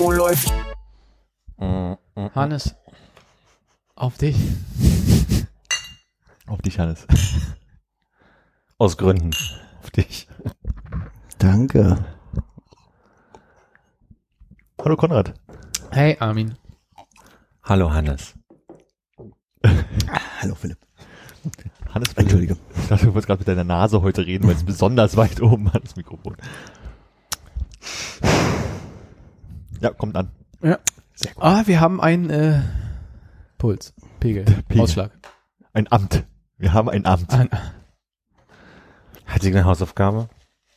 [0.00, 0.52] Oh, läuft.
[2.34, 2.76] Hannes,
[3.96, 4.36] auf dich.
[6.46, 7.04] Auf dich, Hannes.
[8.78, 9.32] Aus Gründen.
[9.82, 10.28] Auf dich.
[11.38, 12.04] Danke.
[14.80, 15.34] Hallo Konrad.
[15.90, 16.54] Hey Armin.
[17.64, 18.34] Hallo Hannes.
[20.40, 20.78] Hallo Philipp.
[21.92, 22.56] Hannes, Entschuldige.
[22.76, 25.72] Ich dachte, du wolltest gerade mit deiner Nase heute reden, weil es besonders weit oben
[25.72, 26.36] hat, das Mikrofon.
[29.80, 30.30] Ja, kommt an.
[30.62, 30.78] Ja.
[31.36, 32.60] Ah, wir haben einen äh,
[33.58, 34.82] Puls, Pegel, Pegel.
[34.82, 35.10] Ausschlag.
[35.72, 36.24] Ein Amt.
[36.58, 37.32] Wir haben ein Amt.
[37.32, 37.48] Ein,
[39.26, 40.28] Hat sie eine Hausaufgabe?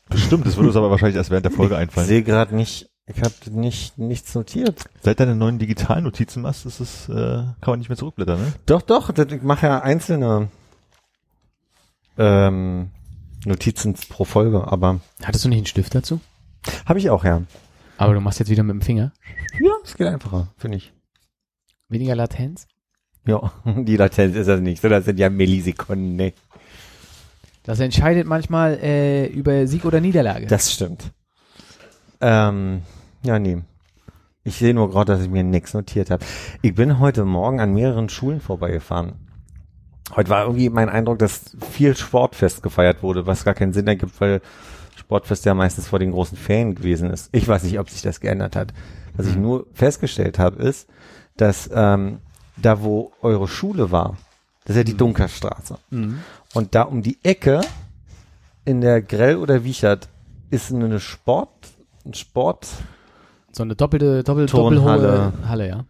[0.10, 2.08] Bestimmt, das wird uns aber wahrscheinlich erst während der Folge Ich einfallen.
[2.08, 4.84] sehe gerade nicht, ich habe nicht nichts notiert.
[5.02, 8.54] Seit deine neuen digitalen Notizen machst, ist es, äh, kann man nicht mehr zurückblättern, ne?
[8.66, 10.50] Doch, doch, das- ich mache ja einzelne
[12.18, 12.90] ähm,
[13.46, 16.20] Notizen pro Folge, aber hattest du nicht einen Stift dazu?
[16.86, 17.42] habe ich auch, ja.
[18.02, 19.14] Aber du machst jetzt wieder mit dem Finger.
[19.60, 20.92] Ja, es geht einfacher, finde ich.
[21.88, 22.68] Weniger Latenz?
[23.28, 26.34] Ja, die Latenz ist das nicht, so das sind ja Millisekunden, ne?
[27.62, 30.48] Das entscheidet manchmal äh, über Sieg oder Niederlage.
[30.48, 31.12] Das stimmt.
[32.22, 32.82] Ähm,
[33.22, 33.62] ja, nee.
[34.44, 36.26] Ich sehe nur gerade, dass ich mir nichts notiert habe.
[36.64, 39.14] Ich bin heute Morgen an mehreren Schulen vorbeigefahren.
[40.16, 44.20] Heute war irgendwie mein Eindruck, dass viel Sportfest gefeiert wurde, was gar keinen Sinn ergibt,
[44.20, 44.42] weil
[45.12, 47.28] Sportfest ja meistens vor den großen Ferien gewesen ist.
[47.34, 48.74] Ich weiß nicht, ob sich das geändert hat.
[49.18, 50.88] Was ich nur festgestellt habe, ist,
[51.36, 52.20] dass ähm,
[52.56, 54.16] da, wo eure Schule war,
[54.64, 55.80] das ist ja die Dunkerstraße.
[55.90, 56.20] Mhm.
[56.54, 57.60] Und da um die Ecke
[58.64, 60.08] in der Grell oder Wiechert
[60.50, 61.50] ist eine Sport,
[62.06, 62.70] ein Sport.
[63.52, 65.34] So eine doppelte, doppel, Turnhalle.
[65.46, 65.86] Halle, ja.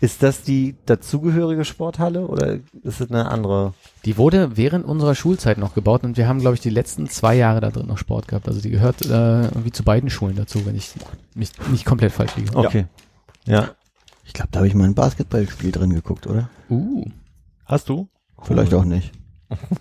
[0.00, 2.54] Ist das die dazugehörige Sporthalle oder
[2.84, 3.74] ist es eine andere?
[4.04, 7.34] Die wurde während unserer Schulzeit noch gebaut und wir haben, glaube ich, die letzten zwei
[7.34, 8.46] Jahre da drin noch Sport gehabt.
[8.46, 10.92] Also die gehört äh, irgendwie zu beiden Schulen dazu, wenn ich
[11.34, 12.56] mich nicht komplett falsch liege.
[12.56, 12.86] Okay.
[13.44, 13.70] Ja.
[14.24, 16.48] Ich glaube, da habe ich mal ein Basketballspiel drin geguckt, oder?
[16.70, 17.04] Uh.
[17.64, 18.08] Hast du?
[18.42, 19.12] Vielleicht auch nicht.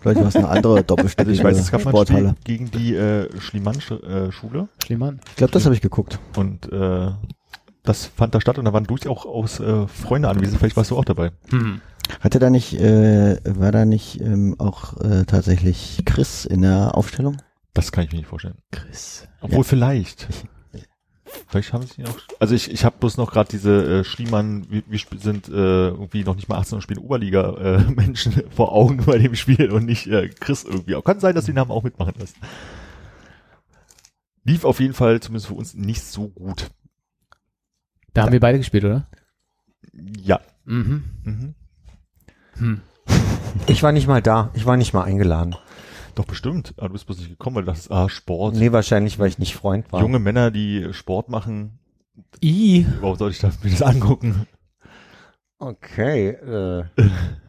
[0.01, 2.35] Vielleicht war es eine andere doppelstädtische ich weiß, es gab Sporthalle.
[2.43, 5.19] gegen die äh, Schliemann-Schule Schliemann.
[5.29, 6.19] Ich glaube, das habe ich geguckt.
[6.35, 7.11] und äh,
[7.87, 10.59] das fand da statt und da waren durchaus äh, Freunde anwesend.
[10.59, 11.31] Vielleicht warst du auch dabei.
[11.49, 11.81] Hm.
[12.21, 17.37] Hatte da nicht, äh, war da nicht ähm, auch äh, tatsächlich Chris in der Aufstellung?
[17.73, 18.57] Das kann ich mir nicht vorstellen.
[18.71, 19.27] Chris.
[19.41, 20.27] Obwohl vielleicht.
[21.47, 22.17] Vielleicht haben sie ihn auch.
[22.39, 26.23] Also ich, ich habe bloß noch gerade diese äh, Schliemann, wir, wir sind äh, irgendwie
[26.23, 29.85] noch nicht mal 18 und spielen Oberliga äh, Menschen vor Augen bei dem Spiel und
[29.85, 30.95] nicht äh, Chris irgendwie.
[30.95, 32.37] Aber kann sein, dass die Namen auch mitmachen lassen.
[34.43, 36.69] Lief auf jeden Fall zumindest für uns nicht so gut.
[38.17, 39.05] Da haben wir beide gespielt, oder?
[39.93, 40.41] Ja.
[40.65, 41.03] Mhm.
[41.23, 41.55] Mhm.
[42.57, 42.81] Hm.
[43.67, 44.49] Ich war nicht mal da.
[44.55, 45.55] Ich war nicht mal eingeladen.
[46.15, 46.73] Doch bestimmt.
[46.77, 48.55] Aber du bist bloß nicht gekommen, weil du dachtest, ah, Sport.
[48.55, 50.01] Nee, wahrscheinlich, weil ich nicht Freund war.
[50.01, 51.77] Junge Männer, die Sport machen,
[52.43, 52.87] I.
[53.01, 54.47] warum soll ich das, mir das angucken?
[55.59, 56.29] Okay.
[56.29, 56.85] Äh,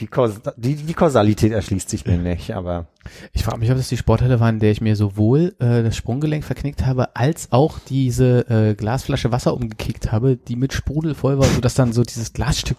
[0.00, 2.86] die, Kaus die, die Kausalität erschließt sich mir nicht, aber
[3.32, 5.96] Ich frage mich, ob das die Sporthalle war, in der ich mir sowohl äh, das
[5.96, 11.38] Sprunggelenk verknickt habe, als auch diese äh, Glasflasche Wasser umgekickt habe, die mit Sprudel voll
[11.38, 12.78] war, sodass dann so dieses Glasstück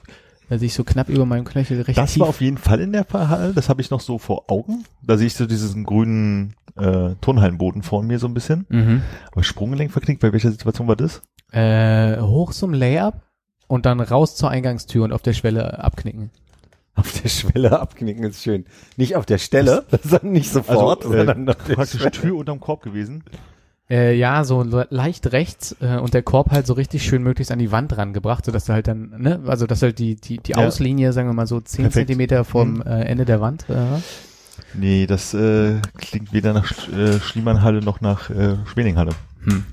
[0.49, 2.93] äh, sich so knapp über meinem Knöchel recht Das tief war auf jeden Fall in
[2.93, 4.85] der Halle, das habe ich noch so vor Augen.
[5.01, 8.65] Da sehe ich so diesen grünen äh, Turnhallenboden vor mir so ein bisschen.
[8.69, 9.01] mhm.
[9.31, 11.21] Aber Sprunggelenk verknickt, bei welcher Situation war das?
[11.51, 13.15] äh, hoch zum Layup
[13.67, 16.31] und dann raus zur Eingangstür und auf der Schwelle abknicken.
[16.99, 18.65] Auf der Schwelle abknicken ist schön.
[18.97, 22.11] Nicht auf der Stelle, sondern nicht sofort, also, äh, sondern auf der praktisch Schwelle.
[22.11, 23.23] Tür unterm Korb gewesen.
[23.89, 27.51] Äh, ja, so le- leicht rechts äh, und der Korb halt so richtig schön möglichst
[27.51, 30.51] an die Wand rangebracht, sodass du halt dann, ne, also dass halt die, die, die
[30.51, 30.57] Ja.
[30.59, 31.89] Auslinie, sagen wir mal so zehn.
[31.89, 32.81] Zentimeter vom Mhm.
[32.83, 33.65] äh, Ende der Wand.
[33.69, 33.75] Äh,
[34.75, 39.13] Nee, das äh, klingt weder nach Sch äh, Schliemannhalle noch nach äh, Schweninghalle.
[39.43, 39.63] hm.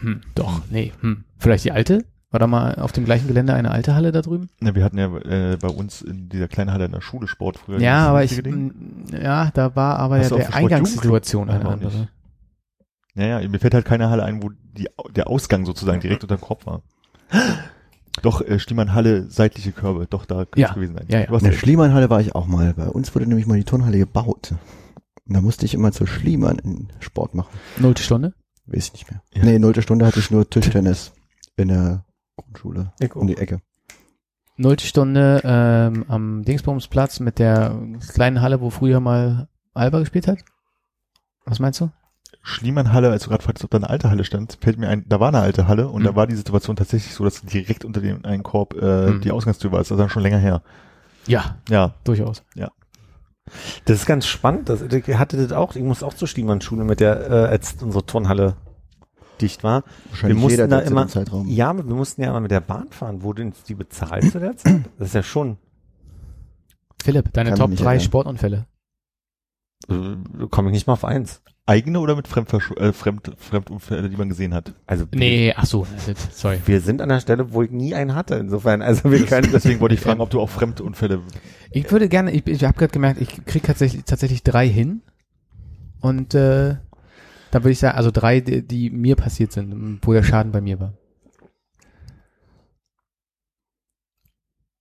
[0.00, 1.24] Hm, doch, nee, hm.
[1.38, 2.04] Vielleicht die alte?
[2.34, 4.50] War da mal auf dem gleichen Gelände eine alte Halle da drüben?
[4.58, 7.58] Ne, wir hatten ja äh, bei uns in dieser kleinen Halle in der Schule Sport
[7.58, 7.78] früher.
[7.78, 9.04] Ja, aber ich, Ding.
[9.22, 12.08] ja, da war aber Hast ja der Eingangssituation eine andere.
[13.14, 16.36] Ja, ja, mir fällt halt keine Halle ein, wo die, der Ausgang sozusagen direkt unter
[16.36, 16.82] dem Korb war.
[18.22, 21.06] Doch, äh, Schliemannhalle, seitliche Körbe, doch, da könnte Ja, es gewesen sein.
[21.10, 21.32] ja, ja.
[21.32, 21.52] In der.
[21.52, 22.74] Schliemannhalle war ich auch mal.
[22.74, 24.54] Bei uns wurde nämlich mal die Turnhalle gebaut.
[25.24, 27.56] Und da musste ich immer zur Schliemann in Sport machen.
[27.78, 28.34] Nullte Stunde?
[28.66, 29.22] Weiß ich nicht mehr.
[29.34, 29.44] Ja.
[29.44, 31.12] Nee, nullte Stunde hatte ich nur Tischtennis
[31.56, 32.04] in der
[32.36, 32.92] Grundschule.
[33.00, 33.60] Ich Um die Ecke.
[34.56, 37.76] Nullte Stunde ähm, am Dingsbumsplatz mit der
[38.12, 40.38] kleinen Halle, wo früher mal Alba gespielt hat.
[41.44, 41.90] Was meinst du?
[42.42, 45.18] Schliemannhalle, als du gerade fragtest, ob da eine alte Halle stand, fällt mir ein, da
[45.18, 46.06] war eine alte Halle und Mhm.
[46.06, 49.20] da war die Situation tatsächlich so, dass direkt unter dem einen Korb äh, Mhm.
[49.22, 49.78] die Ausgangstür war.
[49.78, 50.62] Das ist dann schon länger her.
[51.26, 52.42] Ja, Ja, durchaus.
[53.84, 54.68] Das ist ganz spannend.
[54.70, 55.74] Das, ich hatte das auch.
[55.76, 58.56] Ich muss auch zur Schliemann-Schule mit der, äh, als unsere Turnhalle
[59.40, 59.84] dicht war.
[60.10, 61.48] Wahrscheinlich mussten jeder da immer- Zeitraum.
[61.48, 63.22] Ja, wir mussten ja immer mit der Bahn fahren.
[63.22, 64.82] Wurde uns die bezahlt zu der Zeit?
[64.98, 65.56] Das ist ja schon,
[67.02, 68.04] Philipp, deine Kann Top mich 3 erinnern.
[68.04, 68.66] Sportunfälle.
[69.88, 71.42] äh, komme ich nicht mal auf eins.
[71.66, 74.72] eigene oder mit Fremdversch äh, Fremd Fremdunfälle, die man gesehen hat.
[74.86, 76.60] Also Nee, ach so, das- sorry.
[76.66, 78.36] wir sind an der Stelle, wo ich nie einen hatte.
[78.36, 81.20] Insofern, also wir können Deswegen wollte ich fragen, ob du auch Fremdunfälle.
[81.70, 85.02] Ich würde gerne, ich, ich habe gerade gemerkt, ich krieg tatsächlich tatsächlich drei hin.
[86.00, 86.76] Und äh,
[87.54, 90.60] da würde ich sagen, also drei, die, die mir passiert sind, wo der Schaden bei
[90.60, 90.94] mir war.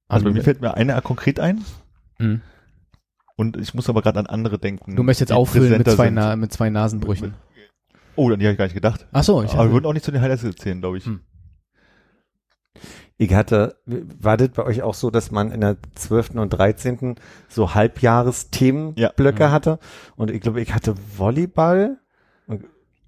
[0.08, 1.64] Also bei mir fällt mir eine konkret ein
[2.20, 2.42] Mhm.
[3.38, 4.96] und ich muss aber gerade an andere denken.
[4.96, 6.10] Du möchtest jetzt auffüllen mit zwei.
[6.12, 7.34] Na, mit zwei Nasenbrüchen.
[8.16, 9.08] Oh, dann die habe ich gar nicht gedacht.
[9.12, 11.06] Ach so, ich aber wir hatte, würden auch nicht zu den Highlights zählen, glaube ich.
[11.06, 11.22] Hm.
[13.18, 16.31] Ich hatte, war das bei euch auch so, dass man in der 12.
[16.36, 17.16] und 13.
[17.48, 19.52] so Halbjahres-Themenblöcke Ja.
[19.52, 19.80] hatte?
[20.16, 22.00] Und ich glaube, ich hatte Volleyball.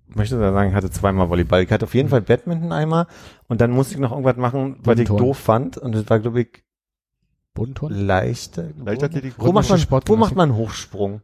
[0.07, 1.63] Möchte da sagen, ich hatte zweimal Volleyball.
[1.63, 3.07] Ich hatte auf jeden Fall Badminton einmal.
[3.47, 5.77] Und dann musste ich noch irgendwas machen, was ich doof fand.
[5.77, 6.63] Und das war, glaube ich,
[7.53, 7.93] Bodenturn?
[7.93, 8.73] leichte.
[8.83, 9.33] Leichtathletik?
[9.37, 10.37] Wo macht man, wo Sportgymnastik.
[10.37, 11.21] macht man Hochsprung?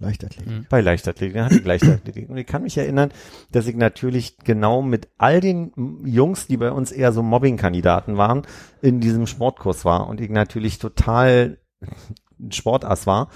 [0.00, 0.52] Leichtathletik.
[0.52, 0.66] Mhm.
[0.68, 2.28] Bei Leichtathletik, dann hatte ich Leichtathletik.
[2.28, 3.10] Und ich kann mich erinnern,
[3.52, 5.72] dass ich natürlich genau mit all den
[6.04, 8.42] Jungs, die bei uns eher so Mobbing-Kandidaten waren,
[8.82, 11.58] in diesem Sportkurs war und ich natürlich total
[12.40, 13.28] ein Sportass war.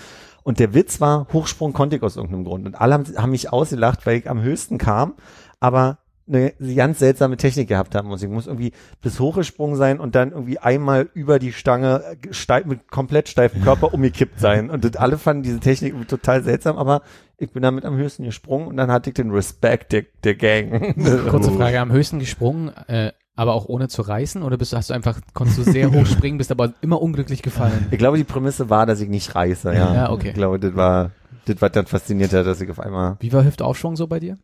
[0.44, 2.66] Und der Witz war, Hochsprung konnte ich aus irgendeinem Grund.
[2.66, 5.14] Und alle haben, haben mich ausgelacht, weil ich am höchsten kam,
[5.58, 8.22] aber eine ganz seltsame Technik gehabt haben muss.
[8.22, 12.64] Ich muss irgendwie bis hochgesprungen sein und dann irgendwie einmal über die Stange äh, steif,
[12.64, 14.70] mit komplett steifem Körper umgekippt sein.
[14.70, 17.02] Und das, alle fanden diese Technik total seltsam, aber
[17.36, 20.94] ich bin damit am höchsten gesprungen und dann hatte ich den Respekt der, der Gang.
[21.28, 24.42] Kurze Frage, am höchsten gesprungen, äh, aber auch ohne zu reißen?
[24.42, 27.42] Oder bist du, hast du einfach, konntest du sehr hoch springen, bist aber immer unglücklich
[27.42, 27.86] gefallen?
[27.90, 29.94] Ich glaube, die Prämisse war, dass ich nicht reiße, ja.
[29.94, 30.28] Ja, okay.
[30.28, 31.10] Ich glaube, das war,
[31.46, 34.38] das war dann fasziniert hat, dass ich auf einmal Wie war Hüftaufschwung so bei dir?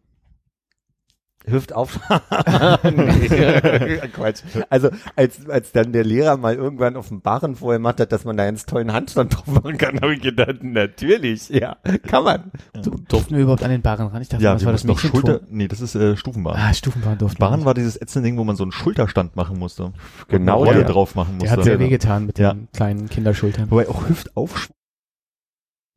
[1.51, 1.99] Hüft auf.
[2.85, 4.43] nee, Quatsch.
[4.69, 8.25] Also als als dann der Lehrer mal irgendwann auf dem Barren vorher gemacht hat, dass
[8.25, 11.77] man da einen tollen Handstand drauf machen kann, habe ich gedacht, natürlich, ja,
[12.07, 12.51] kann man.
[12.83, 14.23] Du, durften wir überhaupt an den Barren ran?
[14.23, 15.23] Ich dachte, Ja, das war das Mädchenturm.
[15.23, 16.57] Schulter, nee, das ist äh, Stufenbahn.
[16.57, 17.65] Ah, Stufenbahn durften nicht.
[17.65, 19.93] war dieses ätzende Ding, wo man so einen Schulterstand machen musste.
[20.29, 21.57] Genau, Rolle der- drauf machen Der musste.
[21.59, 22.53] hat sehr wehgetan mit Ja.
[22.55, 23.71] den kleinen Kinderschultern.
[23.71, 24.75] Wobei auch Hüftaufschwung.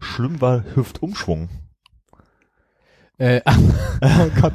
[0.01, 1.49] Schlimm war Hüftumschwung.
[3.19, 3.41] Äh,
[4.01, 4.53] oh Gott.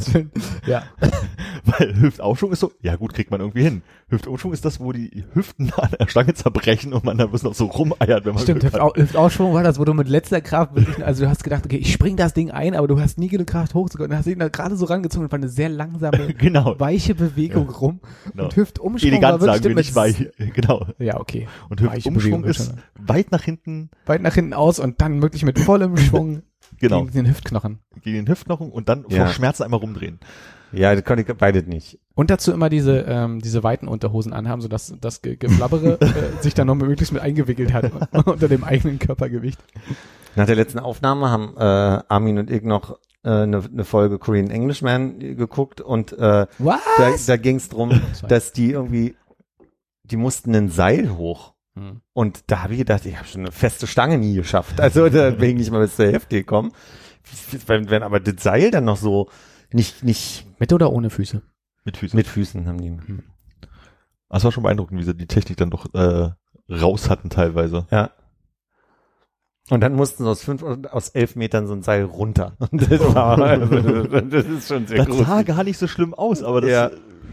[0.67, 0.83] Ja.
[1.65, 3.83] Weil Hüftaufschwung ist so, ja gut, kriegt man irgendwie hin.
[4.09, 7.55] Hüftumschwung ist das, wo die Hüften an der Stange zerbrechen und man da bis noch
[7.55, 8.65] so rumeiert, wenn man Stimmt.
[8.65, 11.77] Hüftau Hüftaufschwung war das, wo du mit letzter Kraft wirklich, also du hast gedacht, okay,
[11.77, 14.11] ich spring das Ding ein, aber du hast nie genug Kraft hochzukommen.
[14.11, 16.75] Dann hast du ihn da gerade so rangezogen und war eine sehr langsame, Genau.
[16.79, 18.01] weiche Bewegung rum.
[18.31, 18.45] genau.
[18.45, 20.29] Und Hüftumschwung Elegant war sagen wir wirklich nicht weich.
[20.55, 20.87] Genau.
[20.99, 21.47] Ja, okay.
[21.69, 25.97] Und Hüftumschwung ist weit nach hinten, Weit nach hinten aus und dann wirklich mit vollem
[25.97, 26.43] Schwung
[26.79, 27.79] genau, gegen den Hüftknochen.
[28.03, 29.25] gegen den Hüftknochen und dann Ja.
[29.25, 30.19] vor Schmerzen einmal rumdrehen.
[30.71, 31.99] Ja, das konnte ich beides nicht.
[32.15, 36.53] Und dazu immer diese, ähm, diese weiten Unterhosen anhaben, sodass das Ge Geflabbere äh, sich
[36.53, 37.91] dann noch möglichst mit eingewickelt hat
[38.27, 39.59] unter dem eigenen Körpergewicht.
[40.37, 44.51] Nach der letzten Aufnahme haben äh, Armin und ich noch äh, eine, eine Folge Korean
[44.51, 49.17] Englishman geguckt und äh, da, da ging es darum, dass die irgendwie,
[50.05, 51.55] die mussten ein Seil hoch.
[51.79, 52.01] Hm.
[52.13, 54.81] Und da habe ich gedacht, ich habe schon eine feste Stange nie geschafft.
[54.81, 56.73] Also da bin ich nicht mal bis zur Hälfte gekommen.
[57.67, 59.29] Wenn, wenn aber das Seil dann noch so
[59.73, 61.43] nicht, nicht Mit oder ohne Füße?
[61.85, 62.17] Mit Füßen.
[62.17, 62.97] mit Füßen haben die.
[64.31, 66.31] Das war schon beeindruckend, wie sie die Technik dann doch äh,
[66.71, 67.87] raus hatten teilweise.
[67.91, 68.11] Ja.
[69.71, 72.57] Und dann mussten sie aus fünf, aus elf Metern so ein Seil runter.
[72.59, 75.27] Und das war, also, das ist schon sehr Das gruselig.
[75.29, 76.91] sah gar nicht so schlimm aus, aber das Ja.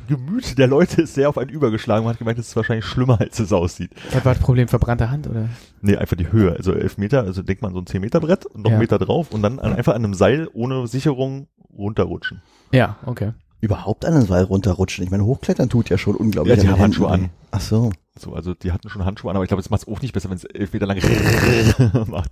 [0.08, 2.04] Gemüt der Leute ist sehr auf einen übergeschlagen.
[2.04, 3.92] Man hat gemeint, das ist wahrscheinlich schlimmer, als es aussieht.
[4.12, 4.68] Was war das Problem?
[4.68, 5.50] Verbrannte Hand oder?
[5.82, 6.54] Nee, einfach die Höhe.
[6.56, 8.76] Also elf Meter, also denkt man so ein 10 Meter Brett und noch Ja.
[8.78, 12.42] einen Meter drauf und dann an, einfach an einem Seil ohne Sicherung runterrutschen.
[12.72, 13.32] Ja, okay.
[13.62, 15.04] Überhaupt an den Seil runterrutschen.
[15.04, 16.56] Ich meine, hochklettern tut ja schon unglaublich.
[16.58, 17.30] Ja, die haben Handschuhe an.
[17.52, 17.92] Ach so.
[18.18, 20.14] So, also die hatten schon Handschuhe an, aber ich glaube, das macht es auch nicht
[20.14, 20.98] besser, wenn es elf Meter lang
[22.08, 22.32] macht.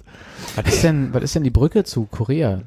[0.55, 2.61] Was ist denn, was ist denn die Brücke zu Korea?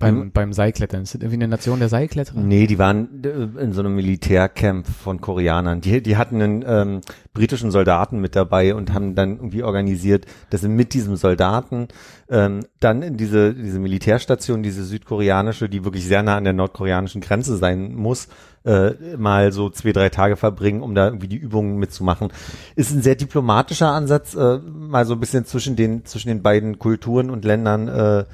[0.00, 1.02] Beim, beim Seilklettern.
[1.02, 2.40] Ist das irgendwie eine Nation der Seilkletterer?
[2.40, 5.80] Nee, die waren äh, in so einem Militärcamp von Koreanern.
[5.80, 7.00] Die, die hatten einen ähm,
[7.34, 11.88] britischen Soldaten mit dabei und haben dann irgendwie organisiert, dass sie mit diesem Soldaten
[12.28, 17.20] ähm, dann in diese, diese Militärstation, diese südkoreanische, die wirklich sehr nah an der nordkoreanischen
[17.20, 18.28] Grenze sein muss,
[18.64, 22.32] äh, mal so zwei, drei Tage verbringen, um da irgendwie die Übungen mitzumachen.
[22.74, 26.78] Ist ein sehr diplomatischer Ansatz, äh, mal so ein bisschen zwischen den, zwischen den beiden
[26.78, 28.24] Kulturen und Ländern äh,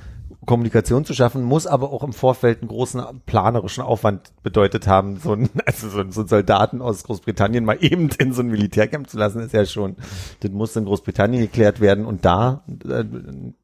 [0.46, 5.32] Kommunikation zu schaffen, muss aber auch im Vorfeld einen großen planerischen Aufwand bedeutet haben, so
[5.32, 9.08] ein, also so, ein- so einen Soldaten aus Großbritannien mal eben in so ein Militärcamp
[9.10, 9.96] zu lassen, ist ja schon,
[10.40, 13.04] das muss in Großbritannien geklärt werden und da äh,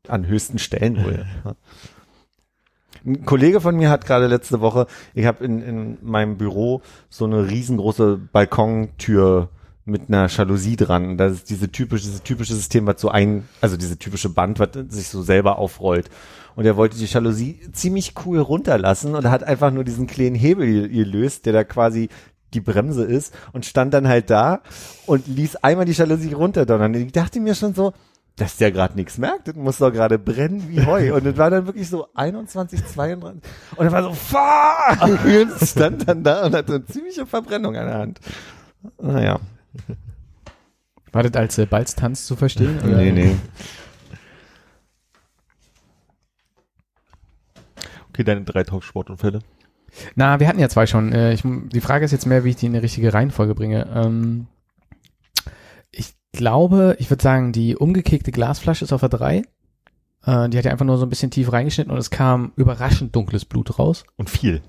[0.08, 1.26] an höchsten Stellen wohl.
[1.44, 1.54] Ja.
[3.04, 7.24] Ein Kollege von mir hat gerade letzte Woche, ich habe in, in meinem Büro so
[7.24, 9.48] eine riesengroße Balkontür
[9.84, 11.16] mit einer Jalousie dran.
[11.16, 14.70] Das ist diese typische, dieses typische System, was so ein, also diese typische Band, was
[14.88, 16.08] sich so selber aufrollt.
[16.54, 20.88] Und er wollte die Jalousie ziemlich cool runterlassen und hat einfach nur diesen kleinen Hebel
[20.88, 22.08] gelöst, der da quasi
[22.54, 24.60] die Bremse ist und stand dann halt da
[25.06, 26.94] und ließ einmal die Jalousie runterdonnern.
[26.94, 27.94] Ich dachte mir schon so,
[28.36, 31.14] dass der gerade nichts merkt, das muss doch gerade brennen wie Heu.
[31.14, 33.42] Und das war dann wirklich so 21, 32.
[33.76, 35.02] Und er war so, fuck!
[35.24, 38.20] Und stand dann da und hatte eine ziemliche Verbrennung an der Hand.
[39.00, 39.40] Naja.
[41.12, 42.78] War das als äh, Balztanz zu verstehen?
[42.80, 42.96] oder?
[42.96, 43.36] Nee, nee.
[48.08, 49.40] Okay, deine drei Top-Sportunfälle.
[50.14, 51.12] Na, wir hatten ja zwei schon.
[51.12, 53.86] Äh, ich, die Frage ist jetzt mehr, wie ich die in die richtige Reihenfolge bringe.
[53.94, 54.46] Ähm,
[55.90, 59.42] ich glaube, ich würde sagen, die umgekickte Glasflasche ist auf der 3.
[60.24, 63.14] Äh, die hat ja einfach nur so ein bisschen tief reingeschnitten und es kam überraschend
[63.14, 64.04] dunkles Blut raus.
[64.16, 64.62] Und viel.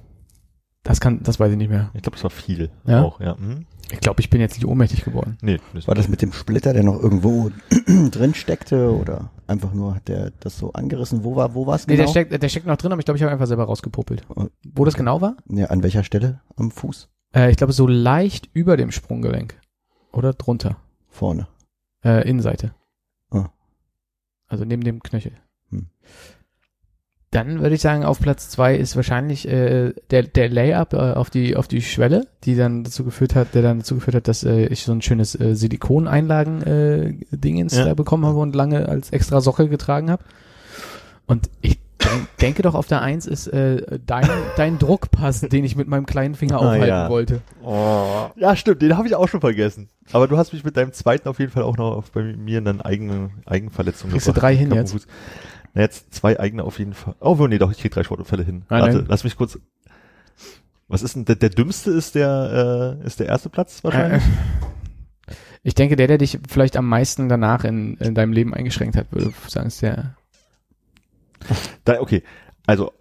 [0.84, 1.92] Das kann, das weiß ich nicht mehr.
[1.94, 2.70] Ich glaube, es war viel.
[2.86, 3.04] Ja?
[3.04, 3.36] Auch, ja.
[3.36, 3.66] Mhm.
[3.92, 5.38] Ich glaube, ich bin jetzt nicht ohnmächtig geworden.
[5.42, 7.52] Nee, das War das mit dem Splitter, der noch irgendwo
[8.12, 11.24] drin steckte oder einfach nur hat der das so angerissen?
[11.24, 12.06] Wo war, wo war es Nee, genau?
[12.06, 14.24] der steckt, der steckt noch drin, aber ich glaube, ich habe einfach selber rausgepuppelt.
[14.36, 14.48] Oh.
[14.74, 15.38] Wo das genau war?
[15.50, 16.42] ja, an welcher Stelle?
[16.56, 17.10] Am Fuß?
[17.36, 19.60] Äh, ich glaube, so leicht über dem Sprunggelenk.
[20.12, 20.78] Oder drunter.
[21.08, 21.48] Vorne.
[22.04, 22.74] Äh, Innenseite.
[23.32, 23.50] Ah.
[24.48, 25.34] Also neben dem Knöchel.
[25.70, 25.88] Hm.
[27.34, 31.30] Dann würde ich sagen, auf Platz zwei ist wahrscheinlich äh, der, der Layup äh, auf
[31.30, 34.44] die auf die Schwelle, die dann dazu geführt hat, der dann dazu geführt hat, dass
[34.44, 37.14] äh, ich so ein schönes äh, Silikoneinlagen äh,
[37.72, 37.86] Ja.
[37.86, 40.24] da bekommen habe und lange als extra Sockel getragen habe.
[41.26, 45.76] Und ich denk, denke doch auf der Eins ist äh, dein dein Druckpass, den ich
[45.76, 47.10] mit meinem kleinen Finger Ah, aufhalten ja.
[47.10, 47.42] wollte.
[47.64, 48.28] Oh.
[48.36, 49.90] Ja, stimmt, den habe ich auch schon vergessen.
[50.12, 52.60] Aber du hast mich mit deinem zweiten auf jeden Fall auch noch auf, bei mir
[52.60, 54.96] in eine eigene Eigenverletzung Kriegst du drei hin jetzt?
[55.74, 57.16] Na, jetzt zwei eigene auf jeden Fall.
[57.20, 58.64] Oh, nee, doch, ich krieg drei Sportunfälle hin.
[58.70, 59.06] Nein, Warte, nein.
[59.10, 59.58] lass mich kurz.
[60.88, 64.22] Was ist denn der, der dümmste ist der äh, ist der erste Platz wahrscheinlich?
[64.24, 65.34] Äh,
[65.66, 69.12] Ich denke, der, der dich vielleicht am meisten danach in, in deinem Leben eingeschränkt hat,
[69.12, 70.16] würde ich sagen, ist der.
[71.86, 72.22] Da, okay,
[72.68, 72.92] also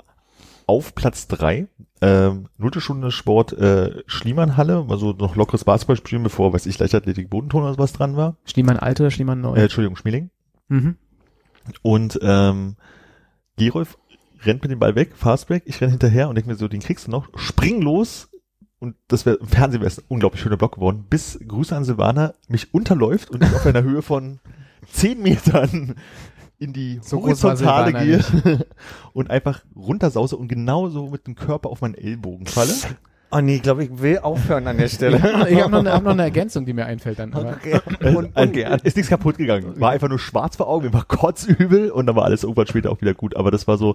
[0.66, 1.66] auf Platz drei
[2.00, 7.30] ähm, nullte Stunde Sport äh, Schliemannhalle, also noch lockeres Basketball spielen, bevor, weiß ich, Leichtathletik,
[7.30, 8.36] Bodenton oder sowas dran war.
[8.44, 9.54] Schliemann alt oder Schliemann neu?
[9.56, 10.30] Äh, Entschuldigung, Schmeling.
[10.68, 10.96] mhm.
[11.82, 12.76] Und ähm,
[13.56, 13.98] Gerolf
[14.44, 17.06] rennt mit dem Ball weg, Fastbreak, ich renn hinterher und denke mir so, den kriegst
[17.06, 18.28] du noch, spring los
[18.78, 21.84] und das wäre im Fernsehen wäre es ein unglaublich schöner Block geworden, bis Grüße an
[21.84, 24.40] Silvana mich unterläuft und ich auf einer Höhe von
[24.90, 25.94] zehn Metern
[26.58, 28.64] in die So Horizontale gehe
[29.12, 32.72] und einfach runtersause und genauso mit dem Körper auf meinen Ellbogen falle.
[33.34, 35.16] Oh nee, ich glaube, ich will aufhören an der Stelle.
[35.48, 37.32] Ich habe noch, eine- hab noch eine Ergänzung, die mir einfällt dann.
[37.32, 37.80] Aber Okay.
[38.14, 38.78] Und, ungern.
[38.84, 39.80] Ist nichts kaputt gegangen.
[39.80, 42.90] War einfach nur schwarz vor Augen, mir war kotzübel und dann war alles irgendwann später
[42.90, 43.34] auch wieder gut.
[43.36, 43.94] Aber das war so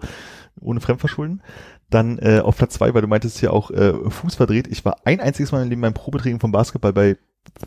[0.60, 1.42] ohne Fremdverschulden.
[1.90, 4.68] Dann äh, auf Platz zwei, weil du meintest ja auch äh, Fuß verdreht.
[4.68, 7.16] Ich war ein einziges Mal in meinem Probetraining vom Basketball bei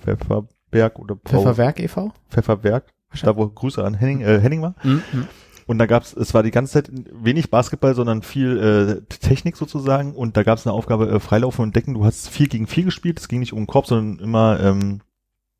[0.02, 2.12] Pfefferberg oder Pfefferwerk e.V.?
[2.30, 2.84] Pfefferberg.
[3.22, 4.74] Da wo Grüße an Henning, äh, Henning war.
[4.84, 5.02] Mhm.
[5.70, 10.16] Und da gab's, es war die ganze Zeit wenig Basketball, sondern viel äh, Technik sozusagen.
[10.16, 11.94] Und da gab's eine Aufgabe, äh, Freilaufen und Decken.
[11.94, 13.20] Du hast vier gegen vier gespielt.
[13.20, 15.00] Es ging nicht um den Korb, sondern immer ähm,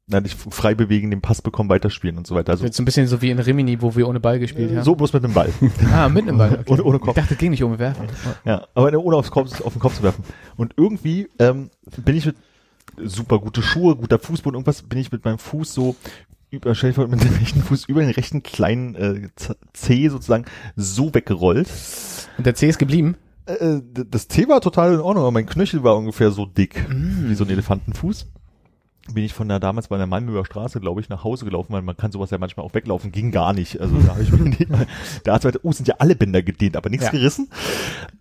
[0.09, 2.51] na, dich frei bewegen, den Pass bekommen, weiterspielen und so weiter.
[2.51, 4.83] Also Jetzt so ein bisschen so wie in Rimini, wo wir ohne Ball gespielt haben.
[4.83, 5.53] so bloß mit dem Ball.
[5.93, 6.55] Ah, mit einem Ball.
[6.61, 6.73] Okay.
[6.73, 7.11] Ohne- ohne Kopf.
[7.17, 8.09] Ich dachte, es ging nicht um Werfen.
[8.45, 10.25] ja, aber ohne aufs Kopf, auf den Kopf zu werfen.
[10.57, 12.35] Und irgendwie ähm, bin ich mit
[13.05, 15.95] super gute Schuhe, guter Fußboden, irgendwas, bin ich mit meinem Fuß so
[16.51, 19.29] über, stell dir mit dem rechten Fuß über den rechten kleinen äh,
[19.73, 20.45] Zeh sozusagen
[20.77, 21.69] so weggerollt.
[22.39, 23.17] Und der C ist geblieben.
[23.47, 26.87] Äh, d- das Zeh war total in Ordnung, aber mein Knöchel war ungefähr so dick
[26.91, 28.27] wie so ein Elefantenfuß.
[29.15, 31.83] Bin ich von der damals bei der Malmöer Straße, glaube ich, nach Hause gelaufen, weil
[31.83, 33.81] man kann sowas ja manchmal auch weglaufen, ging gar nicht.
[33.81, 34.67] Also da habe ich mir nicht,
[35.25, 37.11] der Arzt meinte, oh, sind ja alle Bänder gedehnt, aber nichts Ja.
[37.13, 37.49] gerissen.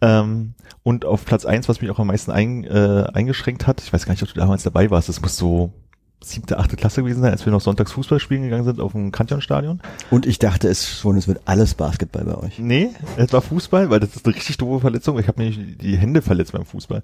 [0.01, 3.91] Ähm, und auf Platz eins, was mich auch am meisten ein, äh, eingeschränkt hat, ich
[3.93, 5.74] weiß gar nicht, ob du damals dabei warst, das muss so
[6.21, 9.11] siebte, achte Klasse gewesen sein, als wir noch sonntags Fußball spielen gegangen sind auf dem
[9.11, 9.81] Kantonstadion.
[10.11, 12.59] Und ich dachte es schon, es wird alles Basketball bei euch.
[12.59, 15.17] Nee, es war Fußball, weil das ist eine richtig doofe Verletzung.
[15.19, 17.03] Ich habe nämlich die Hände verletzt beim Fußball.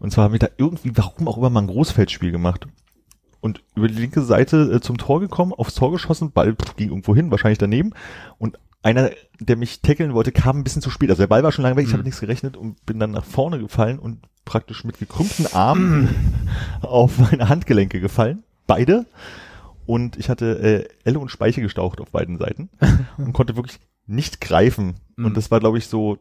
[0.00, 2.66] Und zwar haben wir da irgendwie, warum auch immer, mal ein Großfeldspiel gemacht.
[3.40, 6.88] Und über die linke Seite äh, zum Tor gekommen, aufs Tor geschossen, Ball pff, ging
[6.88, 7.92] irgendwo hin, wahrscheinlich daneben.
[8.38, 11.10] Und einer, der mich tackeln wollte, kam ein bisschen zu spät.
[11.10, 13.24] Also der Ball war schon lange weg, ich habe nichts gerechnet und bin dann nach
[13.24, 16.08] vorne gefallen und praktisch mit gekrümmten Armen
[16.80, 18.44] auf meine Handgelenke gefallen.
[18.68, 19.04] Beide.
[19.86, 22.68] Und ich hatte äh, Elle und Speiche gestaucht auf beiden Seiten
[23.18, 24.94] und konnte wirklich nicht greifen.
[25.16, 25.24] Mhm.
[25.26, 26.18] Und das war, glaube ich, so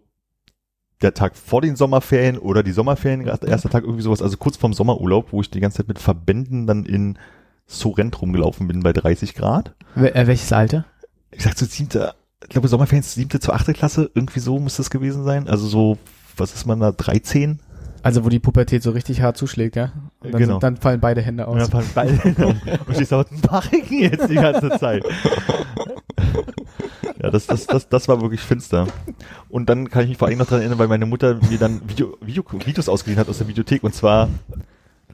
[1.01, 4.73] der Tag vor den Sommerferien oder die Sommerferien, erster Tag irgendwie sowas, also kurz vorm
[4.73, 7.19] Sommerurlaub, wo ich die ganze Zeit mit Verbänden dann in
[7.67, 9.75] Sorrent rumgelaufen bin bei 30 Grad.
[9.95, 10.85] Wel- äh, welches Alter?
[11.29, 14.89] Ich sag so siebte, ich glaube Sommerferien siebte zu achte Klasse, irgendwie so muss das
[14.89, 15.47] gewesen sein.
[15.47, 15.97] Also so,
[16.37, 17.59] was ist man da, 13?
[18.07, 19.91] Also wo die Pubertät so richtig hart zuschlägt, ja?
[20.21, 20.53] Und dann, Genau.
[20.55, 21.59] sind, dann fallen beide Hände aus.
[21.59, 22.13] Ja, fallen beide
[22.87, 25.03] und stehst da, was mach ich denn jetzt die ganze Zeit?
[27.21, 28.85] Ja, das, das, das, das war wirklich finster.
[29.49, 31.81] Und dann kann ich mich vor allem noch dran erinnern, weil meine Mutter mir dann
[31.89, 34.29] Video, Video, Videos ausgeliehen hat aus der Videothek und zwar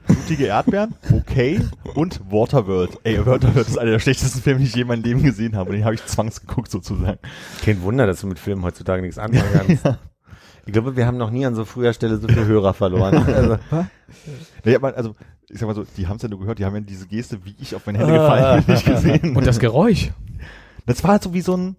[0.06, 1.62] Blutige Erdbeeren, okay,
[1.96, 3.00] und Waterworld.
[3.04, 5.70] Ey, Waterworld ist einer der schlechtesten Filme, die ich je in meinem Leben gesehen habe.
[5.70, 7.20] Und den habe ich zwangsgeguckt sozusagen.
[7.64, 9.46] Kein Wunder, dass du mit Filmen heutzutage nichts anfangen
[9.82, 10.00] kannst.
[10.66, 13.26] Ich glaube, wir haben noch nie an so früher Stelle so viele Hörer verloren.
[13.34, 13.58] Also,
[14.64, 15.16] Nee, aber also,
[15.50, 17.44] ich sag mal so, die haben es ja nur gehört, die haben ja diese Geste,
[17.46, 19.36] wie ich auf meine Hände gefallen bin, nicht gesehen.
[19.36, 20.12] Und das Geräusch.
[20.86, 21.76] Das war halt so wie so ein,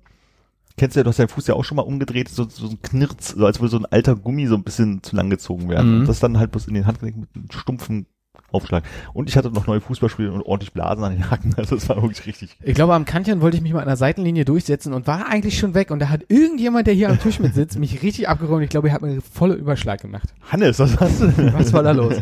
[0.76, 2.82] kennst du ja, du hast deinen Fuß ja auch schon mal umgedreht, so, so ein
[2.82, 5.94] Knirz, so als würde so ein alter Gummi so ein bisschen zu lang gezogen werden.
[5.94, 6.00] Mhm.
[6.00, 8.06] Und das dann halt bloß in den Handgelenk mit einem stumpfen
[8.50, 8.84] Aufschlag.
[9.12, 12.00] Und ich hatte noch neue Fußballspiele und ordentlich Blasen an den Hacken, also das war
[12.00, 12.56] wirklich richtig.
[12.62, 15.58] Ich glaube, am Kantchen wollte ich mich mal an der Seitenlinie durchsetzen und war eigentlich
[15.58, 15.90] schon weg.
[15.90, 18.62] Und da hat irgendjemand, der hier am Tisch mit sitzt, mich richtig abgeräumt.
[18.64, 20.32] Ich glaube, er hat mir volle Überschlag gemacht.
[20.50, 21.52] Hannes, was hast du?
[21.52, 22.14] Was war da los?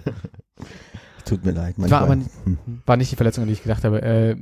[1.25, 1.75] Tut mir leid.
[1.77, 2.03] War manchmal.
[2.03, 2.31] aber nicht,
[2.87, 4.03] war nicht die Verletzung, an die ich gedacht habe.
[4.03, 4.37] Äh,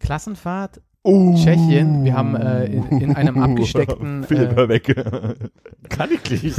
[0.00, 1.34] Klassenfahrt, Oh.
[1.36, 2.02] Tschechien.
[2.02, 4.96] Wir haben äh, in, in einem abgesteckten, Philipp, äh, weg.
[5.90, 6.58] Kann ich nicht.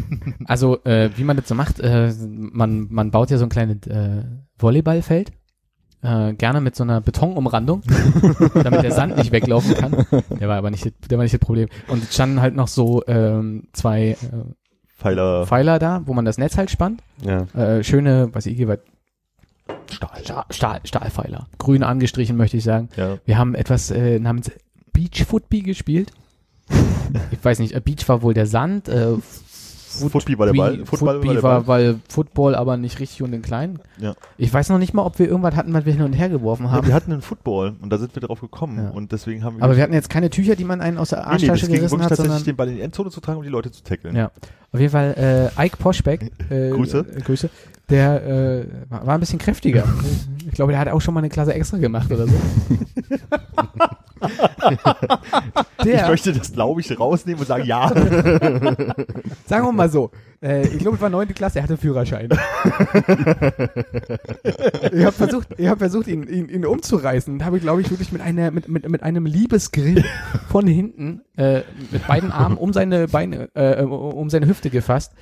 [0.44, 3.86] also äh, wie man das so macht, äh, man, man baut ja so ein kleines
[3.86, 4.22] äh,
[4.58, 5.32] Volleyballfeld.
[6.02, 7.80] Äh, gerne mit so einer Betonumrandung,
[8.52, 10.06] damit der Sand nicht weglaufen kann.
[10.38, 11.70] Der war aber nicht, der war nicht das Problem.
[11.88, 14.16] Und es standen halt noch so ähm, zwei äh,
[14.98, 15.46] Pfeiler.
[15.46, 17.02] Pfeiler da, wo man das Netz halt spannt.
[17.22, 17.46] ja.
[17.54, 18.58] Äh, schöne, was ich
[19.90, 20.20] Stahl.
[20.24, 21.46] Stahl, Stahl, Stahlpfeiler.
[21.58, 22.88] Grün angestrichen, möchte ich sagen.
[22.96, 23.18] Ja.
[23.24, 24.50] Wir haben etwas äh, namens
[24.92, 26.12] Beach Football gespielt.
[27.30, 28.88] ich weiß nicht, äh, Beach war wohl der Sand.
[28.88, 29.14] Äh,
[29.98, 30.76] Foot- Football war der Ball.
[30.84, 31.66] Football Football war der war, Ball.
[31.66, 33.78] weil Football aber nicht richtig und in klein.
[33.98, 34.14] Ja.
[34.36, 36.66] Ich weiß noch nicht mal, ob wir irgendwas hatten, was wir hin und her geworfen
[36.66, 36.86] Ja, haben.
[36.86, 38.90] wir hatten einen Football und da sind wir drauf gekommen Ja.
[38.90, 39.62] und deswegen haben wir.
[39.64, 41.68] aber wir hatten jetzt keine Tücher, die man einen aus der nee, nee, Arschtasche das
[41.70, 43.70] ging gerissen hat, tatsächlich sondern den Ball in die Endzone zu tragen und die Leute
[43.70, 44.14] zu tackeln.
[44.14, 44.30] Ja.
[44.76, 47.06] Auf jeden Fall äh, Ike Poschbeck, äh, Grüße.
[47.16, 47.48] Äh, Grüße,
[47.88, 49.84] der äh, war ein bisschen kräftiger.
[50.46, 52.34] ich glaube, der hat auch schon mal eine Klasse extra gemacht oder so.
[55.78, 57.88] Ich der, möchte das, glaube ich, rausnehmen und sagen, ja.
[59.46, 60.10] sagen wir mal so,
[60.42, 62.28] äh, ich glaube, es war neunte Klasse, er hatte Führerschein.
[64.92, 68.12] ich habe versucht, ich habe versucht, ihn, ihn, ihn umzureißen und habe, glaube ich, wirklich
[68.12, 70.04] mit einer, mit, mit, mit einem Liebesgrill
[70.48, 75.12] von hinten äh, mit beiden Armen um seine Beine, äh, um seine Hüfte gefasst.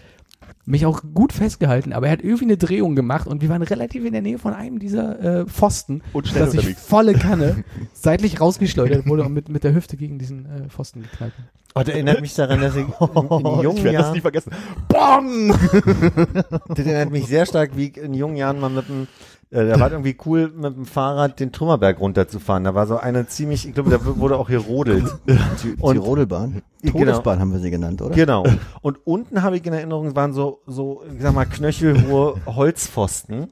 [0.66, 4.04] Mich auch gut festgehalten, aber er hat irgendwie eine Drehung gemacht und wir waren relativ
[4.04, 9.06] in der Nähe von einem dieser äh, Pfosten, Und dass ich volle Kanne seitlich rausgeschleudert
[9.06, 11.36] wurde und mit, mit der Hüfte gegen diesen äh, Pfosten geknallt.
[11.36, 11.44] bin.
[11.76, 14.52] Oh, das erinnert mich daran, dass ich in, in ich jungen werde das nie vergessen.
[14.88, 15.48] Bong!
[16.68, 19.08] das erinnert mich sehr stark, wie ich in jungen Jahren mal mit dem,
[19.50, 22.64] äh, da war irgendwie cool, mit dem Fahrrad den Trümmerberg runterzufahren.
[22.64, 25.04] Da war so eine ziemlich, ich glaube, da wurde auch gerodelt.
[25.60, 26.62] Ti- Und- Tirodelbahn.
[26.82, 26.98] Genau.
[26.98, 28.14] Todesbahn haben wir sie genannt, oder?
[28.14, 28.44] Genau.
[28.82, 33.48] Und unten habe ich in Erinnerung, waren so, so, ich sag mal, knöchelhohe Holzpfosten,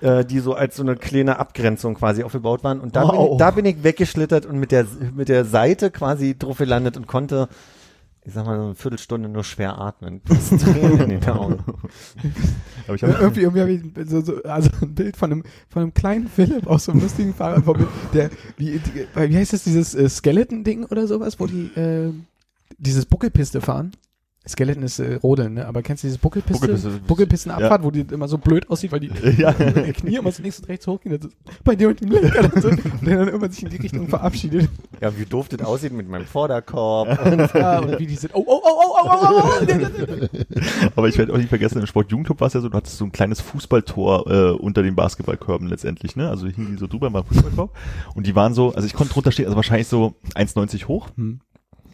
[0.00, 2.78] äh, die so als so eine kleine Abgrenzung quasi aufgebaut waren.
[2.80, 3.32] Und da, bin, Wow.
[3.32, 7.06] ich, da bin ich weggeschlittert und mit der, mit der Seite quasi drauf gelandet und
[7.08, 7.48] konnte,
[8.28, 10.20] ich sag mal, so eine Viertelstunde nur schwer atmen.
[10.20, 11.64] Bis Tränen in den Augen.
[12.86, 15.82] Aber ich habe irgendwie irgendwie habe ich so, so, also ein Bild von einem, von
[15.82, 17.64] einem kleinen Philipp aus so einem lustigen Fahrrad,
[18.12, 22.12] der, wie, die, wie heißt das, dieses äh, Skeleton-Ding oder sowas, wo die äh,
[22.76, 23.92] dieses Buckelpiste fahren?
[24.48, 25.66] Skeleton ist äh, Rodeln, ne?
[25.66, 26.66] Aber kennst du dieses Buckelpiste?
[26.66, 27.00] Buckelpiste.
[27.06, 29.52] Buckelpistenabfahrt, wo die immer so blöd aussieht, weil die Ja.
[29.52, 31.18] die Knie immer so links und rechts hochgehen.
[31.18, 33.70] Das ist bei dir und dem Lenker und, so, und der dann immer sich in
[33.70, 34.68] die Richtung verabschiedet.
[35.00, 37.08] Ja, wie doof das aussieht mit meinem Vorderkorb.
[37.58, 40.88] Ja, und wie die sind, oh, oh, oh, oh, oh, oh, oh.
[40.96, 43.04] Aber ich werde auch nicht vergessen, im Sportjugendclub war es ja so, du hattest so
[43.04, 46.28] ein kleines Fußballtor äh, unter den Basketballkörben letztendlich, ne?
[46.28, 47.76] Also hingen die so drüber beim Fußballkorb.
[48.14, 51.08] Und die waren so, also ich konnte drunter stehen, also wahrscheinlich so 1,90 hoch.
[51.16, 51.40] Hm.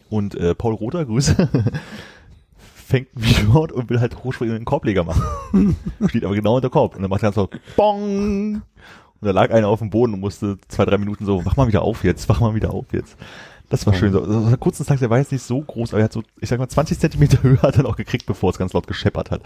[0.09, 1.49] Und äh, Paul Rother, Grüße,
[2.85, 5.75] fängt ein Video und will halt hochspringen und einen Korbleger machen.
[6.07, 6.95] Steht aber genau unter Korb.
[6.95, 8.55] Und dann macht er ganz so Bong!
[8.55, 11.67] Und da lag einer auf dem Boden und musste zwei, drei Minuten so, wach mal
[11.67, 13.17] wieder auf jetzt, wach mal wieder auf jetzt.
[13.69, 14.11] Das war schön.
[14.11, 16.21] So, so einen kurzen Tag, der war jetzt nicht so groß, aber er hat so,
[16.39, 19.31] ich sag mal, 20 Zentimeter Höhe hat er noch gekriegt, bevor es ganz laut gescheppert
[19.31, 19.41] hat.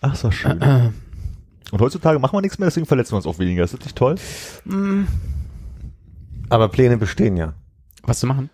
[0.00, 0.62] Ach, das war schön.
[1.72, 3.64] Und heutzutage machen wir nichts mehr, deswegen verletzen wir uns auch weniger.
[3.64, 4.14] Ist das nicht toll?
[6.48, 7.54] Aber Pläne bestehen ja.
[8.04, 8.48] Was zu machen?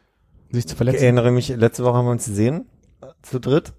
[0.51, 1.03] Sich zu Ich verletzen?
[1.03, 2.65] erinnere mich, letzte Woche haben wir uns gesehen, äh,
[3.23, 3.73] zu dritt.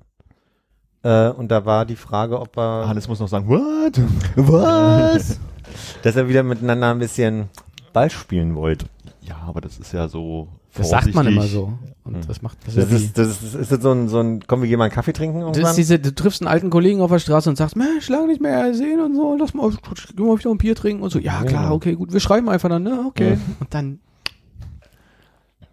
[1.03, 3.99] Äh, und da war die Frage, ob er, Hannes muss noch sagen, what?
[4.35, 5.39] Was?
[6.03, 7.49] dass er wieder miteinander ein bisschen
[7.93, 8.85] Ball spielen wollte.
[9.21, 11.73] Ja, aber das ist ja so Das sagt man immer so.
[12.03, 12.27] Und Hm.
[12.27, 14.67] das macht das, Das ist, das ist, ist das so ein, so ein, komm, wir
[14.67, 15.69] gehen mal einen Kaffee trinken das irgendwann?
[15.71, 18.41] ist diese, du triffst einen alten Kollegen auf der Straße und sagst, Mensch, lange nicht
[18.41, 21.19] mehr sehen und so, lass mal, gehen wir wieder ein Bier trinken und so.
[21.19, 21.75] Ja, Ja, klar, genau.
[21.75, 23.33] okay, gut, wir schreiben einfach dann, ne, okay.
[23.35, 23.39] Ja.
[23.61, 23.99] Und dann,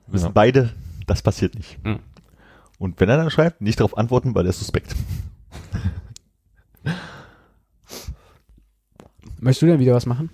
[0.06, 0.30] Wir wissen Ja.
[0.32, 0.70] beide,
[1.08, 1.84] das passiert nicht.
[1.84, 1.98] Mhm.
[2.80, 4.96] Und wenn er dann schreibt, nicht darauf antworten, weil er ist suspekt.
[9.38, 10.30] möchtest du denn wieder was machen?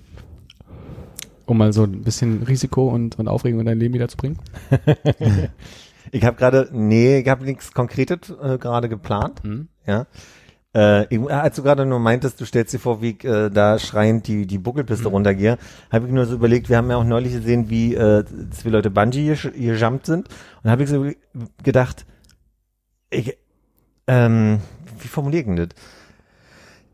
[1.44, 4.38] Um mal so ein bisschen Risiko und, und Aufregung in dein Leben wieder zu bringen?
[6.12, 9.42] Ich habe gerade, nee, ich habe nichts Konkretes äh, gerade geplant.
[9.42, 9.66] Hm?
[9.88, 10.06] Ja.
[10.72, 13.76] Äh, ich, als du gerade nur meintest, du stellst dir vor, wie ich äh, da
[13.80, 15.59] schreiend die, die Buckelpiste runtergehe,
[15.90, 18.92] habe ich nur so überlegt, wir haben ja auch neulich gesehen, wie äh, zwei Leute
[18.92, 20.28] Bungee gejumpt sind.
[20.62, 21.11] Und habe ich so
[21.64, 22.06] gedacht,
[23.11, 23.37] ich,
[24.07, 24.61] ähm,
[24.99, 25.69] wie formuliere ich denn das?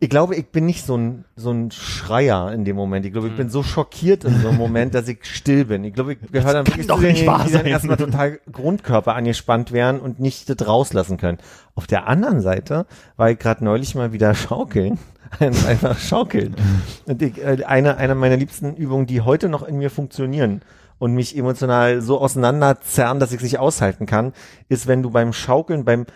[0.01, 3.07] Ich glaube, ich bin nicht so ein, so ein Schreier in dem Moment.
[3.07, 5.85] Ich glaube, ich bin so schockiert in so einem Moment, dass ich still bin.
[5.85, 10.01] Ich glaube, ich gehöre dann wirklich zu wahr die dann erstmal total Grundkörper angespannt werden
[10.01, 11.39] und nicht das rauslassen können.
[11.77, 14.99] Auf der anderen Seite war ich gerade neulich mal wieder schaukeln.
[15.39, 16.57] Einfach schaukeln.
[17.07, 20.63] Und ich, äh, eine, eine meiner liebsten Übungen, die heute noch in mir funktionieren
[21.03, 24.33] und mich emotional so auseinanderzerren, dass ich es nicht aushalten kann,
[24.69, 26.07] ist, wenn du beim Schaukeln, beim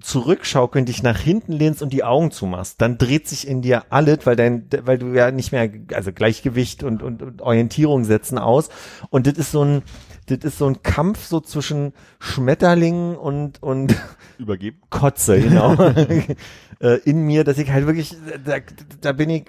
[0.00, 2.80] Zurückschaukeln dich nach hinten lehnst und die Augen zumachst.
[2.80, 6.82] Dann dreht sich in dir alles, weil dein, weil du ja nicht mehr, also Gleichgewicht
[6.82, 8.68] und, und, und Orientierung setzen aus.
[9.10, 9.82] Und das ist so ein,
[10.26, 13.94] das ist so ein Kampf so zwischen Schmetterlingen und, und
[14.38, 14.80] Übergeben.
[14.90, 15.74] Kotze, genau,
[16.80, 18.56] äh, in mir, dass ich halt wirklich, da,
[19.00, 19.44] da bin ich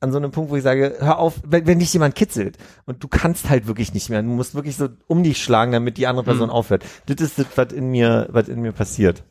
[0.00, 2.56] an so einem Punkt, wo ich sage, hör auf, wenn, wenn dich jemand kitzelt
[2.86, 5.96] und du kannst halt wirklich nicht mehr, du musst wirklich so um dich schlagen, damit
[5.96, 6.54] die andere Person Mhm.
[6.54, 6.84] aufhört.
[7.06, 9.24] Das ist das, was in mir, was in mir passiert.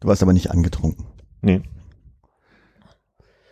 [0.00, 1.06] Du warst aber nicht angetrunken.
[1.42, 1.62] Nee.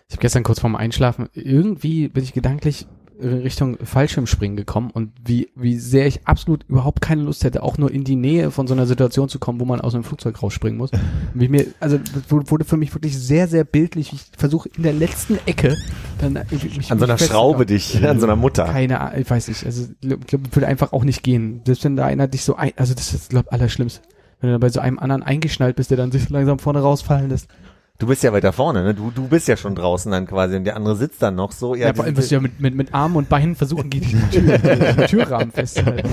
[0.08, 2.86] Ich habe gestern kurz vorm Einschlafen, irgendwie bin ich gedanklich
[3.20, 7.90] Richtung Fallschirmspringen gekommen und wie, wie sehr ich absolut überhaupt keine Lust hätte, auch nur
[7.90, 10.76] in die Nähe von so einer Situation zu kommen, wo man aus einem Flugzeug rausspringen
[10.76, 10.90] muss.
[11.34, 14.12] Wie mir, also das wurde für mich wirklich sehr, sehr bildlich.
[14.12, 15.76] Ich versuche in der letzten Ecke
[16.18, 18.64] dann mich An so einer Schraube dich, an so einer Mutter.
[18.64, 19.64] Keine Ahnung, ich weiß nicht.
[19.64, 21.62] Also ich glaube, würde einfach auch nicht gehen.
[21.64, 24.02] Selbst wenn da einer dich so ein, also das ist, glaube Allerschlimmste.
[24.40, 27.30] Wenn du dann bei so einem anderen eingeschnallt bist, der dann sich langsam vorne rausfallen
[27.30, 27.48] lässt.
[27.98, 28.94] Du bist ja weiter vorne, ne?
[28.94, 31.74] Du, du bist ja schon draußen dann quasi und der andere sitzt dann noch so.
[31.74, 34.30] Ja, vor allem wirst du ja mit, mit, mit Armen und Beinen versuchen, gegen den,
[34.30, 36.08] Tür, den Türrahmen festzuhalten.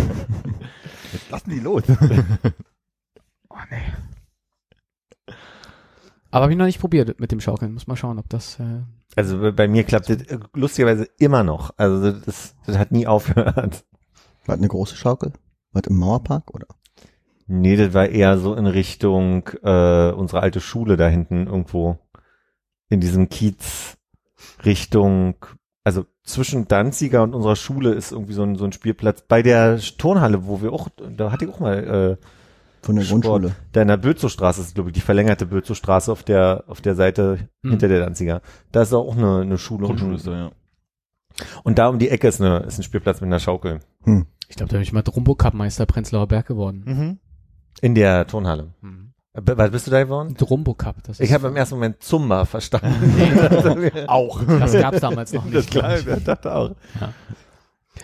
[1.12, 1.84] Jetzt lassen die los.
[3.50, 5.34] Oh, nee.
[6.32, 7.74] Aber habe ich noch nicht probiert mit dem Schaukeln.
[7.74, 8.60] Muss mal schauen, ob das.
[8.60, 8.82] Äh,
[9.16, 11.72] also bei- mir klappt das äh, lustigerweise immer noch.
[11.78, 13.56] Also das, das hat nie aufgehört.
[14.46, 15.34] War das eine große Schaukel?
[15.74, 16.66] War das im Mauerpark oder?
[17.48, 21.98] Nee, das war eher so in Richtung äh, unsere alte Schule da hinten irgendwo
[22.90, 23.98] in diesem Kiez
[24.66, 25.36] Richtung,
[25.84, 29.24] also zwischen Danziger und unserer Schule ist irgendwie so ein, so ein Spielplatz.
[29.28, 32.26] Bei der Turnhalle, wo wir auch, da hatte ich auch mal äh,
[32.82, 33.24] Von der Sport.
[33.24, 33.56] Grundschule.
[33.74, 37.50] Da in der Bözowstraße ist, glaube ich, die verlängerte Bözowstraße auf der auf der Seite
[37.64, 37.72] Hm.
[37.72, 38.42] hinter der Danziger.
[38.72, 39.88] Da ist auch eine, eine Schule.
[39.88, 40.52] Grundschule und, ist da, ja.
[41.64, 43.80] und da um die Ecke ist, eine, ist ein Spielplatz mit einer Schaukel.
[44.04, 44.26] Hm.
[44.48, 46.84] ich glaube, da bin ich mal Drumbo-Cup-Meister Prenzlauer Berg geworden.
[46.86, 47.20] Mhm.
[47.82, 48.74] In der Turnhalle.
[48.82, 49.14] Mhm.
[49.34, 50.36] Äh, Was bist du da geworden?
[50.36, 51.04] Drumbo-Cup.
[51.04, 53.92] Das Ich ist- habe im ersten Moment Zumba verstanden.
[54.08, 54.42] Auch.
[54.44, 55.56] Das gab's damals noch nicht.
[55.56, 56.08] Das glaub ich.
[56.08, 56.76] ich dachte auch.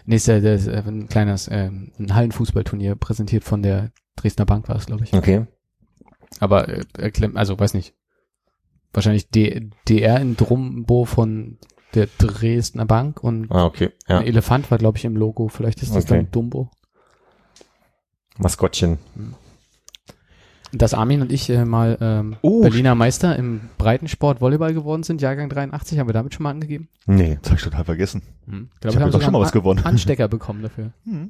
[0.05, 4.67] Nee, ist ja das, äh, ein kleines äh, ein Hallenfußballturnier präsentiert von der Dresdner Bank
[4.69, 5.13] war es, glaube ich.
[5.13, 5.45] Okay.
[6.39, 6.83] Aber äh,
[7.35, 7.93] also weiß nicht.
[8.93, 11.57] Wahrscheinlich D DR in Drumbo von
[11.95, 13.91] der Dresdner Bank und Ah, okay.
[14.07, 14.19] Ja.
[14.19, 15.47] ein Elefant war, glaube ich, im Logo.
[15.47, 16.15] Vielleicht ist das Okay.
[16.23, 16.69] dann Dumbo.
[18.37, 18.97] Maskottchen.
[20.71, 25.21] Dass Armin und ich äh, mal ähm, Oh, Berliner Meister im Breitensport Volleyball geworden sind,
[25.21, 26.89] Jahrgang 83, haben wir damit schon mal angegeben.
[27.07, 27.39] Nee.
[27.41, 28.21] Das hab ich total vergessen.
[28.47, 28.69] Hm.
[28.81, 29.83] Ich hab ja doch schon mal was gewonnen.
[29.83, 30.91] Anstecker bekommen dafür.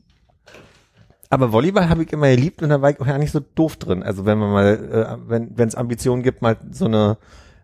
[1.30, 3.78] Aber Volleyball habe ich immer geliebt und da war ich auch ja nicht so doof
[3.78, 4.02] drin.
[4.02, 7.18] Also wenn man mal, äh, wenn wenn es Ambitionen gibt, mal so eine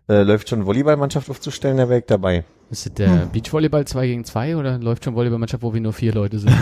[0.08, 2.44] äh, läuft schon Volleyballmannschaft aufzustellen, da wäre ich dabei.
[2.70, 6.12] Ist das der Beachvolleyball 2 gegen 2 oder läuft schon Volleyballmannschaft, wo wir nur vier
[6.12, 6.52] Leute sind?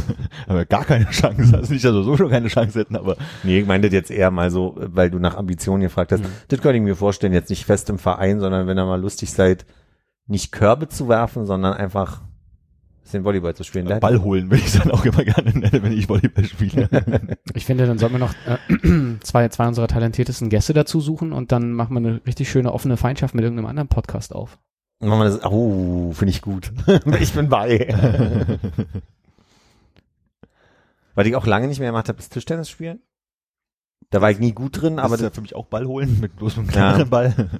[0.46, 1.56] Aber gar keine Chance.
[1.56, 4.30] Also nicht, dass wir so schon keine Chance hätten, aber Nee, ich meinte jetzt eher
[4.30, 6.22] mal so, weil du nach Ambitionen gefragt hast.
[6.48, 9.32] Das könnte ich mir vorstellen, jetzt nicht fest im Verein, sondern wenn ihr mal lustig
[9.32, 9.64] seid,
[10.26, 12.33] nicht Körbe zu werfen, sondern einfach ein
[13.04, 13.86] bisschen Volleyball zu spielen.
[13.86, 16.88] Da- Ball holen will ich dann auch immer gerne nennen, wenn ich Volleyball spiele.
[17.54, 18.58] Ich finde, dann sollten wir noch äh,
[19.20, 22.96] zwei, zwei unserer talentiertesten Gäste dazu suchen und dann machen wir eine richtig schöne offene
[22.96, 24.58] Feindschaft mit irgendeinem anderen Podcast auf.
[25.00, 26.72] Machen wir das, oh, finde ich gut.
[27.20, 27.94] ich bin bei.
[31.14, 33.00] Was ich auch lange nicht mehr gemacht habe, ist Tischtennis spielen.
[34.10, 35.86] Da war ich nie gut drin, Aber aber das ist ja für mich auch Ball
[35.86, 36.72] holen, mit bloß einem Ja.
[36.72, 37.50] kleineren Ball.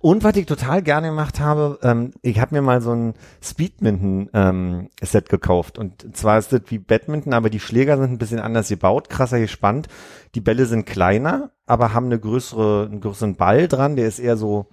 [0.00, 5.28] Und was ich total gerne gemacht habe, ähm, ich habe mir mal so ein Speedminton-Set
[5.28, 5.78] gekauft.
[5.78, 9.38] Und zwar ist das wie Badminton, aber die Schläger sind ein bisschen anders gebaut, krasser
[9.40, 9.88] gespannt.
[10.34, 13.96] Die Bälle sind kleiner, aber haben eine größere, einen größeren Ball dran.
[13.96, 14.66] Der ist eher so,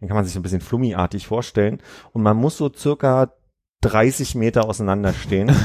[0.00, 1.80] den kann man sich so ein bisschen flummiartig vorstellen.
[2.12, 3.32] Und man muss so circa
[3.82, 5.50] 30 Meter auseinander stehen.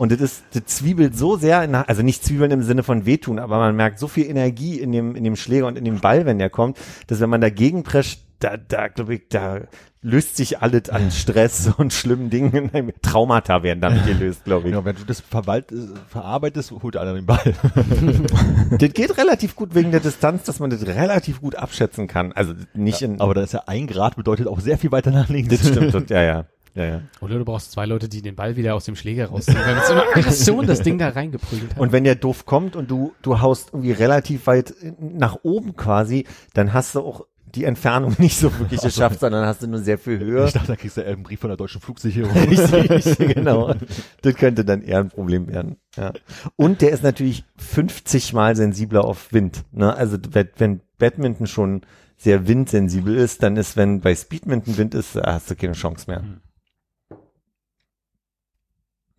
[0.00, 3.38] Und das ist, das zwiebelt so sehr, in, also nicht zwiebeln im Sinne von wehtun,
[3.38, 6.24] aber man merkt so viel Energie in dem, in dem Schläger und in dem Ball,
[6.24, 9.60] wenn der kommt, dass wenn man dagegen prescht, da, da, glaube ich, da
[10.00, 12.70] löst sich alles an Stress und schlimmen Dingen.
[13.02, 14.72] Traumata werden damit gelöst, glaube ich.
[14.72, 17.52] Genau, wenn du das verarbeitest, holt einer den Ball.
[18.78, 22.32] Das geht relativ gut wegen der Distanz, dass man das relativ gut abschätzen kann.
[22.32, 25.28] Also nicht in, Aber da ist ja ein Grad bedeutet auch sehr viel weiter nach
[25.28, 25.50] links.
[25.50, 27.02] das stimmt, das, ja, ja, ja, ja.
[27.20, 29.84] Oder du brauchst zwei Leute, die den Ball wieder aus dem Schläger rausziehen, weil mit
[29.84, 31.80] so einer Aggression das Ding da reingeprügelt hat.
[31.80, 36.26] Und wenn der doof kommt und du, du haust irgendwie relativ weit nach oben quasi,
[36.54, 39.98] dann hast du auch die Entfernung nicht so wirklich geschafft, sondern hast du nur sehr
[39.98, 40.46] viel Höhe.
[40.46, 42.30] Ich dachte, da kriegst du eher einen Brief von der deutschen Flugsicherung.
[42.34, 43.74] Richtig, genau.
[44.22, 45.76] Das könnte dann eher ein Problem werden.
[45.96, 46.12] Ja.
[46.56, 49.64] Und der ist natürlich 50 mal sensibler auf Wind.
[49.72, 49.92] Ne?
[49.92, 51.82] Also wenn, wenn Badminton schon
[52.16, 56.04] sehr windsensibel ist, dann ist, wenn bei Speedminton Wind ist, da hast du keine Chance
[56.06, 56.22] mehr.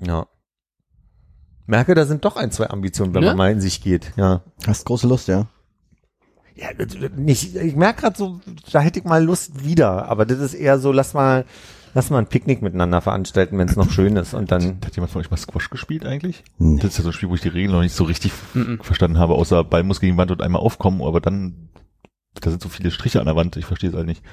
[0.06, 0.28] Ja.
[1.68, 3.28] Merke, da sind doch ein, zwei Ambitionen, wenn Ne?
[3.28, 4.12] man mal in sich geht.
[4.18, 4.42] Ja.
[4.68, 5.48] Hast große Lust, ja?
[6.56, 6.68] Ja,
[7.16, 10.80] nicht, ich merke gerade so, da hätte ich mal Lust wieder, aber das ist eher
[10.80, 11.46] so, lass mal,
[11.94, 15.12] lass mal ein Picknick miteinander veranstalten, wenn es noch schön ist und dann Hat jemand
[15.14, 16.44] von euch mal Squash gespielt eigentlich?
[16.58, 16.82] Nee.
[16.82, 18.80] Das ist ja so ein Spiel, wo ich die Regeln noch nicht so richtig Mhm.
[18.82, 21.70] verstanden habe, außer Ball muss gegen die Wand und einmal aufkommen, aber dann,
[22.40, 24.24] da sind so viele Striche an der Wand, ich verstehe es halt nicht.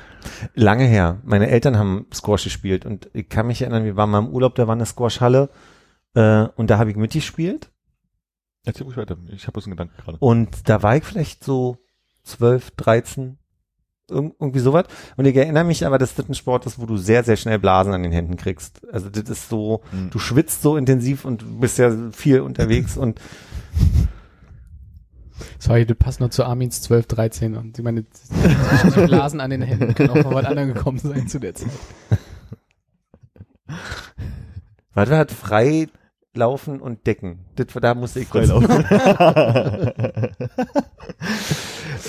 [0.54, 1.20] lange her.
[1.24, 4.54] Meine Eltern haben Squash gespielt und ich kann mich erinnern, wir waren mal im Urlaub,
[4.54, 5.50] da war eine Squashhalle
[6.14, 7.70] äh, und da habe ich mitgespielt
[8.64, 10.18] Erzähl ruhig weiter, ich habe bloß einen Gedanken gerade.
[10.18, 11.78] und da war ich vielleicht so
[12.24, 13.38] 12, 13,
[14.10, 14.84] irg irgendwie sowas.
[15.16, 17.58] Und ich erinnere mich aber, dass das ein Sport ist, wo du sehr, sehr schnell
[17.58, 18.86] Blasen an den Händen kriegst.
[18.92, 20.10] Also das ist so, Mhm.
[20.10, 23.20] du schwitzt so intensiv und bist ja viel unterwegs und
[25.58, 29.62] Sorry, das passt nur zu Armins 12, 13 und ich meine, die Blasen an den
[29.62, 31.68] Händen können auch von was anderem gekommen sein zu der Zeit.
[34.94, 35.36] was war das?
[35.36, 35.88] Frei
[36.38, 37.40] laufen und decken.
[37.56, 38.48] Das, da musste ich kurz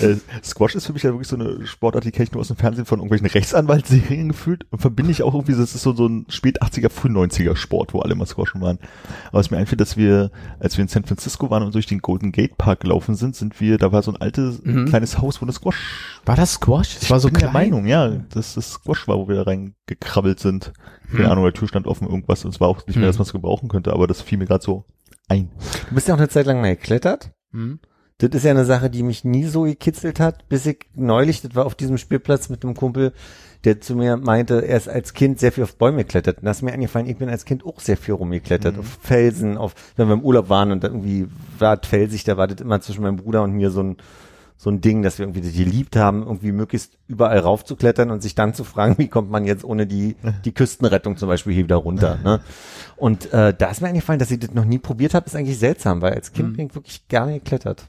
[0.00, 2.48] äh, Squash ist für mich ja wirklich so eine Sportart, die kenne ich nur aus
[2.48, 6.06] dem Fernsehen von irgendwelchen Rechtsanwaltsserien gefühlt und verbinde ich auch irgendwie, das ist so, so
[6.06, 8.78] ein spät 80er, früh 90er Sport, wo alle mal Squashen waren.
[9.30, 12.00] Aber es mir einfällt, dass wir, als wir in San Francisco waren und durch den
[12.00, 14.86] Golden Gate Park gelaufen sind, sind wir, da war so ein altes, Mhm.
[14.86, 16.98] kleines Haus, wo eine Squash War das Squash?
[17.00, 17.70] Das war so ich bin der klein.
[17.70, 20.72] Meinung, ja, dass das Squash war, wo wir da reingekrabbelt sind.
[21.10, 21.30] Keine Hm.
[21.32, 23.08] Ahnung, der Tür stand offen, irgendwas, und es war auch nicht mehr, Hm.
[23.10, 24.84] dass man es gebrauchen könnte, aber das fiel mir gerade so
[25.28, 25.50] ein.
[25.88, 27.30] Du bist ja auch eine Zeit lang mal geklettert.
[27.52, 27.80] Hm.
[28.18, 31.54] Das ist ja eine Sache, die mich nie so gekitzelt hat, bis ich neulich, das
[31.54, 33.14] war auf diesem Spielplatz mit einem Kumpel,
[33.64, 36.38] der zu mir meinte, er ist als Kind sehr viel auf Bäume geklettert.
[36.38, 38.80] Und das ist mir eingefallen, ich bin als Kind auch sehr viel rumgeklettert, Mhm.
[38.80, 41.28] auf Felsen, auf, wenn wir im Urlaub waren und irgendwie
[41.58, 43.96] war es felsig, da war das immer zwischen meinem Bruder und mir so ein,
[44.62, 48.52] so ein Ding, dass wir irgendwie geliebt haben, irgendwie möglichst überall raufzuklettern und sich dann
[48.52, 52.18] zu fragen, wie kommt man jetzt ohne die, die Küstenrettung zum Beispiel hier wieder runter.
[52.22, 52.40] Ne?
[52.96, 55.58] Und äh, da ist mir eingefallen, dass ich das noch nie probiert habe, ist eigentlich
[55.58, 56.56] seltsam, weil als Kind Mhm.
[56.56, 57.88] bin ich wirklich gerne geklettert.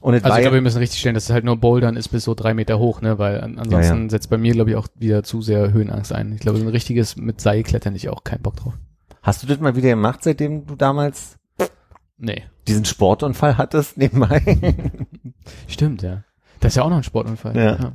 [0.00, 2.08] Und Also ich ja, glaube, wir müssen richtig stellen, dass es halt nur Bouldern ist
[2.08, 3.18] bis so drei Meter hoch, ne?
[3.18, 6.32] Weil an, ansonsten Ja, setzt bei mir, glaube ich, auch wieder zu sehr Höhenangst ein.
[6.32, 8.72] Ich glaube, so ein richtiges mit Seil klettern ich auch keinen Bock drauf.
[9.20, 11.36] hast du das mal wieder gemacht, seitdem du damals
[12.18, 12.44] Nee.
[12.66, 14.40] diesen Sportunfall hattest nebenbei?
[15.68, 16.24] Stimmt, ja.
[16.60, 17.56] Das ist ja auch noch ein Sportunfall.
[17.56, 17.92] Ja.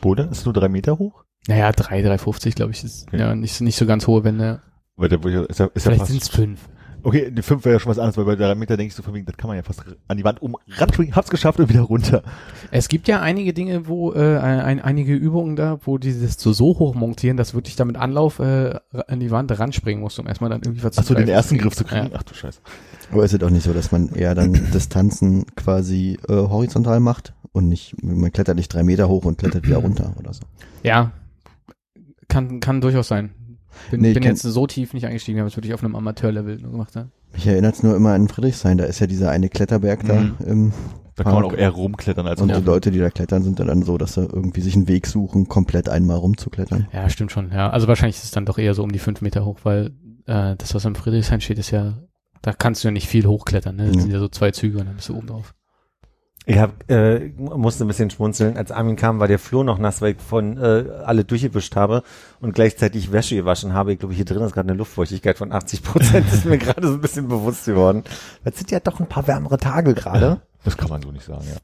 [0.00, 1.24] Boulder ist nur drei Meter hoch?
[1.48, 3.18] Naja, drei, 3,50 glaube ich, ist Okay.
[3.18, 4.62] ja nicht, nicht so ganz hohe Wände.
[4.96, 6.68] Weil der, ist ja, ist ja Vielleicht sind es fünf.
[7.02, 9.02] Okay, die fünf wäre ja schon was anderes, weil bei drei Meter denke ich so
[9.02, 11.68] von wegen, das kann man ja fast an die Wand um ranspringen, hab's geschafft und
[11.68, 12.22] wieder runter.
[12.70, 16.52] Es gibt ja einige Dinge, wo äh, ein, einige Übungen da, wo die das so,
[16.52, 20.50] so hoch montieren, dass wirklich damit Anlauf äh, an die Wand ranspringen musst, um erstmal
[20.50, 21.58] dann irgendwie was Ach so, den ersten.
[21.58, 22.10] Griff zu kriegen.
[22.10, 22.18] Ja.
[22.18, 22.60] Ach du Scheiße.
[23.12, 27.34] Aber ist es auch nicht so, dass man eher dann Distanzen quasi äh, horizontal macht
[27.52, 30.42] und nicht, man klettert nicht drei Meter hoch und klettert wieder runter oder so.
[30.82, 31.12] Ja,
[32.28, 33.30] kann, kann durchaus sein.
[33.90, 36.58] Bin, Nee, ich bin jetzt so tief nicht eingestiegen, habe es wirklich auf einem Amateurlevel
[36.60, 36.94] nur gemacht.
[36.94, 37.10] Ne?
[37.32, 40.36] Mich erinnert es nur immer an Friedrichshain, da ist ja dieser eine Kletterberg da Mhm.
[40.46, 40.72] im
[41.16, 42.58] Da kann man auch eher rumklettern als Und ja.
[42.60, 45.48] die Leute, die da klettern, sind dann so, dass sie irgendwie sich einen Weg suchen,
[45.48, 46.88] komplett einmal rumzuklettern.
[46.92, 47.50] Ja, stimmt schon.
[47.52, 49.90] Ja, also wahrscheinlich ist es dann doch eher so um die fünf Meter hoch, weil
[50.26, 51.98] äh, das, was am Friedrichshain steht, ist ja,
[52.42, 53.76] da kannst du ja nicht viel hochklettern.
[53.76, 53.86] Ne?
[53.88, 54.02] Das Ja.
[54.02, 55.54] sind ja so zwei Züge und dann bist du oben drauf.
[56.46, 58.56] Ich hab, äh, musste ein bisschen schmunzeln.
[58.56, 62.02] Als Armin kam, war der Flur noch nass, weil ich von äh, alle durchgewischt habe
[62.40, 63.92] und gleichzeitig Wäsche gewaschen habe.
[63.92, 66.32] Ich glaube, hier drin ist gerade eine Luftfeuchtigkeit von 80 Prozent.
[66.32, 68.04] ist mir gerade so ein bisschen bewusst geworden.
[68.42, 70.40] Das sind ja doch ein paar wärmere Tage gerade.
[70.64, 71.60] Das kann man so nicht sagen, ja.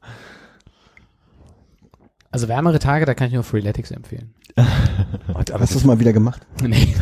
[2.29, 4.33] Also wärmere Tage, da kann ich nur Freeletics empfehlen.
[5.27, 6.45] Aber Hast du es mal wieder gemacht?
[6.61, 6.95] nee,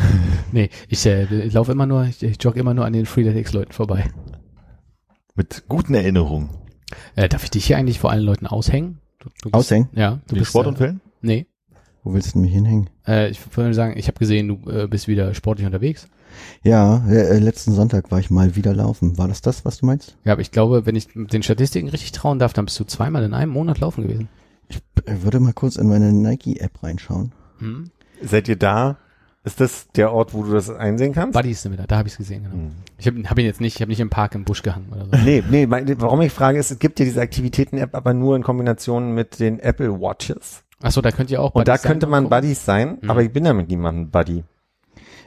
[0.50, 3.72] nee, ich, äh, ich laufe immer nur, ich, ich jogge immer nur an den Freeletics-Leuten
[3.72, 4.04] vorbei.
[5.34, 6.48] Mit guten Erinnerungen.
[7.14, 8.98] Äh, darf ich dich hier eigentlich vor allen Leuten aushängen?
[9.18, 9.88] Du, du bist- Aushängen?
[9.94, 10.20] Ja.
[10.28, 10.96] Du Die bist, Sportunfällen?
[10.96, 11.46] Äh, nee.
[12.04, 12.88] Wo willst du mich hinhängen?
[13.06, 16.06] Äh, ich würde sagen, ich habe gesehen, du äh, bist wieder sportlich unterwegs.
[16.62, 19.18] Ja, äh, letzten Sonntag war ich mal wieder laufen.
[19.18, 20.16] War das das, was du meinst?
[20.24, 23.24] Ja, aber ich glaube, wenn ich den Statistiken richtig trauen darf, dann bist du zweimal
[23.24, 24.28] in einem Monat laufen gewesen.
[24.68, 27.32] Ich äh, würde mal kurz in meine Nike-App reinschauen.
[27.58, 27.90] Hm?
[28.22, 28.98] seid ihr da?
[29.46, 31.32] Ist das der Ort, wo du das einsehen kannst?
[31.34, 32.54] Buddies sind wieder, da habe ich es gesehen, genau.
[32.56, 32.72] Hm.
[32.98, 35.04] Ich habe hab ihn jetzt nicht, ich habe nicht im Park im Busch gehangen oder
[35.04, 35.24] so.
[35.24, 38.42] Nee, nee, mein, warum ich frage, ist, es gibt ja diese Aktivitäten-App, aber nur in
[38.42, 40.64] Kombination mit den Apple Watches.
[40.82, 42.28] Achso, da könnt ihr auch Und da Buddies sein könnte man.
[42.28, 43.10] Buddies sein, Mhm.
[43.10, 44.42] aber ich bin da mit niemandem Buddy.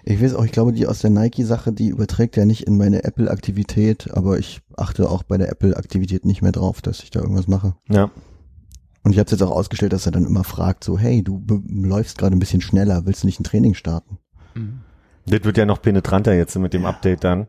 [0.03, 3.03] Ich weiß auch, ich glaube, die aus der Nike-Sache, die überträgt ja nicht in meine
[3.05, 7.47] Apple-Aktivität, aber ich achte auch bei der Apple-Aktivität nicht mehr drauf, dass ich da irgendwas
[7.47, 7.75] mache.
[7.89, 8.09] Ja.
[9.03, 12.17] Und ich habe jetzt auch ausgestellt, dass er dann immer fragt, so, hey, du läufst
[12.17, 14.17] gerade ein bisschen schneller, willst du nicht ein Training starten?
[14.55, 14.81] Mhm.
[15.25, 17.47] Das wird ja noch penetranter jetzt mit dem Update dann.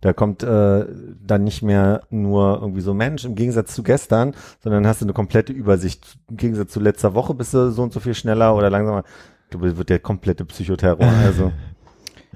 [0.00, 0.86] Da kommt äh,
[1.24, 5.12] dann nicht mehr nur irgendwie so Mensch im Gegensatz zu gestern, sondern hast du eine
[5.12, 6.18] komplette Übersicht.
[6.28, 9.02] Im Gegensatz zu letzter Woche bist du so und so viel schneller oder langsamer.
[9.50, 11.06] Das wird der komplette Psychoterror.
[11.24, 11.52] Also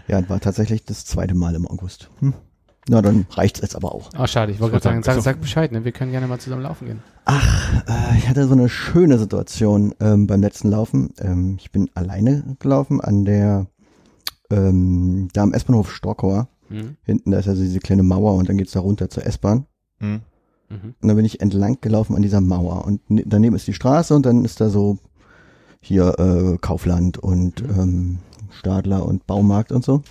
[0.08, 2.10] Ja, war tatsächlich das zweite Mal im August.
[2.18, 2.34] Hm.
[2.88, 4.10] Na, dann reicht's jetzt aber auch.
[4.14, 5.84] Ah, schade, ich wollte gerade sagen, sagen, sag, sag Bescheid, ne?
[5.84, 7.02] wir können gerne mal zusammen laufen gehen.
[7.26, 11.10] Äh, ich hatte so eine schöne Situation ähm, beim letzten Laufen.
[11.20, 13.66] Ähm, ich bin alleine gelaufen an der,
[14.50, 16.48] ähm, da am S-Bahnhof Storkower.
[16.68, 16.96] Mhm.
[17.04, 19.66] Hinten, da ist also diese kleine Mauer und dann geht's da runter zur S-Bahn.
[20.00, 20.20] Hm.
[20.68, 20.94] Mhm.
[21.00, 22.84] Und dann bin ich entlang gelaufen an dieser Mauer.
[22.84, 24.98] Und ne- daneben ist die Straße und dann ist da so
[25.80, 28.18] hier äh, Kaufland und ähm,
[28.50, 30.02] Stadler und Baumarkt und so.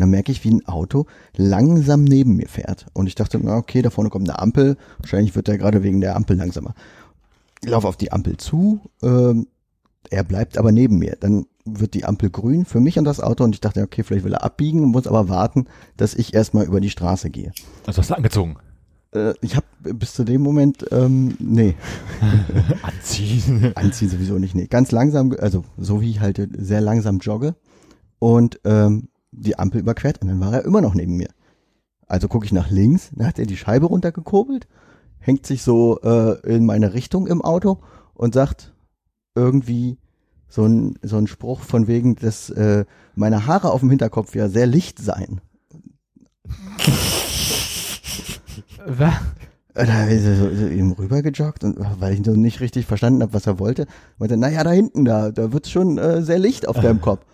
[0.00, 1.04] Und dann merke ich, wie ein Auto
[1.36, 2.86] langsam neben mir fährt.
[2.94, 4.78] Und ich dachte, na okay, da vorne kommt eine Ampel.
[4.98, 6.74] Wahrscheinlich wird er gerade wegen der Ampel langsamer.
[7.62, 8.80] Ich laufe auf die Ampel zu.
[9.02, 9.46] Ähm,
[10.08, 11.18] er bleibt aber neben mir.
[11.20, 13.44] Dann wird die Ampel grün für mich und das Auto.
[13.44, 15.66] Und ich dachte, okay, vielleicht will er abbiegen, muss aber warten,
[15.98, 17.52] dass ich erstmal über die Straße gehe.
[17.86, 18.56] Also hast du angezogen.
[19.12, 21.74] Äh, ich habe bis zu dem Moment, ähm, nee,
[22.82, 23.72] Anziehen.
[23.74, 27.54] anziehen sowieso nicht, nee, ganz langsam, also so wie ich halt sehr langsam jogge
[28.18, 31.28] und ähm, die Ampel überquert und dann war er immer noch neben mir.
[32.06, 34.66] Also gucke ich nach links, dann hat er die Scheibe runtergekurbelt,
[35.18, 37.78] hängt sich so äh, in meine Richtung im Auto
[38.14, 38.72] und sagt
[39.34, 39.98] irgendwie
[40.48, 44.48] so ein, so ein Spruch von wegen, dass äh, meine Haare auf dem Hinterkopf ja
[44.48, 45.40] sehr licht seien.
[48.86, 49.14] Was?
[49.74, 53.22] Äh, Da ist er so, so eben rübergejoggt und weil ich so nicht richtig verstanden
[53.22, 53.86] habe, was er wollte,
[54.18, 57.24] meinte, naja, da hinten, da, da wird's schon äh, sehr licht auf deinem Kopf.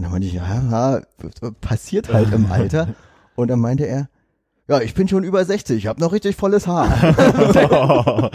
[0.00, 2.88] Und dann meinte ich, ja, ja, passiert halt im Alter.
[3.36, 4.08] Und dann meinte er,
[4.66, 6.88] ja, ich bin schon über 60, ich habe noch richtig volles Haar.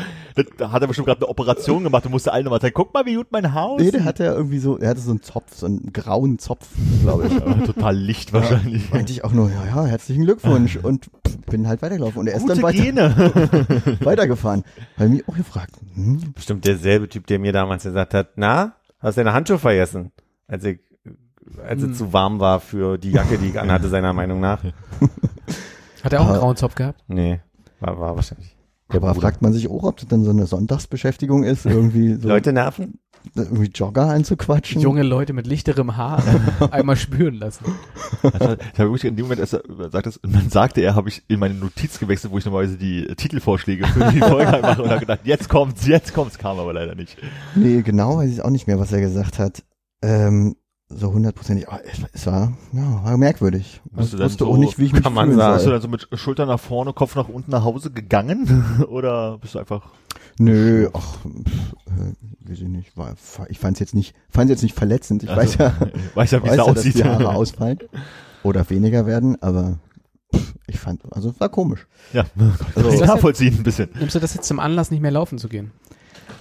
[0.57, 3.07] da hat er bestimmt gerade eine Operation gemacht und musste allen nochmal sagen, guck mal,
[3.07, 5.65] wie gut mein Haus nee, der hatte irgendwie so, er hatte so einen Zopf, so
[5.65, 6.67] einen grauen Zopf,
[7.01, 7.33] glaube ich.
[7.45, 8.91] Ja, total Licht wahrscheinlich.
[8.91, 10.75] Meinte ich auch nur, ja, ja, herzlichen Glückwunsch.
[10.75, 11.09] Und
[11.49, 12.19] bin halt weitergelaufen.
[12.19, 13.97] Und er ist Gute dann weiter, Gene.
[14.01, 14.65] weitergefahren.
[14.97, 19.17] Weil mich auch gefragt, hm, bestimmt derselbe Typ, der mir damals gesagt hat, na, hast
[19.17, 20.11] du deine Handschuhe vergessen?
[20.47, 20.79] Als ich,
[21.67, 24.63] als es zu warm war für die Jacke, die ich anhatte, seiner Meinung nach.
[26.03, 27.03] Hat er auch einen Aber- grauen Zopf gehabt?
[27.07, 27.39] Nee,
[27.79, 28.55] war, war wahrscheinlich.
[28.91, 32.27] ja, aber fragt man sich auch, ob das dann so eine Sonntagsbeschäftigung ist, irgendwie so
[32.27, 32.99] Leute nerven?
[33.33, 34.79] irgendwie Jogger anzuquatschen.
[34.81, 36.21] Junge Leute mit lichterem Haar
[36.69, 37.65] einmal spüren lassen.
[38.21, 40.93] Also, ich habe wirklich in dem Moment, als er sagt das, und dann sagte er,
[40.93, 44.83] habe ich in meine Notiz gewechselt, wo ich normalerweise die Titelvorschläge für die Folge mache
[44.83, 47.17] und habe gedacht, jetzt kommt's, jetzt kommt's, kam aber leider nicht.
[47.55, 49.63] Nee, genau weiß ich auch nicht mehr, was er gesagt hat.
[50.03, 50.55] Ähm,
[50.95, 51.67] so hundertprozentig.
[51.67, 53.81] aber es, es war, ja, war merkwürdig.
[53.91, 55.53] Bist du dann wusste so- auch nicht, wie ich mich kann man fühlen sagen.
[55.55, 58.63] Bist du dann so mit Schultern nach vorne, Kopf nach unten nach Hause gegangen?
[58.89, 59.89] Oder bist du einfach,
[60.37, 62.97] Nö, ach, pff, äh, weiß ich nicht.
[62.97, 63.15] War,
[63.49, 65.23] ich fand es jetzt nicht, fand jetzt nicht verletzend.
[65.23, 65.73] Ich weiß ja,
[66.15, 66.95] weiß ja, wie weiß es ja, da dass aussieht.
[66.95, 67.79] die Haare ausfallen
[68.43, 69.79] oder weniger werden, aber
[70.35, 71.87] pff, ich fand, also es war komisch.
[72.13, 72.25] Ja,
[72.75, 73.89] Also, kann ich nachvollziehen ein bisschen.
[73.97, 75.71] Nimmst du das jetzt zum Anlass, nicht mehr laufen zu gehen?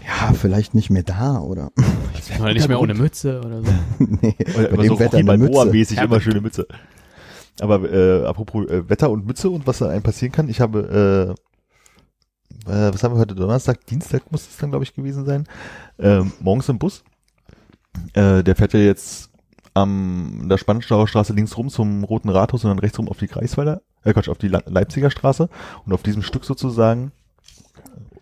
[0.07, 1.70] Ja, vielleicht nicht mehr da oder
[2.40, 3.70] Oder nicht mehr ohne Mütze oder so?
[3.98, 5.66] nee, Oder bei immer dem so Wetter Rocky eine Mütze.
[5.66, 6.66] mäßig Ja, immer aber- schöne Mütze.
[7.61, 11.36] Aber äh, apropos äh, Wetter und Mütze und was da einem passieren kann, ich habe
[12.66, 15.44] äh, äh, was haben wir heute Donnerstag, Dienstag muss es dann glaube ich gewesen sein,
[15.98, 17.05] ähm, morgens im Bus.
[18.14, 19.30] Äh, der fährt ja jetzt
[19.74, 23.26] am der Spannstauer Straße links rum zum Roten Rathaus und dann rechts rum auf die
[23.28, 25.48] Greifswalder, äh Quatsch, auf die Le Leipziger Straße
[25.84, 27.12] und auf diesem Stück sozusagen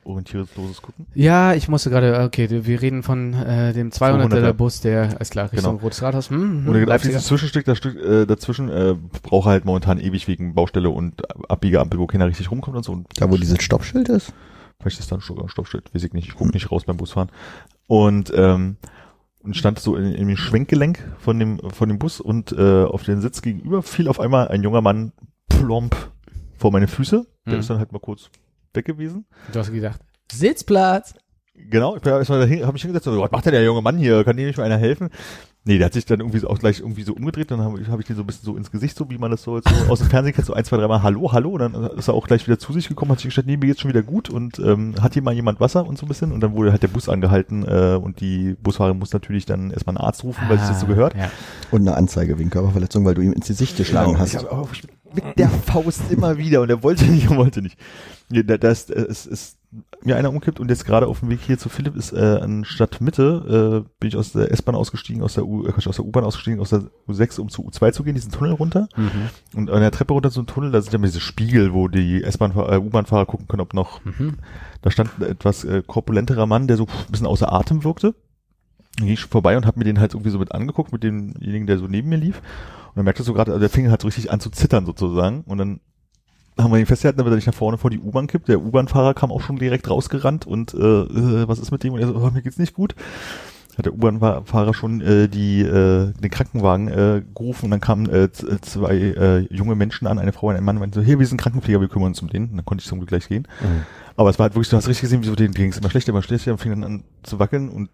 [0.04, 1.06] orientierungsloses Gucken.
[1.14, 4.52] Ja, ich musste gerade, okay, wir reden von äh, dem 200er 200er.
[4.52, 5.82] Bus, der, ist klar, Richtung Genau.
[5.84, 6.30] Rotes Rathaus.
[6.30, 10.28] Hm, hm, Und genau dieses Zwischenstück, das Stück äh, dazwischen, äh, braucht halt momentan ewig
[10.28, 12.92] wegen Baustelle und Abbiegeampel, wo keiner richtig rumkommt und so.
[12.92, 14.32] Und Da, wo dieses Stoppschild ist?
[14.80, 16.28] Vielleicht ist da ein Stopp- Stoppschild, weiß ich nicht.
[16.28, 17.30] Ich gucke nicht raus beim Busfahren.
[17.86, 18.76] Und ähm,
[19.44, 23.02] und stand so in, in dem Schwenkgelenk von dem von dem Bus und äh, auf
[23.02, 25.12] den Sitz gegenüber fiel auf einmal ein junger Mann
[25.48, 25.96] plomp
[26.58, 27.26] vor meine Füße.
[27.46, 27.60] Der Mhm.
[27.60, 28.30] ist dann halt mal kurz
[28.74, 29.26] weg gewesen.
[29.52, 30.00] Du hast gedacht,
[30.30, 31.14] Sitzplatz.
[31.54, 33.82] Genau, ich bin erstmal dahin, habe mich hingesetzt und so, was macht denn der junge
[33.82, 34.24] Mann hier?
[34.24, 35.10] Kann dir nicht mal einer helfen?
[35.64, 37.86] Nee, der hat sich dann irgendwie so auch gleich irgendwie so umgedreht, dann habe ich,
[37.86, 39.70] hab ich den so ein bisschen so ins Gesicht, so wie man das so, so
[39.88, 42.26] aus dem Fernsehen kennt, so ein, zwei, dreimal Hallo, Hallo, und dann ist er auch
[42.26, 44.58] gleich wieder zu sich gekommen, hat sich gesagt, nee, mir geht's schon wieder gut und
[44.58, 46.88] ähm, hat hier mal jemand Wasser und so ein bisschen und dann wurde halt der
[46.88, 50.66] Bus angehalten äh, und die Busfahrerin muss natürlich dann erstmal einen Arzt rufen, weil sich
[50.66, 51.14] das so gehört.
[51.14, 51.30] Ja.
[51.70, 54.34] Und eine Anzeige wegen Körperverletzung, weil du ihm ins Gesicht geschlagen Genau, hast.
[54.34, 54.68] Ich hab auch
[55.14, 57.78] mit der Faust immer wieder und er wollte nicht und wollte nicht.
[58.30, 59.58] Das, äh, es ist
[60.02, 62.64] mir einer umkippt und jetzt gerade auf dem Weg hier zu Philipp ist äh, an
[62.64, 66.24] Stadtmitte, äh, bin ich aus der S-Bahn ausgestiegen, aus der U, äh, aus der U-Bahn
[66.24, 68.88] ausgestiegen, aus der U6, um zu U2 zu gehen, diesen Tunnel runter.
[68.96, 69.28] Mhm.
[69.54, 72.22] Und an der Treppe runter zum Tunnel, da sind ja immer diese Spiegel, wo die
[72.22, 74.38] S-Bahn, äh, U-Bahn-Fahrer gucken können, ob noch, Mhm.
[74.82, 78.14] da stand ein etwas äh, korpulenterer Mann, der so ein bisschen außer Atem wirkte.
[78.98, 81.66] Dann ging ich vorbei und habe mir den halt irgendwie so mit angeguckt, mit demjenigen,
[81.66, 82.42] der so neben mir lief.
[82.92, 85.42] Und dann merkte so gerade, also der fing halt so richtig an zu zittern sozusagen.
[85.46, 85.80] Und dann
[86.58, 88.48] haben wir ihn festgehalten, damit er nicht nach vorne vor die U-Bahn kippt.
[88.48, 91.94] Der U-Bahn-Fahrer kam auch schon direkt rausgerannt und äh, äh, was ist mit dem?
[91.94, 92.94] Und er so, oh, mir geht's nicht gut.
[93.78, 98.30] Hat der U-Bahn-Fahrer schon äh, die äh, den Krankenwagen äh, gerufen und dann kamen äh,
[98.30, 101.18] z- zwei äh, junge Menschen an, eine Frau und ein Mann, und meinten so, hier,
[101.18, 102.50] wir sind Krankenpfleger, wir kümmern uns um den.
[102.50, 103.48] Und dann konnte ich zum Glück gleich gehen.
[103.62, 103.86] Mhm.
[104.16, 105.88] Aber es war halt wirklich, du hast richtig gesehen, wie so denen ging es immer
[105.88, 107.88] schlechter, immer schlechter und fing dann an zu wackeln und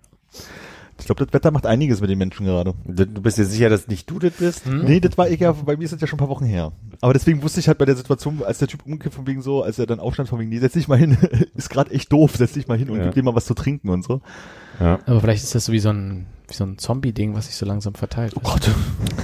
[0.99, 2.75] ich glaube, das Wetter macht einiges mit den Menschen gerade.
[2.87, 4.67] Du du bist dir sicher, dass nicht du das bist?
[4.67, 4.85] Hm?
[4.85, 6.73] Nee, das war ich ja, bei mir ist das ja schon ein paar Wochen her.
[7.01, 9.63] Aber deswegen wusste ich halt bei der Situation, als der Typ umgekippt von wegen so,
[9.63, 11.17] als er dann aufstand von wegen, nee, setz dich mal hin,
[11.55, 13.05] ist gerade echt doof, setz dich mal hin und Ja.
[13.05, 14.21] gib dir mal was zu trinken und so.
[14.81, 14.99] Ja.
[15.07, 17.67] Aber vielleicht ist das so wie so ein, wie so ein Zombie-Ding, was sich so
[17.67, 18.35] langsam verteilt.
[18.37, 18.71] Oh Gott.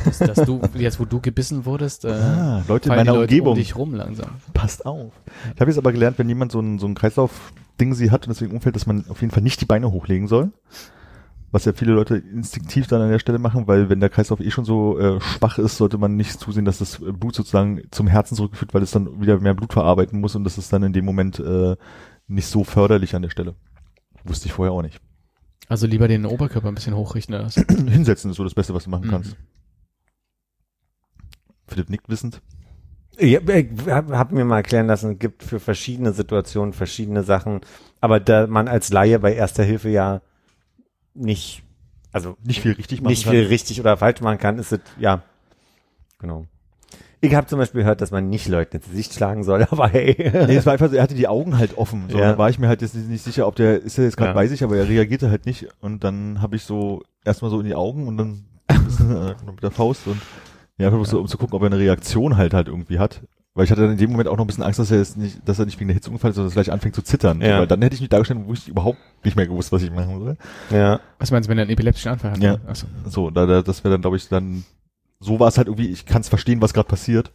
[0.05, 3.53] Dass, dass du, jetzt wo du gebissen wurdest, äh, Ah, Leute in meiner Leute Umgebung.
[3.53, 4.31] um dich rum langsam.
[4.53, 5.13] Passt auf.
[5.55, 8.35] Ich habe jetzt aber gelernt, wenn jemand so ein, so ein Kreislauf-Ding sie hat und
[8.35, 10.51] deswegen umfällt, dass man auf jeden Fall nicht die Beine hochlegen soll.
[11.55, 14.51] Was ja viele Leute instinktiv dann an der Stelle machen, weil wenn der Kreislauf eh
[14.51, 18.35] schon so äh, schwach ist, sollte man nicht zusehen, dass das Blut sozusagen zum Herzen
[18.35, 21.05] zurückgeführt, weil es dann wieder mehr Blut verarbeiten muss und das ist dann in dem
[21.05, 21.77] Moment äh,
[22.27, 23.55] nicht so förderlich an der Stelle.
[24.25, 25.01] Wusste ich vorher auch nicht.
[25.69, 27.55] Also lieber den Oberkörper ein bisschen hochrichten oder was?
[27.55, 29.11] Hinsetzen ist so das Beste, was du machen Mhm.
[29.11, 29.37] kannst.
[31.69, 32.43] Philipp nickt wissend.
[33.17, 37.23] Ich hab, ich hab hab mir mal erklären lassen, es gibt für verschiedene Situationen verschiedene
[37.23, 37.61] Sachen,
[38.01, 40.21] aber da man als Laie bei Erster Hilfe ja
[41.15, 41.63] nicht,
[42.13, 43.33] also Nicht viel richtig machen nicht kann.
[43.33, 45.23] viel richtig oder falsch machen kann, ist es, ja,
[46.19, 46.47] genau.
[47.21, 50.15] Ich habe zum Beispiel gehört, dass man nicht Leuten ins Gesicht schlagen soll, aber hey.
[50.47, 52.05] Nee, es war einfach so, er hatte die Augen halt offen.
[52.11, 52.33] So, Ja.
[52.33, 54.35] Da war ich mir halt jetzt nicht sicher, ob der, ist er jetzt gerade Ja.
[54.35, 55.69] bei sich, aber er reagierte halt nicht.
[55.81, 59.71] Und dann habe ich so erstmal so in die Augen und dann äh, mit der
[59.71, 60.21] Faust und
[60.77, 63.23] ja, einfach bloß so, um zu gucken, ob er eine Reaktion halt halt irgendwie hat.
[63.57, 65.17] Weil ich hatte dann in dem Moment auch noch ein bisschen Angst, dass er jetzt
[65.17, 67.03] nicht, dass er nicht wegen der Hitze umgefallen ist, sondern dass er gleich anfängt zu
[67.03, 67.41] zittern.
[67.41, 67.61] Ja.
[67.61, 70.19] Weil dann hätte ich mich dargestellt, wo ich überhaupt nicht mehr gewusst, was ich machen
[70.19, 70.37] soll.
[70.71, 70.99] ja.
[71.21, 72.39] Was meinst du, wenn er einen epileptischen Anfall hat?
[72.43, 72.59] Ja.
[72.67, 72.87] Achso.
[73.09, 74.65] So, da, da das wäre dann, glaube ich, dann,
[75.21, 77.31] so war es halt irgendwie, ich kann es verstehen, was gerade passiert.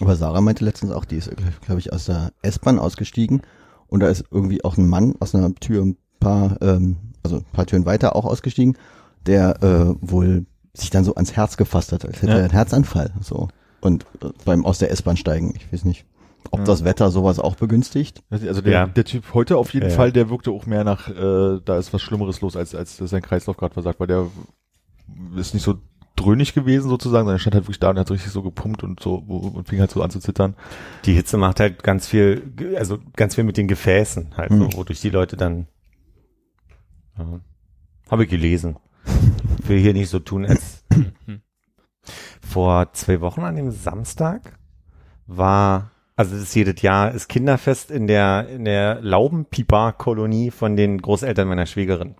[0.00, 1.30] Aber Sarah meinte letztens auch, die ist,
[1.66, 3.42] glaube ich, aus der S-Bahn ausgestiegen
[3.88, 7.44] und da ist irgendwie auch ein Mann aus einer Tür ein paar, ähm, also ein
[7.52, 8.78] paar Türen weiter auch ausgestiegen,
[9.26, 12.38] der äh, wohl sich dann so ans Herz gefasst hat, als hätte Ja.
[12.38, 13.12] er einen Herzanfall.
[13.20, 13.48] So.
[13.80, 16.04] Und äh, beim aus der S-Bahn steigen, ich weiß nicht,
[16.50, 16.64] ob Ja.
[16.64, 18.22] das Wetter sowas auch begünstigt.
[18.30, 18.86] Also der, Ja.
[18.86, 19.94] der Typ heute auf jeden Ja.
[19.96, 23.22] Fall, der wirkte auch mehr nach, äh, da ist was Schlimmeres los, als, als sein
[23.22, 24.26] Kreislauf gerade versagt, weil der
[25.36, 25.74] ist nicht so
[26.16, 28.98] dröhnig gewesen sozusagen, sondern er stand halt wirklich da und hat richtig so gepumpt und
[29.00, 30.54] so und fing halt so an zu zittern.
[31.04, 32.42] Die Hitze macht halt ganz viel,
[32.76, 34.70] also ganz viel mit den Gefäßen halt, Hm.
[34.72, 35.68] so, wodurch die Leute dann,
[37.16, 37.40] ja,
[38.10, 38.76] habe ich gelesen.
[39.66, 40.84] Will hier nicht so tun, als
[42.48, 44.58] vor zwei Wochen an dem Samstag
[45.26, 51.00] war, also das ist jedes Jahr, ist Kinderfest in der, in der Laubenpieper-Kolonie von den
[51.00, 52.14] Großeltern meiner Schwägerin.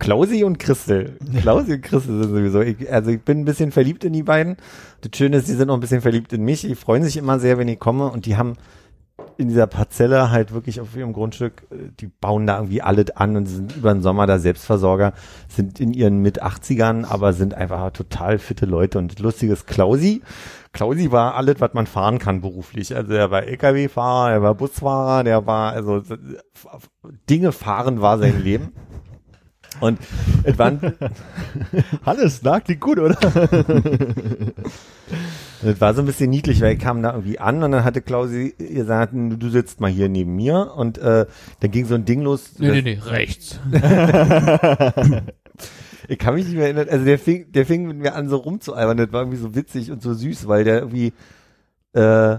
[0.00, 1.18] Klausi und Christel.
[1.40, 4.56] Klausi und Christel sind sowieso, ich, also ich bin ein bisschen verliebt in die beiden.
[5.02, 6.62] Das Schöne ist, die sind auch ein bisschen verliebt in mich.
[6.62, 8.54] Die freuen sich immer sehr, wenn ich komme und die haben
[9.36, 13.36] in dieser Parzelle halt wirklich auf ihrem Grundstück, äh, die bauen da irgendwie alle an
[13.36, 15.12] und sind über den Sommer da Selbstversorger,
[15.48, 20.22] sind in ihren mit 80ern, aber sind einfach total fitte Leute und lustiges Klausi.
[20.72, 22.94] Klausi war alles, was man fahren kann beruflich.
[22.94, 26.02] Also er war LKW-Fahrer, er war Busfahrer, der war, also äh,
[27.28, 28.72] Dinge fahren war sein Leben.
[29.80, 29.98] Und
[30.42, 30.96] es waren,
[32.04, 33.16] Hannes, na, klingt gut, oder?
[35.62, 38.00] Das war so ein bisschen niedlich, weil ich kam da irgendwie an und dann hatte
[38.00, 41.26] Klausi gesagt, du sitzt mal hier neben mir und äh,
[41.60, 42.52] dann ging so ein Ding los.
[42.58, 43.60] Nee, nee, nee, rechts.
[46.08, 48.38] Ich kann mich nicht mehr erinnern, also der fing, der fing mit mir an so
[48.38, 51.12] rumzualbern, das war irgendwie so witzig und so süß, weil der irgendwie
[51.92, 52.38] äh,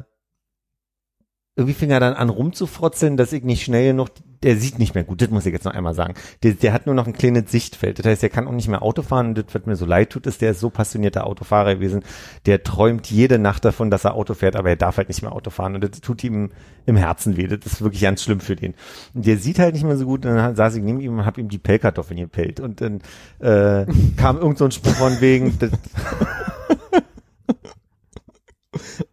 [1.56, 4.10] irgendwie fing er dann an rumzufrotzeln, dass ich nicht schnell genug,
[4.44, 6.16] der sieht nicht mehr gut, das muss ich jetzt noch einmal sagen.
[6.44, 8.00] Der, der hat nur noch ein kleines Sichtfeld.
[8.00, 10.10] Das heißt, der kann auch nicht mehr Auto fahren und das, was mir so leid
[10.10, 12.04] tut, ist, der ist so passionierter Autofahrer gewesen,
[12.46, 15.32] der träumt jede Nacht davon, dass er Auto fährt, aber er darf halt nicht mehr
[15.32, 16.52] Auto fahren und das tut ihm
[16.86, 17.48] im Herzen weh.
[17.48, 18.74] Das ist wirklich ganz schlimm für den.
[19.14, 21.26] Und der sieht halt nicht mehr so gut und dann saß ich neben ihm und
[21.26, 23.02] hab ihm die Pellkartoffeln gepellt und dann
[23.40, 23.86] äh,
[24.18, 25.72] kam irgend so ein Spruch von wegen, das,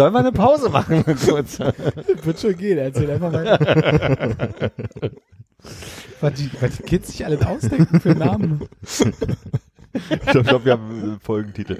[0.00, 1.04] Sollen wir eine Pause machen?
[1.28, 1.58] Kurz?
[1.58, 4.70] Wird schon gehen, erzähl einfach weiter.
[6.22, 8.66] was, die, was die Kids sich alles ausdenken für Namen.
[9.92, 11.76] Ich glaube, glaub, wir haben einen Folgentitel.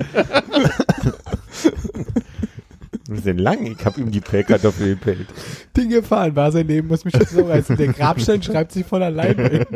[3.09, 3.64] Ein bisschen lang.
[3.64, 5.29] Ich habe ihm die Pellkartoffel gepellt.
[5.75, 7.79] Ding gefahren war sein Leben, muss mich jetzt so reißen.
[7.79, 9.66] Der Grabstein schreibt sich von alleine.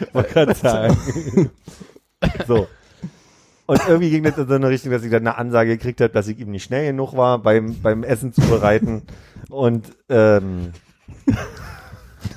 [0.12, 1.50] Wollte gerade sagen.
[2.46, 2.68] so.
[3.70, 6.12] Und irgendwie ging das in so eine Richtung, dass ich dann eine Ansage gekriegt habe,
[6.12, 9.02] dass ich ihm nicht schnell genug war beim, beim Essen zu bereiten.
[9.48, 10.72] Und ähm,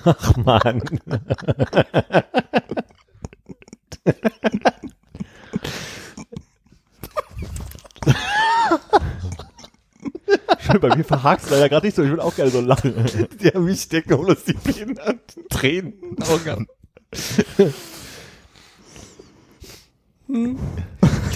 [0.06, 0.84] ach man.
[10.60, 12.04] Schön, bei mir verhakt leider gerade nicht so.
[12.04, 12.94] Ich würde auch gerne so lachen.
[13.42, 17.74] Der mich stecken bloß die behinderten Tränen in den
[20.30, 20.60] Augen.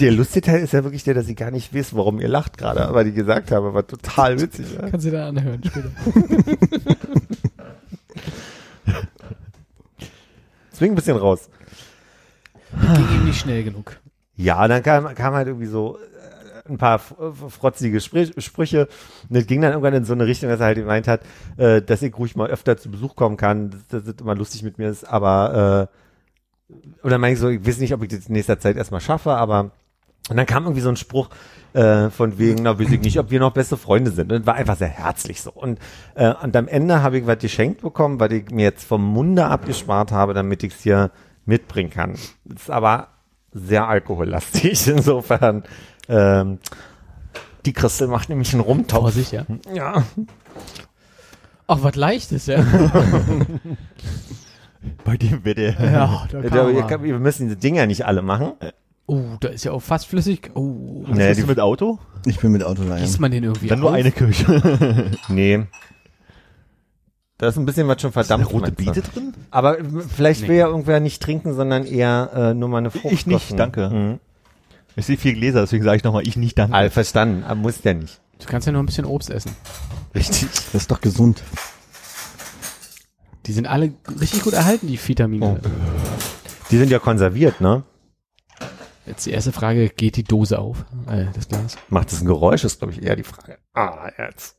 [0.00, 2.58] Der lustige Teil ist ja wirklich der, dass ich gar nicht weiß, warum ihr lacht
[2.58, 4.66] gerade, aber die gesagt habe, war total witzig.
[4.74, 4.88] Ja?
[4.90, 5.90] Kannst du da anhören später.
[10.72, 11.48] Zwing ein bisschen raus.
[12.80, 13.96] Ging ihm nicht schnell genug.
[14.36, 18.86] Ja, dann kam, kam halt irgendwie so äh, ein paar frotzige Sprich, Sprüche
[19.28, 21.22] und das ging dann irgendwann in so eine Richtung, dass er halt gemeint hat,
[21.56, 24.78] äh, dass ich ruhig mal öfter zu Besuch kommen kann, dass das immer lustig mit
[24.78, 25.94] mir ist, aber äh,
[27.02, 29.32] oder meine ich so, ich weiß nicht, ob ich das in nächster Zeit erstmal schaffe,
[29.32, 29.70] aber
[30.28, 31.30] und dann kam irgendwie so ein Spruch
[31.72, 34.30] äh, von wegen, na weiß ich nicht, ob wir noch beste Freunde sind.
[34.30, 35.50] Und war einfach sehr herzlich so.
[35.50, 35.78] Und,
[36.14, 39.46] äh, und am Ende habe ich was geschenkt bekommen, weil ich mir jetzt vom Munde
[39.46, 41.10] abgespart habe, damit ich es hier
[41.46, 42.18] mitbringen kann.
[42.44, 43.08] Ist aber
[43.52, 44.86] sehr alkohollastig.
[44.88, 45.64] Insofern,
[46.08, 46.58] ähm,
[47.64, 49.00] die Christel macht nämlich einen Rumtopf.
[49.00, 49.46] Vorsicht, ja.
[49.72, 50.04] Ja.
[51.66, 52.62] Ach, was leichtes, ja.
[55.04, 55.70] Bei dem wird der.
[55.80, 58.52] ja, da Wir, kann wir, müssen diese Dinger nicht alle machen.
[59.06, 60.50] Oh, da ist ja auch fast flüssig.
[60.54, 61.98] Oh, Was Nee, bist die- du mit Auto?
[62.26, 63.02] Ich bin mit Autoleihen.
[63.02, 63.94] gießt man den irgendwie Dann nur auf?
[63.96, 65.10] eine Kirche.
[65.28, 65.64] Nee.
[67.38, 68.42] Da ist ein bisschen was schon verdammt.
[68.44, 68.72] Ist eine rote?
[68.72, 69.32] Beete drin?
[69.52, 70.48] Aber vielleicht Nee.
[70.48, 73.12] will ja irgendwer nicht trinken, sondern eher äh, nur mal eine Frucht.
[73.14, 73.56] Ich nicht, gossen.
[73.56, 73.90] danke.
[73.90, 74.20] Mhm.
[74.96, 76.74] Ich sehe vier Gläser, deswegen sage ich nochmal, ich nicht danke.
[76.74, 78.20] All verstanden, aber muss ja nicht.
[78.40, 79.52] Du kannst ja nur ein bisschen Obst essen.
[80.16, 80.48] Richtig.
[80.72, 81.42] Das ist doch gesund.
[83.48, 85.58] Die sind alle richtig gut erhalten, die Vitamine.
[85.64, 85.68] Oh.
[86.70, 87.82] Die sind ja konserviert, ne?
[89.06, 90.84] Jetzt die erste Frage, geht die Dose auf?
[91.06, 91.78] Äh, das Glas.
[91.88, 93.58] Macht das ein Geräusch, ist glaube ich eher die Frage.
[93.72, 94.58] Ah, jetzt.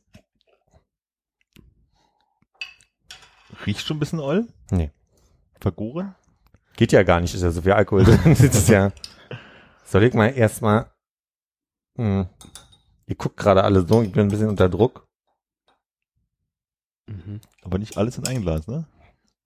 [3.64, 4.48] Riecht schon ein bisschen oll?
[4.72, 4.90] Nee.
[5.60, 6.16] Vergoren?
[6.74, 8.32] Geht ja gar nicht, ist ja so viel Alkohol drin.
[8.32, 8.90] Ist ja.
[9.84, 10.90] Soll ich mal erstmal.
[11.96, 12.28] Hm.
[13.06, 15.06] Ihr guckt gerade alle so, ich bin ein bisschen unter Druck.
[17.06, 17.40] Mhm.
[17.62, 18.86] Aber nicht alles in ein Glas, ne?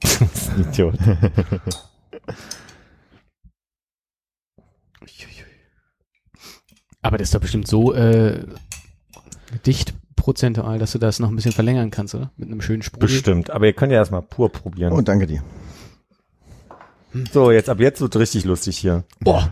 [0.00, 0.94] das ist ein Idiot.
[7.02, 8.46] Aber das ist doch bestimmt so äh,
[9.66, 12.30] dicht prozentual, dass du das noch ein bisschen verlängern kannst, oder?
[12.36, 13.08] Mit einem schönen Sprudel.
[13.08, 13.50] Bestimmt.
[13.50, 14.92] Aber ihr könnt ja erstmal pur probieren.
[14.92, 15.42] Oh, danke dir.
[17.32, 19.04] So, jetzt ab jetzt wird richtig lustig hier.
[19.20, 19.50] Boah,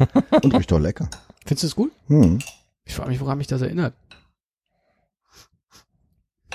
[0.42, 1.08] Und riecht doch lecker.
[1.44, 1.92] findest du es gut?
[2.06, 2.38] Hm.
[2.84, 3.94] Ich frage mich, woran mich das erinnert.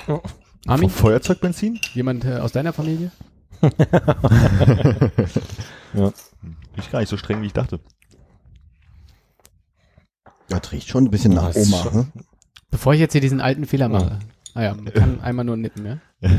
[0.08, 0.22] Oh.
[0.68, 1.80] Armin, Feuerzeugbenzin?
[1.94, 3.12] jemand äh, aus deiner Familie?
[6.76, 7.80] Riecht gar nicht so streng, wie ich dachte.
[10.50, 11.92] Das riecht schon ein bisschen Ja, nach das Oma.
[11.92, 12.08] Ne?
[12.70, 14.20] Bevor ich jetzt hier diesen alten Fehler mache.
[14.54, 15.98] Ah ja, man kann einmal nur nippen, ja?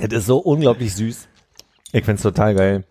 [0.00, 1.26] Es ist so unglaublich süß.
[1.92, 2.84] Ich find's total geil.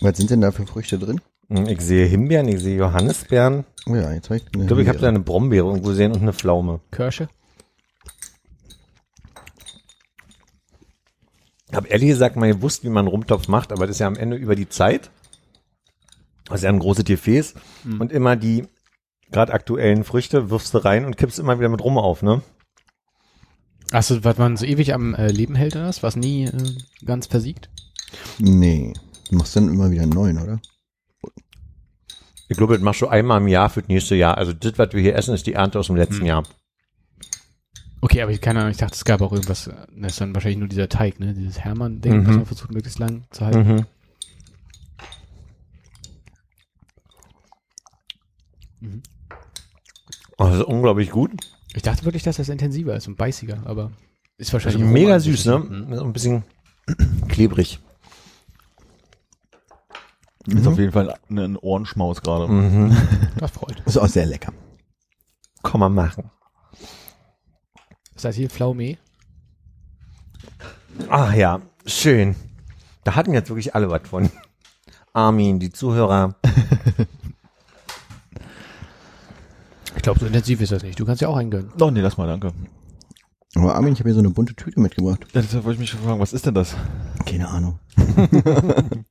[0.00, 1.20] Was sind denn da für Früchte drin?
[1.50, 3.64] Hm, Ich sehe Himbeeren, ich sehe Johannisbeeren.
[3.86, 6.12] Oh ja, jetzt habe ich eine Ich glaube, ich habe da eine Brombeere irgendwo gesehen
[6.12, 6.80] und eine Pflaume.
[6.90, 7.28] Kirsche?
[11.76, 14.16] Habe ehrlich gesagt mal gewusst, wie man einen Rumtopf macht, aber das ist ja am
[14.16, 15.10] Ende über die Zeit.
[16.46, 17.54] Das ist ja ein großes Gefäß
[17.98, 18.66] und immer die
[19.30, 22.42] gerade aktuellen Früchte wirfst du rein und kippst immer wieder mit Rum auf, ne?
[23.90, 26.02] Achso, was man so ewig am äh, Leben hält oder was?
[26.02, 26.52] Was nie äh,
[27.04, 27.70] ganz versiegt?
[28.38, 28.92] Nee.
[29.30, 30.60] Du machst dann immer wieder einen neuen, oder?
[32.48, 34.36] Ich glaube, das machst du einmal im Jahr für das nächste Jahr.
[34.36, 36.26] Also das, was wir hier essen, ist die Ernte aus dem letzten Hm.
[36.26, 36.42] Jahr.
[38.04, 40.34] Okay, aber ich keine Ahnung, ich dachte, es gab auch irgendwas, äh, das ist dann
[40.34, 41.32] wahrscheinlich nur dieser Teig, ne?
[41.32, 42.26] Dieses Hermann-Ding, Mhm.
[42.26, 43.66] was man versucht möglichst lang zu halten.
[43.66, 43.86] Mhm.
[48.80, 49.02] Mhm.
[50.36, 51.30] Oh, das ist unglaublich gut.
[51.74, 53.90] Ich dachte wirklich, dass das intensiver ist und beißiger, aber
[54.36, 55.58] ist wahrscheinlich Also mega süß, ne?
[55.60, 55.92] Mhm.
[55.98, 56.44] Ein bisschen
[57.28, 57.78] klebrig.
[60.46, 62.48] Ist auf jeden Fall ein, ein Ohrenschmaus gerade.
[62.52, 62.94] Mhm.
[63.38, 63.82] Das freut.
[63.86, 64.52] Ist auch sehr lecker.
[65.62, 66.30] Kann man machen.
[68.14, 68.96] Ist das hier Pflaume?
[71.08, 72.36] Ach ja, schön.
[73.02, 74.30] Da hatten jetzt wirklich alle was von.
[75.12, 76.34] Armin, die Zuhörer.
[79.96, 80.98] Ich glaube, so intensiv ist das nicht.
[80.98, 81.72] Du kannst ja auch eingönnen.
[81.80, 82.52] Oh, nee, lass mal, danke.
[83.54, 85.24] Aber Armin, ich habe hier so eine bunte Tüte mitgebracht.
[85.32, 86.74] Ja, deshalb wollte ich mich schon fragen, was ist denn das?
[87.26, 87.78] Keine Ahnung.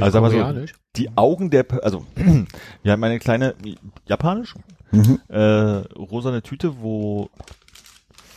[0.00, 2.06] Also sag mal so, die Augen der, also,
[2.82, 3.54] wir haben eine kleine,
[4.06, 4.54] japanisch,
[4.90, 5.20] Mhm.
[5.28, 7.28] äh, rosane Tüte, wo,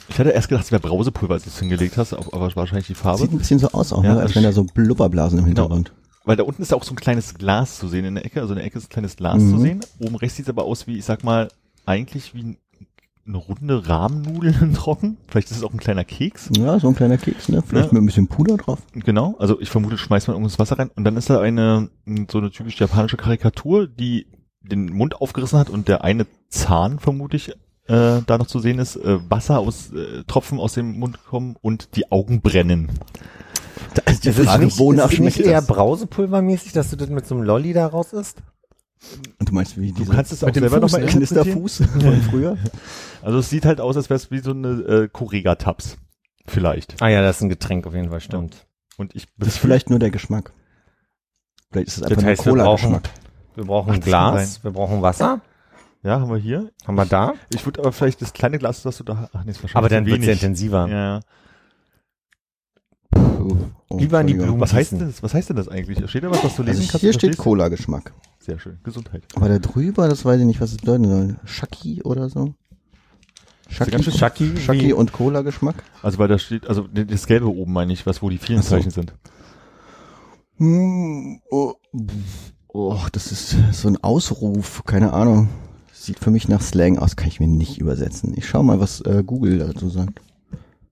[0.10, 2.96] ich hatte erst gedacht, es wäre Brausepulver, als du es hingelegt hast, aber wahrscheinlich die
[2.96, 3.20] Farbe.
[3.22, 4.22] Sieht ein bisschen so aus auch, Ja, ne?
[4.22, 5.64] als wenn da so Blubberblasen im Genau.
[5.64, 5.94] Hintergrund.
[6.26, 8.54] Weil da unten ist auch so ein kleines Glas zu sehen in der Ecke, also
[8.54, 9.52] in der Ecke ist ein kleines Glas Mhm.
[9.52, 9.80] zu sehen.
[10.00, 11.50] Oben rechts sieht es aber aus wie, ich sag mal,
[11.86, 12.58] eigentlich wie ein-
[13.28, 15.18] eine runde Rahmennudel trocken.
[15.28, 16.50] Vielleicht ist es auch ein kleiner Keks.
[16.58, 17.64] Ja, so ein kleiner Keks, ne?
[17.66, 17.94] Vielleicht Ja.
[17.94, 18.80] mit ein bisschen Puder drauf.
[18.94, 21.90] Genau, also ich vermute, schmeißt man irgendwas Wasser rein und dann ist da eine
[22.32, 24.28] so eine typisch japanische Karikatur, die
[24.62, 27.54] den Mund aufgerissen hat und der eine Zahn vermute ich
[27.88, 31.56] äh, da noch zu sehen ist, äh, Wasser aus äh, Tropfen aus dem Mund kommen
[31.62, 32.90] und die Augen brennen.
[33.94, 35.68] Da ist die Das ist Frage, nicht, wonach ist nicht schmeckt eher das?
[35.68, 38.42] Brausepulvermäßig, dass du das mit so einem Lolli da raus isst?
[39.40, 41.08] Und du meinst, wie Du diese kannst es auch mit selber nochmal ne?
[41.08, 42.58] Knisterfuß von früher?
[43.22, 45.98] Also es sieht halt aus, als wäre es wie so eine äh, Correga-Tabs.
[46.48, 47.02] Vielleicht.
[47.02, 48.66] Ah ja, das ist ein Getränk auf jeden Fall, stimmt.
[48.98, 50.54] Und ich Das ist vielleicht nur der Geschmack.
[51.72, 53.10] Vielleicht ist es einfach Das heißt, nur wir brauchen, Cola-Geschmack.
[53.56, 55.42] wir brauchen ein Ach, kann Glas, wir brauchen Wasser.
[56.06, 56.72] Ja, haben wir hier.
[56.86, 57.34] Haben wir da?
[57.52, 59.90] Ich würde aber vielleicht das kleine Glas, was du da ach nee, ist wahrscheinlich Aber
[59.90, 60.42] dann wird es wenig.
[60.44, 60.88] intensiver.
[60.88, 61.20] Ja.
[63.16, 63.58] Oh,
[63.90, 64.36] oh, Lieber an die.
[64.36, 64.60] Blumen.
[64.60, 65.24] Was heißt denn das?
[65.24, 66.08] Was heißt denn das eigentlich?
[66.10, 67.02] Steht da was, was du lesen Also kannst?
[67.02, 67.38] hier steht?
[67.38, 68.14] Cola-Geschmack.
[68.40, 68.80] Sehr schön.
[68.84, 69.24] Gesundheit.
[69.36, 71.36] Aber da drüber, das weiß ich nicht, was es bedeuten soll.
[71.46, 72.54] Shaki oder so?
[73.68, 75.84] Shaki, Shaki, Shaki wie- und Cola-Geschmack?
[76.04, 78.70] Also weil da steht, also das Gelbe oben meine ich, was wo die vielen so.
[78.70, 79.14] Zeichen sind.
[80.58, 81.74] Hm, oh,
[82.68, 85.50] oh, das ist so ein Ausruf, keine Ahnung.
[86.06, 88.34] Sieht für mich nach Slang aus, kann ich mir nicht übersetzen.
[88.38, 90.22] Ich schau mal, was äh, Google dazu sagt.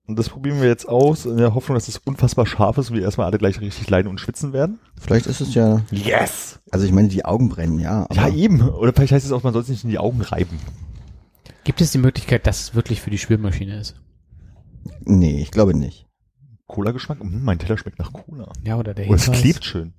[0.06, 2.96] Und das probieren wir jetzt aus, in der Hoffnung, dass es unfassbar scharf ist und
[2.96, 4.80] wir erstmal alle gleich richtig leiden und schwitzen werden.
[5.00, 6.58] Vielleicht ist es ja, Yes!
[6.70, 8.02] also ich meine, die Augen brennen, ja.
[8.10, 8.60] Aber Ja, eben.
[8.60, 10.58] Oder vielleicht heißt es auch, man soll es nicht in die Augen reiben.
[11.62, 13.94] Gibt es die Möglichkeit, dass es wirklich für die Spülmaschine ist?
[15.04, 16.06] Nee, ich glaube nicht.
[16.66, 17.20] Cola-Geschmack?
[17.20, 18.52] Hm, mein Teller schmeckt nach Cola.
[18.66, 19.40] Ja, oder der Oh, es Hinweis?
[19.40, 19.94] klebt schön.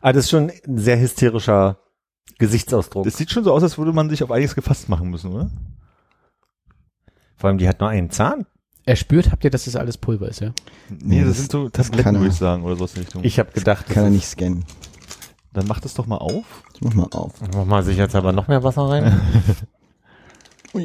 [0.00, 1.78] Ah, das ist schon ein sehr hysterischer
[2.38, 3.04] Gesichtsausdruck.
[3.04, 5.50] Das sieht schon so aus, als würde man sich auf einiges gefasst machen müssen, oder?
[7.36, 8.46] Vor allem, die hat nur einen Zahn.
[8.84, 10.52] Er spürt, habt ihr, dass das alles Pulver ist, ja?
[10.88, 12.20] Nee, das, das- sind so das Tabletten, kann er.
[12.20, 13.24] würde ich sagen, oder sowas in die Richtung.
[13.24, 14.64] Ich habe gedacht, Kann er nicht scannen.
[15.52, 16.44] Dann mach das doch mal auf.
[16.74, 17.34] Ich mach mal auf.
[17.54, 19.20] Mach mal sich jetzt aber noch mehr Wasser rein.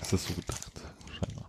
[0.00, 0.70] Ist das so gedacht?
[1.18, 1.46] Scheinbar.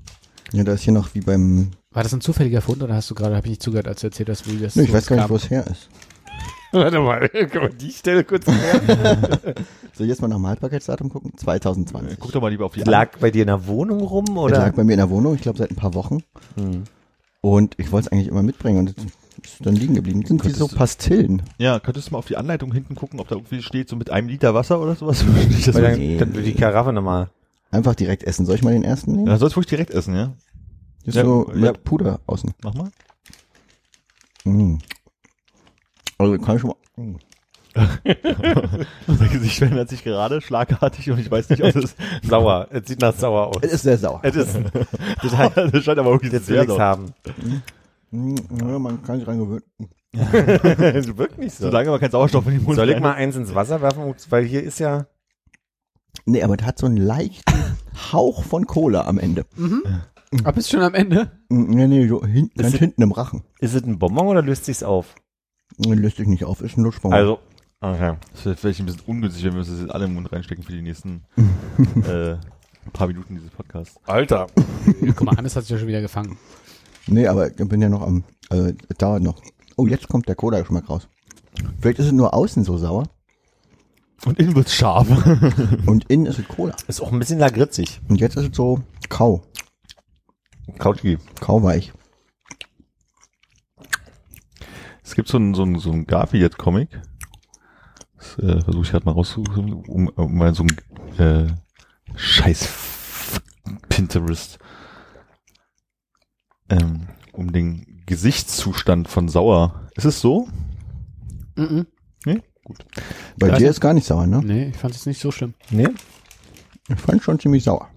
[0.52, 3.16] Ja, da ist hier noch wie beim, War das ein zufälliger Fund oder hast du
[3.16, 5.08] gerade, habe ich nicht zugehört, als du erzählt hast, wie das nee, ich so weiß
[5.08, 5.90] gar nicht, wo es her ist.
[6.72, 8.82] Warte mal, kann man die Stelle kurz klären?
[9.94, 11.34] Soll ich jetzt mal nach dem Haltbarkeitsdatum gucken?
[11.38, 12.12] 2020.
[12.14, 14.38] Äh, Guck doch mal lieber auf die Lag bei dir in der Wohnung rum, Es
[14.38, 14.58] oder?
[14.60, 16.24] lag bei mir in der Wohnung, ich glaube seit ein paar Wochen.
[16.56, 16.84] Hm.
[17.42, 20.22] Und ich wollte es eigentlich immer mitbringen und es ist dann liegen geblieben.
[20.22, 21.42] Das sind wie so Pastillen.
[21.58, 24.10] Ja, könntest du mal auf die Anleitung hinten gucken, ob da irgendwie steht, so mit
[24.10, 25.24] einem Liter Wasser oder sowas?
[25.26, 26.18] Nicht, dass Weil dann, Nee.
[26.18, 27.30] dann die Karaffe nochmal.
[27.72, 28.46] Einfach direkt essen.
[28.46, 29.26] Soll ich mal den ersten nehmen?
[29.26, 30.34] ja, dann sollst du ruhig direkt essen, ja?
[31.06, 31.72] ist ja, so mit ja.
[31.74, 32.52] Puder außen.
[32.64, 32.90] Mach mal.
[34.44, 34.78] Mm.
[36.20, 37.16] Also kann ich schon mal.
[39.08, 41.96] Unser Gesicht verändert sich gerade schlagartig und ich weiß nicht, ob es
[42.28, 42.68] Sauer.
[42.72, 43.58] Es sieht nach sauer aus.
[43.62, 44.20] Es ist sehr sauer.
[44.24, 44.58] Es ist.
[45.22, 46.80] Das heißt, das scheint aber wirklich jetzt sehr will ich's sauer.
[46.82, 47.14] haben.
[48.12, 49.64] Mm, Ja, man kann sich dran gewöhnen.
[50.12, 51.66] Das wirkt nicht so.
[51.66, 54.14] Solange man keinen Sauerstoff in den Mund Soll ich mal eins ins Wasser werfen?
[54.30, 55.06] Weil hier ist ja.
[56.26, 57.54] Nee, aber der hat so einen leichten
[58.12, 59.46] Hauch von Cola am Ende.
[60.44, 61.32] Aber bist schon am Ende?
[61.50, 63.44] Nee, nee, so hin, ganz es- hinten im Rachen.
[63.60, 65.16] Ist es ein Bonbon oder löst sich's auf?
[65.78, 67.18] Löst sich nicht auf, ist ein Lutschbonbon.
[67.18, 67.40] Also,
[67.82, 68.16] okay.
[68.34, 70.64] Das wäre vielleicht ein bisschen ungünstig, wenn wir uns das jetzt alle im Mund reinstecken
[70.64, 71.24] für die nächsten
[72.08, 72.36] äh,
[72.92, 73.98] paar Minuten dieses Podcasts.
[74.06, 74.48] Alter.
[75.16, 76.38] Guck mal, Hannes hat sich ja schon wieder gefangen.
[77.08, 79.42] Nee, aber ich bin ja noch am, äh, es dauert noch.
[79.78, 81.08] Oh, jetzt kommt der Cola-Geschmack raus.
[81.80, 83.04] Vielleicht ist es nur außen so sauer
[84.26, 85.08] Und innen wird's scharf.
[85.86, 86.76] und innen ist es Cola.
[86.88, 88.02] Ist auch ein bisschen lagritzig.
[88.10, 89.42] Und jetzt ist es so Kau,
[90.78, 91.18] Couchy.
[91.40, 91.94] kauweich.
[95.10, 97.02] Es gibt so einen so einen, so einen Garfield-Comic.
[98.16, 101.48] Das äh, versuche ich gerade mal rauszusuchen, um, um mal so ein äh,
[102.16, 103.42] Scheiß
[103.90, 104.60] Pinterest.
[106.70, 109.90] Ähm, um den Gesichtszustand von Sauer.
[109.96, 110.48] Ist es so?
[111.56, 111.88] Mhm.
[112.26, 112.44] Nee?
[112.64, 112.78] Gut.
[113.40, 114.42] Bei Ja, dir ist gar nicht sauer, ne?
[114.44, 115.56] Nee, ich fand es nicht so schlimm.
[115.72, 115.90] Nee?
[116.88, 117.90] Ich fand schon ziemlich sauer.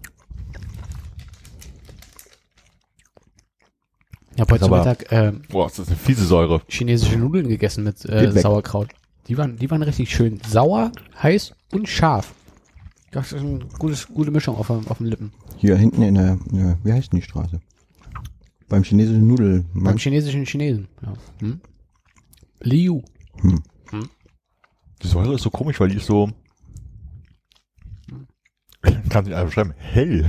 [4.35, 6.63] Ich habe heute Mittag äh, Boah, das ist eine fiese Säure.
[6.69, 8.43] chinesische Nudeln gegessen mit äh, Geht weg.
[8.43, 8.89] Sauerkraut.
[9.29, 10.41] Die waren, die waren richtig schön.
[10.47, 10.91] Sauer,
[11.23, 12.35] heiß und scharf.
[13.11, 15.33] Das ist eine gutes, gute Mischung auf, dem- auf den Lippen.
[15.59, 17.61] Hier hinten in der, ja, wie heißt denn die Straße?
[18.69, 19.65] Beim chinesischen Nudel.
[19.75, 20.89] Beim chinesischen Chinesen.
[21.03, 21.13] Ja.
[21.41, 21.61] Hm?
[22.61, 23.03] Liu.
[25.03, 26.31] Die Säure ist so komisch, weil die ist so.
[29.11, 29.75] Kann ich einfach beschreiben.
[29.77, 30.27] Hell.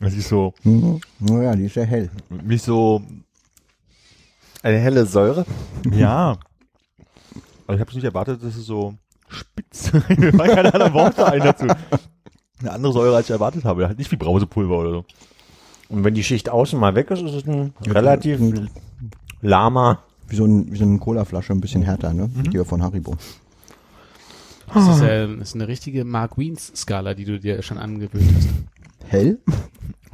[0.00, 0.52] Das ist so.
[0.62, 1.00] Mhm.
[1.20, 2.10] Naja, die ist sehr hell.
[2.28, 3.02] Mich so.
[4.62, 5.46] Eine helle Säure?
[5.90, 6.38] Ja.
[7.66, 8.94] Aber ich habe nicht erwartet, dass es so
[9.28, 9.92] spitz.
[10.16, 11.66] Mir fallen keine anderen Worte ein dazu.
[12.60, 13.86] Eine andere Säure, als ich erwartet habe.
[13.86, 15.04] Halt nicht wie Brausepulver oder so.
[15.88, 18.40] Und wenn die Schicht außen mal weg ist, ist es ein relativ
[19.40, 20.02] lahmer.
[20.28, 22.28] Wie so, ein, wie so eine Colaflasche, ein bisschen härter, ne?
[22.50, 23.16] Hier von Haribo.
[24.74, 28.28] Das ist, äh, das ist eine richtige Mark Wiens Skala, die du dir schon angewöhnt
[28.34, 28.48] hast.
[29.06, 29.38] Hell?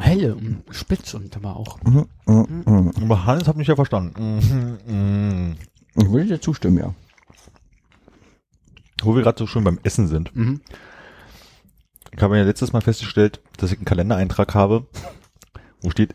[0.02, 1.80] Helle und spitz und aber auch.
[1.82, 2.06] Mhm.
[2.26, 2.62] Mhm.
[2.66, 2.90] Mhm.
[3.02, 4.76] Aber Hannes hat mich ja verstanden.
[4.86, 5.56] Mhm.
[5.94, 6.94] Ich würde dir zustimmen, ja.
[9.02, 10.34] Wo wir gerade so schön beim Essen sind.
[10.34, 10.60] Mhm.
[12.14, 14.86] Ich habe ja letztes Mal festgestellt, dass ich einen Kalendereintrag habe,
[15.80, 16.14] wo steht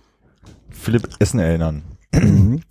[0.69, 1.83] Philipp Essen erinnern.
[2.13, 2.61] Mhm.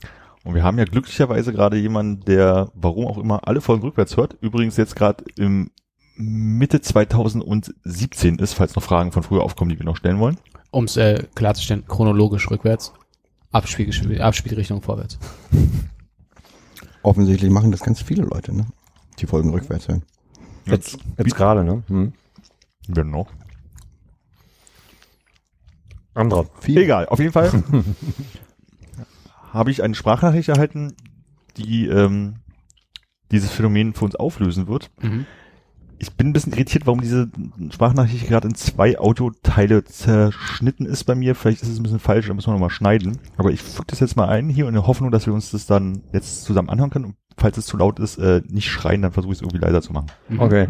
[0.45, 4.37] Und wir haben ja glücklicherweise gerade jemanden, der, warum auch immer, alle Folgen rückwärts hört.
[4.41, 5.71] Übrigens jetzt gerade im
[6.17, 10.39] Mitte 2017 ist, falls noch Fragen von früher aufkommen, die wir noch stellen wollen.
[10.71, 12.93] Um es äh, klarzustellen, chronologisch rückwärts,
[13.53, 15.19] Abspiel, Abspielrichtung vorwärts.
[17.03, 18.67] Offensichtlich machen das ganz viele Leute, ne?
[19.19, 20.03] Die Folgen rückwärts hören.
[20.64, 21.85] Jetzt, jetzt gerade, ne?
[21.87, 22.12] Hm.
[22.89, 23.29] Wer noch?
[26.14, 26.47] Anderer.
[26.61, 26.79] Viel.
[26.79, 27.53] Egal, auf jeden Fall
[29.53, 30.95] habe ich eine Sprachnachricht erhalten,
[31.57, 32.37] die ähm,
[33.31, 34.91] dieses Phänomen für uns auflösen wird.
[35.01, 35.27] Mhm.
[35.99, 37.28] Ich bin ein bisschen irritiert, warum diese
[37.70, 41.34] Sprachnachricht gerade in zwei Audioteile zerschnitten ist bei mir.
[41.34, 43.18] Vielleicht ist es ein bisschen falsch, da müssen wir nochmal schneiden.
[43.38, 45.64] Aber ich füge das jetzt mal ein hier in der Hoffnung, dass wir uns das
[45.66, 47.05] dann jetzt zusammen anhören können.
[47.07, 49.80] Und falls es zu laut ist, äh, nicht schreien, dann versuche ich es irgendwie leiser
[49.80, 50.07] zu machen.
[50.28, 50.40] Mhm.
[50.40, 50.68] Okay.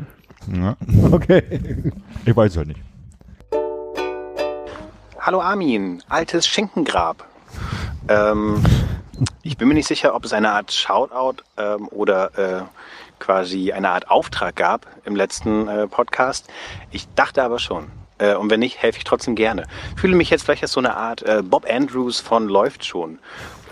[0.55, 0.77] Ja,
[1.11, 1.93] Okay.
[2.25, 2.81] ich weiß es halt nicht.
[5.19, 7.27] Hallo Armin, altes Schinkengrab.
[8.07, 8.63] Ähm,
[9.43, 12.63] ich bin mir nicht sicher, ob es eine Art Shoutout ähm, oder äh,
[13.19, 16.49] quasi eine Art Auftrag gab im letzten äh, Podcast.
[16.91, 17.91] Ich dachte aber schon.
[18.19, 19.65] Äh, und wenn nicht, helfe ich trotzdem gerne.
[19.97, 23.19] Fühle mich jetzt vielleicht als so eine Art äh, Bob Andrews von Läuft schon.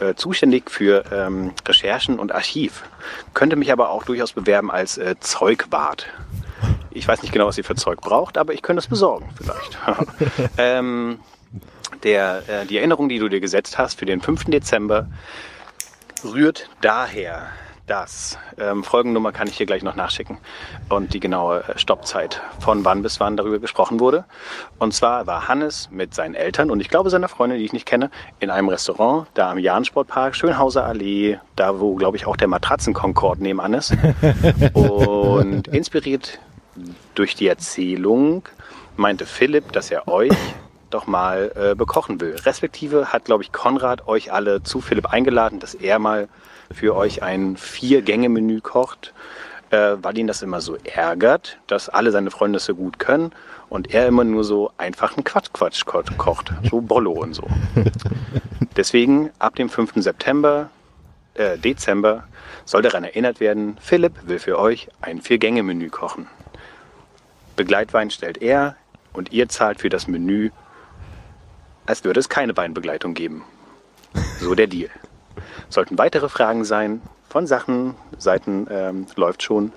[0.01, 2.82] Äh, zuständig für ähm, Recherchen und Archiv.
[3.32, 6.09] Könnte mich aber auch durchaus bewerben als äh, Zeugwart.
[6.90, 9.78] Ich weiß nicht genau, was ihr für Zeug braucht, aber ich könnte es besorgen vielleicht.
[10.59, 11.20] ähm,
[12.03, 14.45] der, äh, die Erinnerung, die du dir gesetzt hast für den 5.
[14.47, 15.09] Dezember,
[16.24, 17.49] rührt daher,
[17.87, 20.39] dass, ähm, Folgennummer kann ich hier gleich noch nachschicken
[20.89, 24.24] und die genaue äh, Stoppzeit, von wann bis wann darüber gesprochen wurde.
[24.78, 27.87] Und zwar war Hannes mit seinen Eltern und ich glaube seiner Freundin, die ich nicht
[27.87, 28.11] kenne,
[28.41, 33.41] in einem Restaurant, da am Jahn-Sportpark, Schönhauser Allee, da wo, glaube ich, auch der Matratzen-Concord
[33.41, 33.95] nebenan ist.
[34.72, 36.39] Und inspiriert
[37.14, 38.49] durch die Erzählung
[38.97, 40.32] meinte Philipp, dass er euch
[40.91, 42.37] doch mal äh, bekochen will.
[42.45, 46.28] Respektive hat, glaube ich, Konrad euch alle zu Philipp eingeladen, dass er mal
[46.72, 49.12] für euch ein Vier-Gänge-Menü kocht,
[49.70, 53.32] äh, weil ihn das immer so ärgert, dass alle seine Freunde das so gut können
[53.68, 57.46] und er immer nur so einfachen Quatsch-Quatsch ko kocht, so Bollo und so.
[58.76, 59.94] Deswegen ab dem 5.
[59.96, 60.70] September,
[61.34, 62.24] äh, Dezember
[62.64, 66.28] soll daran erinnert werden, Philipp will für euch ein Vier-Gänge-Menü kochen.
[67.56, 68.76] Begleitwein stellt er
[69.12, 70.50] und ihr zahlt für das Menü,
[71.86, 73.44] als würde es keine Weinbegleitung geben.
[74.40, 74.90] So der Deal.
[75.75, 79.72] Sollten weitere Fragen sein von Sachen, Seiten ähm, läuft schon,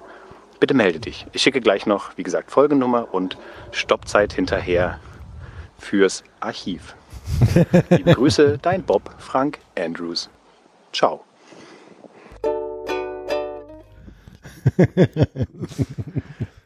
[0.60, 1.26] bitte melde dich.
[1.34, 3.36] Ich schicke gleich noch, wie gesagt, Folgennummer und
[3.72, 5.00] Stoppzeit hinterher
[5.80, 6.94] fürs Archiv.
[7.90, 10.30] Liebe Grüße, dein Bob Frank Andrews.
[10.94, 11.24] Ciao.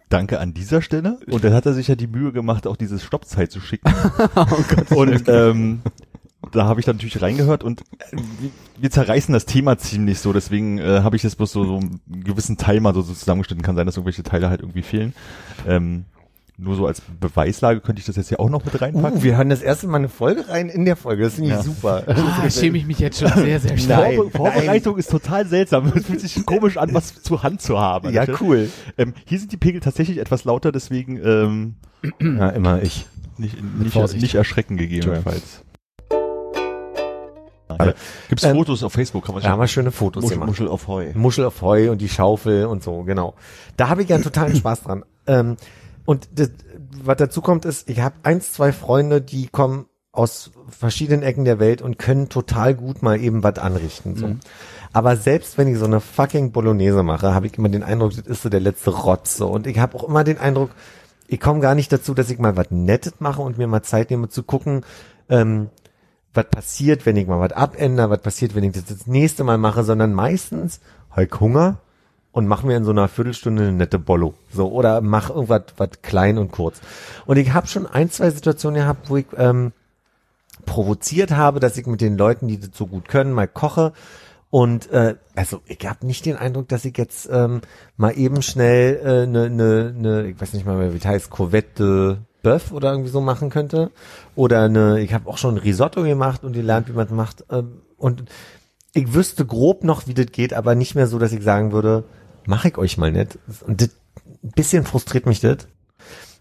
[0.09, 1.19] Danke an dieser Stelle.
[1.27, 3.89] Und dann hat er sich ja die Mühe gemacht, auch dieses Stoppzeit zu schicken.
[4.35, 5.81] Oh und ähm,
[6.51, 8.17] da habe ich dann natürlich reingehört und äh,
[8.79, 11.99] wir- zerreißen das Thema ziemlich so, deswegen äh, habe ich jetzt bloß so, so einen
[12.23, 13.63] gewissen Teil mal so, so zusammengeschnitten.
[13.63, 15.13] Kann sein, dass irgendwelche Teile halt irgendwie fehlen.
[15.67, 16.05] Ähm,
[16.57, 19.19] nur so als Beweislage könnte ich das jetzt hier auch noch mit reinpacken.
[19.19, 21.23] Uh, wir hören das erste Mal eine Folge rein in der Folge.
[21.23, 21.63] Das finde ich Ja.
[21.63, 22.03] super.
[22.07, 24.01] Ah, schäme ich mich jetzt schon sehr, sehr stark.
[24.01, 25.91] Nein, Vorbe Vorbereitung ist total seltsam.
[25.95, 28.11] Es fühlt sich komisch an, was zur Hand zu haben.
[28.13, 28.69] Ja, cool.
[28.97, 31.75] Ähm, hier sind die Pegel tatsächlich etwas lauter, deswegen ähm,
[32.19, 33.07] Ja, immer ich.
[33.37, 35.63] nicht, nicht, nicht erschrecken gegebenenfalls.
[37.81, 37.95] Alle.
[38.29, 39.25] Gibt's Ähm, Fotos auf Facebook?
[39.25, 40.49] Kann man Da haben wir schöne Fotos Muschel, gemacht.
[40.49, 41.11] Muschel auf Heu.
[41.13, 43.35] Muschel auf Heu und die Schaufel und so, genau.
[43.77, 45.03] Da habe ich ja totalen Spaß dran.
[45.27, 45.57] Ähm,
[46.05, 46.51] und das,
[47.03, 51.59] was dazu kommt, ist, ich habe eins, zwei Freunde, die kommen aus verschiedenen Ecken der
[51.59, 54.17] Welt und können total gut mal eben was anrichten.
[54.17, 54.35] So.
[54.91, 58.27] Aber selbst wenn ich so eine fucking Bolognese mache, habe ich immer den Eindruck, das
[58.27, 59.37] ist so der letzte Rotz.
[59.37, 59.47] So.
[59.47, 60.71] Und ich habe auch immer den Eindruck,
[61.27, 64.09] ich komme gar nicht dazu, dass ich mal was Nettes mache und mir mal Zeit
[64.09, 64.83] nehme zu gucken,
[65.29, 65.69] ähm,
[66.33, 69.57] was passiert, wenn ich mal was abändere, was passiert, wenn ich das das nächste Mal
[69.57, 70.79] mache, sondern meistens
[71.17, 71.77] ich Hunger
[72.31, 74.33] und mach mir in so einer Viertelstunde eine nette Bollo.
[74.51, 76.79] So, oder mach irgendwas was klein und kurz.
[77.25, 79.73] Und ich habe schon ein, zwei Situationen gehabt, wo ich ähm,
[80.65, 83.91] provoziert habe, dass ich mit den Leuten, die das so gut können, mal koche.
[84.49, 87.61] Und äh, also ich habe nicht den Eindruck, dass ich jetzt ähm,
[87.97, 91.07] mal eben schnell eine, äh, ne, ne, ne, ich weiß nicht mal mehr, wie das
[91.07, 93.91] heißt, Corvette Bœuf oder irgendwie so machen könnte.
[94.35, 97.45] Oder eine, ich habe auch schon Risotto gemacht und gelernt, wie man es macht.
[97.49, 98.25] Ähm, und
[98.93, 102.03] ich wüsste grob noch, wie das geht, aber nicht mehr so, dass ich sagen würde,
[102.45, 103.39] mache ich euch mal nicht.
[103.65, 103.89] Und das,
[104.43, 105.67] ein bisschen frustriert mich das.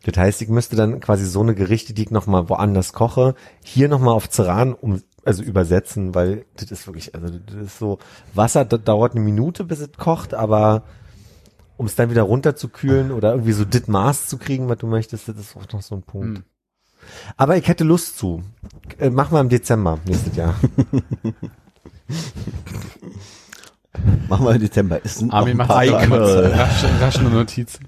[0.05, 3.89] Das heißt, ich müsste dann quasi so eine Gerichte, die ich nochmal woanders koche, hier
[3.89, 7.99] nochmal auf Ceran um, also übersetzen, weil das ist wirklich, also das ist so,
[8.35, 10.85] Wasser, das dauert eine Minute, bis es kocht, aber
[11.81, 15.29] um es dann wieder runterzukühlen oder irgendwie so das Maß zu kriegen, was du möchtest,
[15.29, 16.37] das ist auch noch so ein Punkt.
[16.37, 16.45] Hm.
[17.39, 18.43] Aber ich hätte Lust zu.
[18.99, 20.55] Äh, Machen wir im Dezember nächstes Jahr.
[24.29, 25.03] Machen wir im Dezember.
[25.03, 27.81] Ist ein, Armin macht rasch, rasch eine Notiz.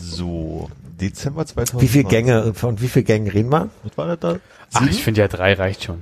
[0.00, 0.70] So,
[1.00, 1.82] Dezember 2000.
[1.82, 3.68] Wie viel Gänge, von wie viel Gängen reden wir?
[3.82, 4.38] Was war das da?
[4.74, 5.98] Ach, ich finde ja drei reicht schon.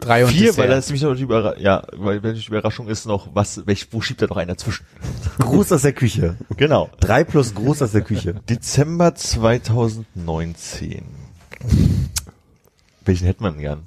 [0.00, 3.06] Drei und Vier, weil das nämlich noch die Überra ja, weil wenn die Überraschung ist
[3.06, 4.86] noch, was, welch, wo schiebt da noch einer zwischen?
[5.40, 6.36] Gruß aus der Küche.
[6.56, 6.88] Genau.
[7.00, 8.34] Drei plus Gruß aus der Küche.
[8.48, 11.02] Dezember 2019.
[13.04, 13.86] Welchen hätte man gern?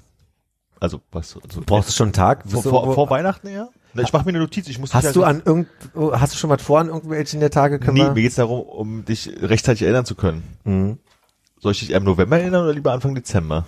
[0.82, 2.44] Also, was, also, Brauchst du schon einen Tag?
[2.50, 3.70] vor, vor, vor Weihnachten eher?
[3.94, 5.68] Na, Ich mache mir eine Notiz, ich muss hast dich du an irgend,
[6.14, 7.80] hast du schon was vor an irgendwelchen der Tage?
[7.80, 10.44] Können Nee, mir geht's darum, um dich rechtzeitig erinnern zu können.
[10.64, 10.98] Mhm.
[11.60, 13.68] Soll ich dich eher im November erinnern oder lieber Anfang Dezember?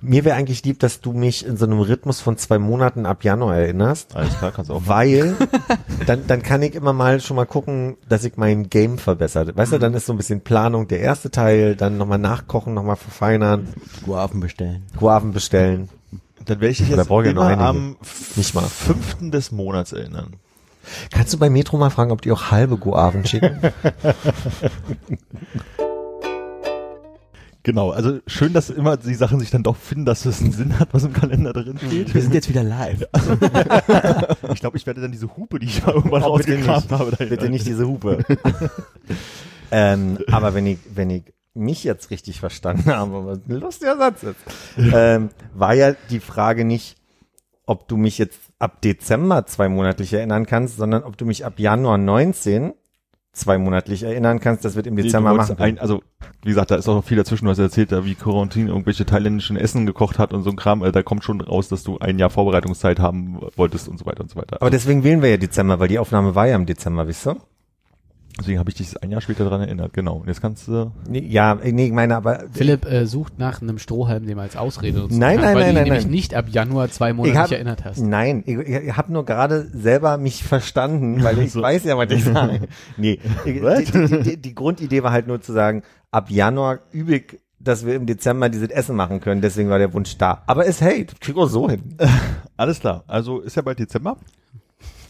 [0.00, 3.24] Mir wäre eigentlich lieb, dass du mich in so einem Rhythmus von zwei Monaten ab
[3.24, 4.14] Januar erinnerst.
[4.16, 4.82] Alles klar, kannst du auch.
[4.86, 5.36] Weil
[6.06, 9.56] dann, dann kann ich immer mal schon mal gucken, dass ich mein Game verbessere.
[9.56, 9.76] Weißt Mhm.
[9.76, 13.68] du, dann ist so ein bisschen Planung der erste Teil, dann nochmal nachkochen, nochmal verfeinern,
[14.04, 14.82] Guaven bestellen.
[14.96, 15.88] Guaven bestellen.
[16.44, 17.96] Dann werde ich dich jetzt immer am
[18.36, 18.62] Nicht mal.
[18.62, 20.34] fünften des Monats erinnern.
[21.12, 23.60] Kannst du bei Metro mal fragen, ob die auch halbe Guaven schicken?
[27.68, 30.78] Genau, also schön, dass immer die Sachen sich dann doch finden, dass es einen Sinn
[30.78, 32.14] hat, was im Kalender drin steht.
[32.14, 33.06] Wir sind jetzt wieder live.
[34.54, 37.26] Ich glaube, ich werde dann diese Hupe, die ich mal irgendwann Oh, rausgekramt habe, da
[37.26, 38.24] Bitte nicht diese Hupe.
[39.70, 44.22] ähm, aber wenn ich, wenn ich mich jetzt richtig verstanden habe, was ein lustiger Satz
[44.22, 44.36] ist,
[44.78, 46.96] ähm, war ja die Frage nicht,
[47.66, 51.98] ob du mich jetzt ab Dezember zweimonatlich erinnern kannst, sondern ob du mich ab Januar
[51.98, 52.72] 19
[53.38, 55.62] zweimonatlich erinnern kannst, das wird im Nee, Dezember wolltest machen.
[55.62, 56.02] Ein, also,
[56.42, 59.06] wie gesagt, da ist auch noch viel dazwischen, du hast erzählt, da wie Quarantin irgendwelche
[59.06, 61.98] thailändischen Essen gekocht hat und so ein Kram, äh, da kommt schon raus, dass du
[61.98, 64.58] ein Jahr Vorbereitungszeit haben wolltest und so weiter und so weiter.
[64.60, 67.36] aber deswegen wählen wir ja Dezember, weil die Aufnahme war ja im Dezember, wisst ihr?
[68.38, 70.16] Deswegen habe ich dich ein Jahr später dran erinnert, genau.
[70.18, 73.78] Und jetzt kannst du, Nee, ja, nee, ich meine, aber Philipp äh, sucht nach einem
[73.78, 76.10] Strohhalm, den er als Ausrede nutzen Nein, nein, weil nein, du nein, nämlich nein.
[76.12, 77.98] nicht ab Januar zwei Monate hab- nicht erinnert hast.
[78.00, 81.62] Nein, ich, ich habe nur gerade selber mich verstanden, weil ich So.
[81.62, 82.60] weiß ja, was ich sage.
[82.96, 83.60] Nee, die,
[83.92, 85.82] die, die, die Grundidee war halt nur zu sagen,
[86.12, 89.92] ab Januar übe ich, dass wir im Dezember dieses Essen machen können, deswegen war der
[89.92, 90.42] Wunsch da.
[90.46, 91.96] Aber es hey, das kriegen wir so hin.
[92.56, 93.02] alles klar.
[93.08, 94.16] Also, ist ja bald Dezember.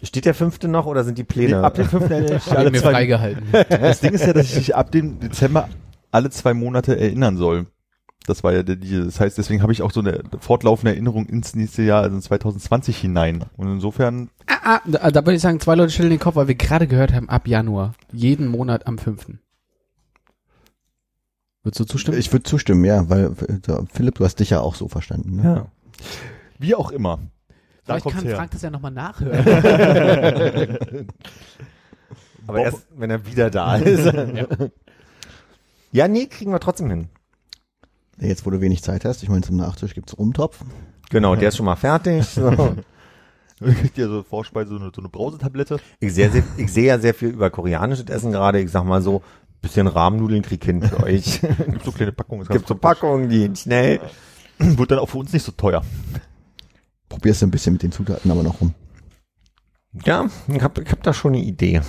[0.02, 1.64] Steht der fünfte noch oder sind die Nee, Pläne?
[1.64, 2.10] ab dem 5.
[2.10, 3.42] erinnere ich alle mir zwei, freigehalten.
[3.68, 5.68] das Ding ist ja, dass ich dich ab dem Dezember
[6.12, 7.66] alle zwei Monate erinnern soll.
[8.26, 11.26] Das war ja der, die, das heißt, deswegen habe ich auch so eine fortlaufende Erinnerung
[11.26, 13.44] ins nächste Jahr, also in 2020 hinein.
[13.56, 16.48] Und insofern, Ah, ah, da, da würde ich sagen, zwei Leute stellen den Kopf, weil
[16.48, 17.94] wir gerade gehört haben, ab Januar.
[18.12, 19.40] Jeden Monat am fünften.
[21.62, 22.18] Würdest du zustimmen?
[22.18, 25.36] Ich würde zustimmen, ja, weil äh, Philipp, du hast dich ja auch so verstanden.
[25.36, 25.42] Ne?
[25.42, 25.66] Ja.
[26.58, 27.18] Wie auch immer.
[27.88, 28.36] Da Vielleicht kann her.
[28.36, 29.38] Frank das ja nochmal nachhören.
[32.46, 34.04] Aber erst, wenn er wieder da ist.
[34.14, 34.46] ja.
[35.92, 37.08] ja, nee, kriegen wir trotzdem hin.
[38.18, 40.60] Jetzt, wo du wenig Zeit hast, ich meine, zum Nachtisch gibt's Rumtopf.
[41.08, 42.26] Genau, der ist schon mal fertig.
[43.60, 43.66] So.
[43.72, 45.80] Kriegt ihr so Vorspeise, so eine, so eine Brausetablette?
[45.98, 48.60] Ich sehe sehr, ich sehe ja sehr viel über koreanisches Essen gerade.
[48.60, 49.20] Ich sag mal so,
[49.60, 51.40] bisschen Rahmennudeln krieg hin für euch.
[51.40, 52.46] Gibt so kleine Packungen.
[52.46, 52.76] gibt so.
[52.76, 53.98] Packungen, die schnell.
[54.58, 55.82] Wird dann auch für uns nicht so teuer.
[57.08, 58.74] Probierst du ein bisschen mit den Zutaten aber noch rum.
[60.04, 61.80] Ja, ich hab, ich hab da schon eine Idee.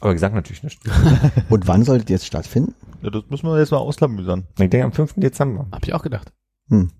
[0.00, 0.80] Aber gesagt natürlich nicht.
[1.48, 2.74] Und wann solltet ihr jetzt stattfinden?
[3.02, 4.46] Ja, das müssen wir jetzt mal auslamüsern.
[4.58, 5.14] Ich denke am 5.
[5.16, 5.66] Dezember.
[5.70, 6.32] Hab ich auch gedacht.
[6.68, 6.90] Hm.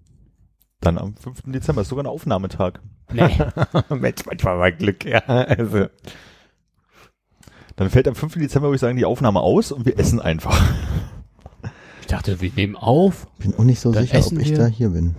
[0.81, 1.43] Dann am 5.
[1.47, 2.81] Dezember ist sogar ein Aufnahmetag.
[3.13, 3.39] Nee.
[3.95, 5.21] Mensch, manchmal mal Glück, ja.
[5.21, 5.87] Also,
[7.77, 8.35] Dann fällt am 5.
[8.35, 10.61] Dezember, würde ich sagen, die Aufnahme aus und wir essen einfach.
[12.01, 13.27] Ich dachte, wir nehmen auf.
[13.39, 14.59] Bin auch nicht so Dann sicher, ob ich wir.
[14.59, 15.15] da hier bin.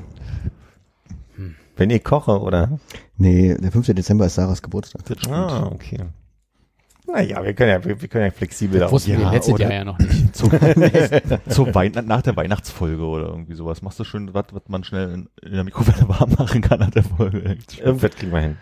[1.76, 2.80] Wenn ich koche, oder?
[3.18, 3.88] Nee, der 5.
[3.94, 5.06] Dezember ist Sarahs Geburtstag.
[5.06, 5.36] Das stimmt.
[5.36, 6.00] Ah, okay.
[7.06, 9.72] Naja, wir können ja, wir, wir können ja flexibel Das wussten ja, wir letztes Jahr
[9.72, 10.36] ja noch nicht.
[10.36, 10.50] Zu,
[11.50, 13.82] zur Wein nach der Weihnachtsfolge oder irgendwie sowas.
[13.82, 16.92] Machst du schön was, was man schnell in, in der Mikrowelle warm machen kann nach
[16.92, 17.58] der Folge.
[17.78, 18.58] Irgendwas kriegen wir hin.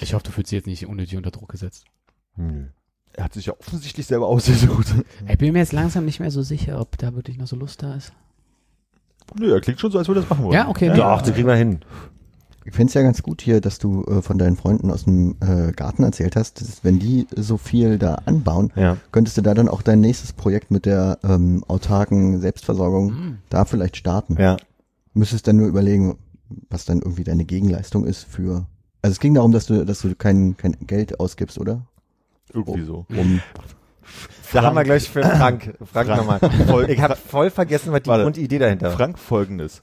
[0.00, 1.84] Ich hoffe, du fühlst dich jetzt nicht unnötig unter Druck gesetzt.
[2.36, 2.66] Nö.
[3.12, 4.86] Er hat sich ja offensichtlich selber ausgesucht.
[5.28, 7.82] Ich bin mir jetzt langsam nicht mehr so sicher, ob da wirklich noch so Lust
[7.82, 8.12] da ist.
[9.38, 10.54] Nö, er klingt schon so, als würde er das machen wollen.
[10.54, 10.90] Ja, okay.
[10.94, 11.80] Doch, das kriegen wir hin.
[12.66, 15.72] Ich find's ja ganz gut hier, dass du äh, von deinen Freunden aus dem äh,
[15.72, 18.96] Garten erzählt hast, dass, wenn die so viel da anbauen, Ja.
[19.12, 23.38] könntest du da dann auch dein nächstes Projekt mit der ähm, autarken Selbstversorgung Hm.
[23.48, 24.36] da vielleicht starten.
[24.38, 24.56] Ja.
[25.14, 26.18] Müsstest dann nur überlegen,
[26.68, 28.66] was dann irgendwie deine Gegenleistung ist für.
[29.02, 31.86] Also es ging darum, dass du, dass du kein, kein Geld ausgibst, oder?
[32.52, 33.06] Irgendwie so.
[33.08, 33.40] Um,
[34.52, 35.74] Da haben wir gleich für Frank.
[35.92, 36.08] Frank, Frank.
[36.08, 36.90] nochmal.
[36.90, 38.24] Ich habe voll vergessen, was die Warte.
[38.24, 38.96] Grundidee dahinter war.
[38.96, 39.82] Frank folgendes.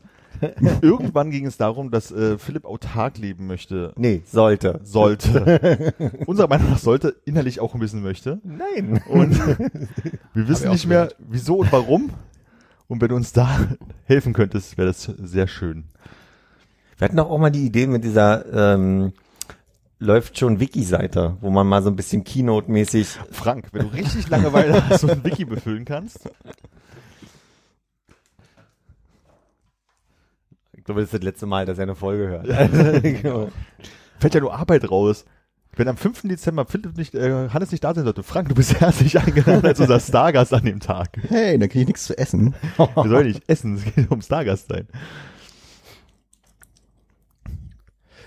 [0.81, 3.93] Irgendwann ging es darum, dass äh, Philipp autark leben möchte.
[3.95, 4.79] Nee, sollte.
[4.83, 5.93] Sollte.
[6.25, 8.39] Unserer Meinung nach sollte, innerlich auch ein bisschen möchte.
[8.43, 9.01] Nein.
[9.07, 9.39] Und
[10.33, 12.11] wir wissen nicht mehr, wieso und warum.
[12.87, 13.49] Und wenn du uns da
[14.05, 15.85] helfen könntest, wäre das sehr schön.
[16.97, 19.13] Wir hatten doch auch mal die Idee mit dieser ähm,
[19.99, 23.17] läuft schon Wiki-Seite, wo man mal so ein bisschen Keynote-mäßig.
[23.31, 26.29] Frank, wenn du richtig Langeweile hast und ein Wiki befüllen kannst.
[30.73, 33.01] Ich glaube, das ist das letzte Mal, dass er eine Folge hört.
[33.03, 33.49] Genau.
[34.19, 35.25] Fällt ja nur Arbeit raus.
[35.75, 36.23] Wenn am 5.
[36.23, 39.79] Dezember Philipp nicht, äh, Hannes nicht da sein sollte, Frank, du bist herzlich eingeladen als
[39.79, 41.09] unser Stargast an dem Tag.
[41.27, 42.55] hey, dann krieg ich nichts zu essen.
[42.77, 44.87] Wir sollen nicht essen, es geht um Stargast sein.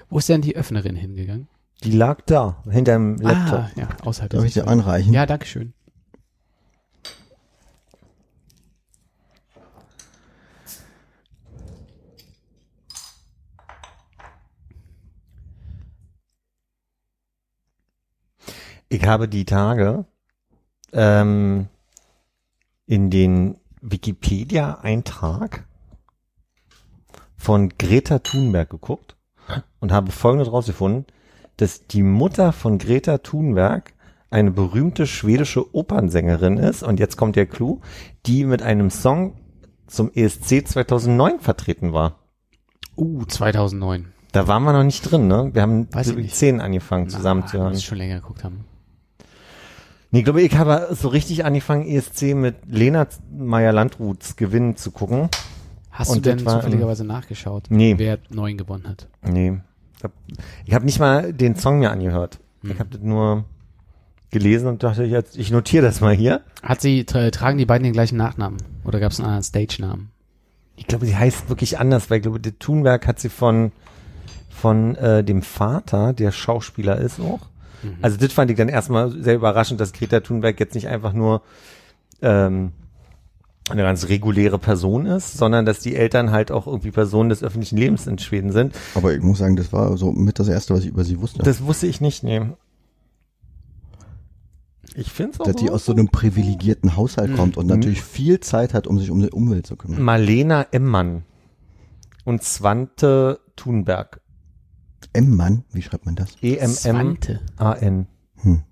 [0.09, 1.49] Wo ist denn die Öffnerin hingegangen?
[1.83, 3.61] Die lag da, hinter dem Laptop.
[3.61, 5.15] Ah, ja, außerhalb Darf der ich dir anreichen?
[5.15, 5.73] Ja, danke schön.
[18.93, 20.05] Ich habe die Tage
[20.93, 21.69] ähm,
[22.87, 25.65] in den Wikipedia-Eintrag
[27.37, 29.17] von Greta Thunberg geguckt
[29.79, 31.07] und habe Folgendes rausgefunden,
[31.61, 33.93] dass die Mutter von Greta Thunberg
[34.31, 37.81] eine berühmte schwedische Opernsängerin ist, und jetzt kommt der Clou,
[38.27, 39.35] die mit einem Song
[39.87, 42.21] zum ESC 2009 vertreten war.
[42.97, 44.13] Uh, 2009.
[44.33, 45.51] Da waren wir noch nicht drin, ne?
[45.53, 47.79] Wir haben Weiß die angefangen zusammen zu hören.
[47.81, 48.65] schon länger geguckt haben.
[50.13, 55.29] Nee, ich glaube, ich habe so richtig angefangen, ESC mit Lena Meyer-Landruths Gewinn zu gucken.
[55.91, 57.95] Hast Und du denn war, zufälligerweise nachgeschaut, Nee.
[57.97, 59.09] wer neun gewonnen hat?
[59.23, 59.59] Nee.
[60.01, 60.15] Ich habe
[60.65, 62.41] ich hab nicht mal den Song mir angehört.
[62.63, 62.71] Hm.
[62.71, 63.45] Ich habe das nur
[64.31, 66.41] gelesen und dachte, jetzt, ich notiere das mal hier.
[66.63, 68.59] Hat sie, tra tragen die beiden den gleichen Nachnamen?
[68.85, 70.11] Oder gab es einen anderen Stage-Namen?
[70.77, 73.73] Ich glaube, sie heißt wirklich anders, weil ich glaube, der Thunberg hat sie von,
[74.49, 77.41] von äh, dem Vater, der Schauspieler ist auch.
[77.83, 77.97] Mhm.
[78.01, 81.43] Also das fand ich dann erstmal sehr überraschend, dass Greta Thunberg jetzt nicht einfach nur
[82.23, 82.73] ähm,
[83.71, 87.77] eine ganz reguläre Person ist, sondern dass die Eltern halt auch irgendwie Personen des öffentlichen
[87.79, 88.75] Lebens in Schweden sind.
[88.95, 91.43] Aber ich muss sagen, das war so mit das Erste, was ich über sie wusste.
[91.43, 92.55] Das wusste ich nicht nehmen.
[94.97, 95.73] Ich finde es auch dass die so.
[95.73, 97.37] aus so einem privilegierten Haushalt Mhm.
[97.37, 100.03] kommt und natürlich viel Zeit hat, um sich um die Umwelt zu kümmern.
[100.03, 101.23] Marlena Emmann
[102.25, 104.21] und Svante Thunberg.
[105.13, 106.37] M-Mann, wie schreibt man das?
[106.43, 106.75] E-M-M-A-N.
[106.77, 108.07] Swante.
[108.43, 108.63] Hm.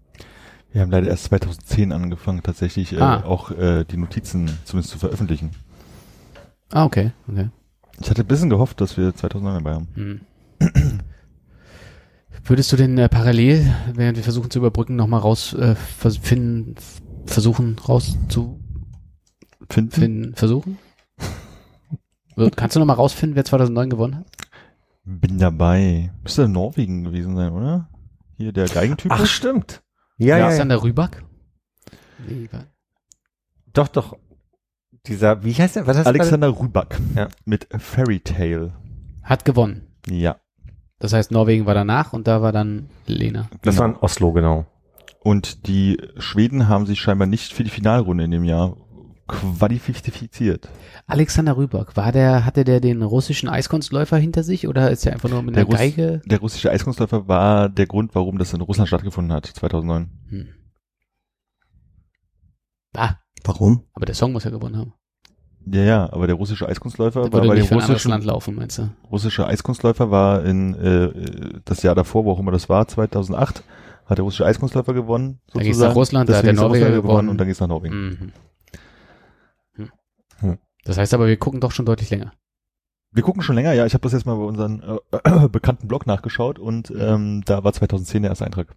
[0.79, 3.25] Wir haben leider erst 2010 angefangen, tatsächlich äh, Ah.
[3.25, 5.51] auch äh, die Notizen zumindest zu veröffentlichen.
[6.71, 7.49] Ah, okay, okay.
[8.01, 9.89] Ich hatte ein bisschen gehofft, dass wir 2009 dabei haben.
[9.95, 10.21] Hm.
[12.45, 16.77] Würdest du denn äh, parallel, während wir versuchen zu überbrücken, nochmal raus äh, finden,
[17.27, 18.61] versuchen rauszufinden,
[19.91, 20.35] Finden?
[20.37, 20.79] versuchen?
[22.55, 24.27] Kannst du nochmal rausfinden, wer 2009 gewonnen hat?
[25.05, 26.13] Bin dabei.
[26.23, 27.89] Müsste in Norwegen gewesen sein, oder?
[28.37, 29.11] Hier der Geigentyp.
[29.13, 29.83] Ach, stimmt.
[30.19, 30.47] Ja, ja, ja.
[30.47, 31.25] Alexander Rüback?
[32.27, 32.65] Nee, wa-
[33.73, 34.17] Doch, doch.
[35.07, 35.87] Dieser, wie heißt der?
[35.87, 36.13] Was heißt der?
[36.15, 37.01] Alexander Rüback.
[37.15, 37.29] Ja.
[37.45, 38.75] Mit Fairy Tale.
[39.23, 39.87] Hat gewonnen.
[40.09, 40.37] Ja.
[40.99, 43.49] Das heißt, Norwegen war danach und da war dann Lena.
[43.63, 43.79] Das Genau.
[43.79, 44.67] war in Oslo, genau.
[45.21, 48.77] Und die Schweden haben sich scheinbar nicht für die Finalrunde in dem Jahr
[49.29, 50.69] qualifiziert.
[51.07, 55.29] Alexander Rüback, war der, hatte der den russischen Eiskunstläufer hinter sich oder ist er einfach
[55.29, 56.21] nur mit Der einer Russ- Geige?
[56.27, 60.11] Der russische Eiskunstläufer war der Grund, warum das in Russland stattgefunden hat, 2009.
[60.29, 60.49] Hm.
[62.97, 63.15] Ah,
[63.45, 63.85] Warum?
[63.95, 64.93] aber der Song muss ja gewonnen haben.
[65.71, 68.79] Ja, ja, aber der russische Eiskunstläufer Der war bei nicht anderes russischen, Land laufen, meinst
[68.79, 68.91] du?
[69.11, 73.63] russische Eiskunstläufer war in äh, das Jahr davor, wo auch immer das war, 2008,
[74.07, 75.41] hat der russische Eiskunstläufer gewonnen.
[75.53, 77.29] Da ging's nach Russland, da hat Deswegen der Norweger Russland gewonnen.
[77.29, 78.09] und dann geht's nach Norwegen.
[78.09, 78.33] Mhm.
[80.39, 80.59] Hm.
[80.85, 82.33] Das heißt aber, wir gucken doch schon deutlich länger.
[83.11, 83.87] Wir gucken schon länger, ja.
[83.87, 87.73] Ich habe das jetzt mal bei unseren äh, bekannten Blog nachgeschaut und ähm, da war
[87.73, 88.75] 2010 der erste Eintrag.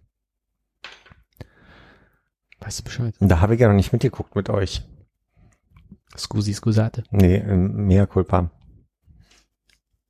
[2.60, 3.14] Weißt du Bescheid?
[3.18, 4.82] Und da habe ich ja noch nicht mitgeguckt mit euch.
[6.16, 7.04] Scusi, scusate.
[7.10, 8.50] Nee, ähm, mea culpa.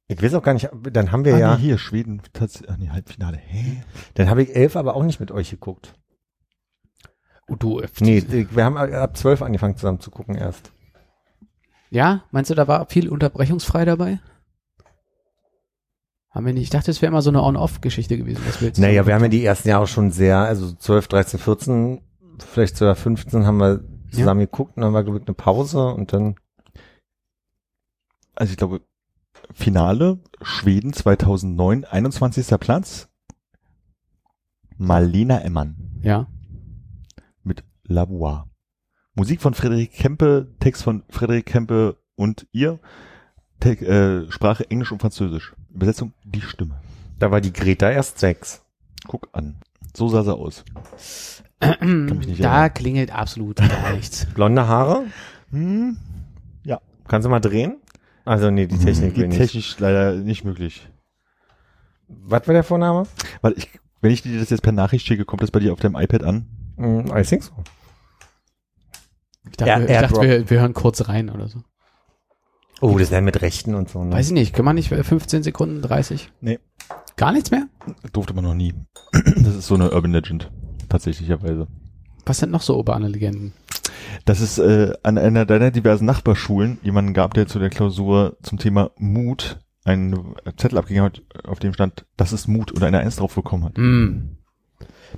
[0.09, 2.77] Ich weiß auch gar nicht, dann haben wir ah, ja, nee, hier, Schweden, tats- ah,
[2.79, 3.39] nee, Halbfinale.
[3.39, 3.83] Hä?
[4.15, 5.95] dann habe ich elf aber auch nicht mit euch geguckt.
[7.49, 10.73] Oh, du, äh, Nee, wir haben ab zwölf angefangen zusammen zu gucken erst.
[11.93, 14.19] Ja, meinst du, da war viel unterbrechungsfrei dabei?
[16.31, 16.63] Haben wir nicht?
[16.63, 18.43] Ich dachte, es wäre immer so eine On-Off-Geschichte gewesen.
[18.47, 21.39] Was wir jetzt Naja, wir haben ja die ersten Jahre schon sehr, also 12, 13,
[21.39, 22.01] 14,
[22.39, 26.15] vielleicht sogar 15 haben wir zusammen geguckt und dann war, glaube ich, eine Pause und
[26.15, 26.37] dann,
[28.35, 28.81] Also ich glaube,
[29.53, 32.59] Finale, Schweden 2009, 21.
[32.59, 33.11] Platz.
[34.79, 36.27] Marlena Emmann Ja.
[37.43, 38.45] mit La Voix.
[39.15, 42.79] Musik von Frederik Kempe, Text von Frederik Kempe und ihr.
[43.61, 45.55] Te äh, Sprache Englisch und Französisch.
[45.73, 46.81] Übersetzung die Stimme.
[47.19, 48.63] da war die Greta erst sechs.
[49.07, 49.57] Guck an.
[49.95, 50.65] So sah sie aus.
[51.61, 52.75] da erinnern.
[52.75, 54.27] klingelt absolut gar nichts.
[54.35, 55.05] Blonde Haare?
[55.51, 55.97] Hm,
[57.09, 57.77] Kannst du mal drehen?
[58.25, 59.39] Also nee, die Technik will geht nicht.
[59.39, 60.89] technisch leider nicht möglich.
[62.09, 63.05] Was war der Vorname?
[63.43, 63.69] Weil ich,
[64.01, 66.23] wenn ich dir das jetzt per Nachricht schicke, kommt das bei dir auf deinem iPad
[66.23, 66.47] an?
[66.77, 67.53] Mm, I think so.
[69.53, 71.61] Ich dachte, Air- wir- ich dachte wir, wir hören kurz rein oder so.
[72.81, 74.03] Oh, das wäre mit Rechten und so.
[74.03, 74.13] Ne?
[74.13, 76.33] Weiß ich nicht, kann man nicht äh, 15 Sekunden, 30?
[76.41, 76.59] Nee.
[77.17, 77.69] Gar nichts mehr?
[78.13, 78.75] Durfte man noch nie.
[79.37, 80.51] Das ist so eine Urban Legend.
[80.89, 81.69] Tatsächlicherweise.
[82.27, 83.53] Was sind noch so urbane Legenden?
[84.25, 88.59] Dass es äh, an einer deiner diversen Nachbarschulen jemanden gab, der zu der Klausur zum
[88.59, 93.17] Thema Mut einen Zettel abgegeben hat, auf dem stand, das ist Mut oder eine Eins
[93.17, 93.77] drauf bekommen hat.
[93.79, 94.37] Mm.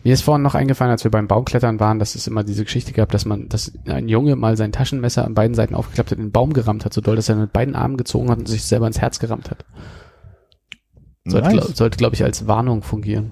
[0.03, 2.93] Mir ist vorhin noch eingefallen, als wir beim Baumklettern waren, dass es immer diese Geschichte
[2.93, 6.27] gab, dass man, dass ein Junge mal sein Taschenmesser an beiden Seiten aufgeklappt hat, in
[6.27, 8.65] den Baum gerammt hat, so doll, dass er mit beiden Armen gezogen hat und sich
[8.65, 9.65] selber ins Herz gerammt hat.
[11.27, 11.65] Sollte, Nice.
[11.65, 13.31] glaub, sollte glaube ich, als Warnung fungieren.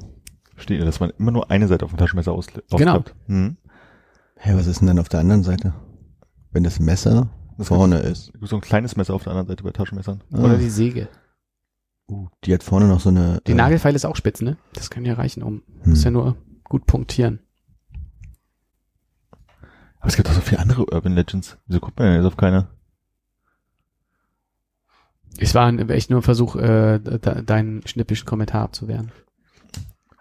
[0.57, 2.65] Steht ja, dass man immer nur eine Seite auf dem Taschenmesser aus Genau.
[2.71, 3.15] ausklappt.
[3.27, 3.57] Hm.
[4.37, 5.75] Hä, was ist denn dann auf der anderen Seite?
[6.53, 8.33] Wenn das Messer Das vorne ist.
[8.33, 10.23] Gibt so ein kleines Messer auf der anderen Seite bei Taschenmessern.
[10.33, 11.09] Oder Ah, die Säge.
[12.11, 13.41] uh, die hat vorne noch so eine.
[13.47, 14.57] Die äh, Nagelfeile ist auch spitz, ne?
[14.75, 15.91] Das kann ja reichen, um, hm.
[15.91, 16.37] muss ja nur
[16.73, 17.41] gut punktieren.
[20.01, 21.59] Aber es gibt auch so viele andere Urban Legends.
[21.67, 22.69] Wieso guckt man denn jetzt auf keine?
[25.39, 29.13] Es war echt nur ein Versuch, äh, de, deinen schnippischen Kommentar abzuwehren.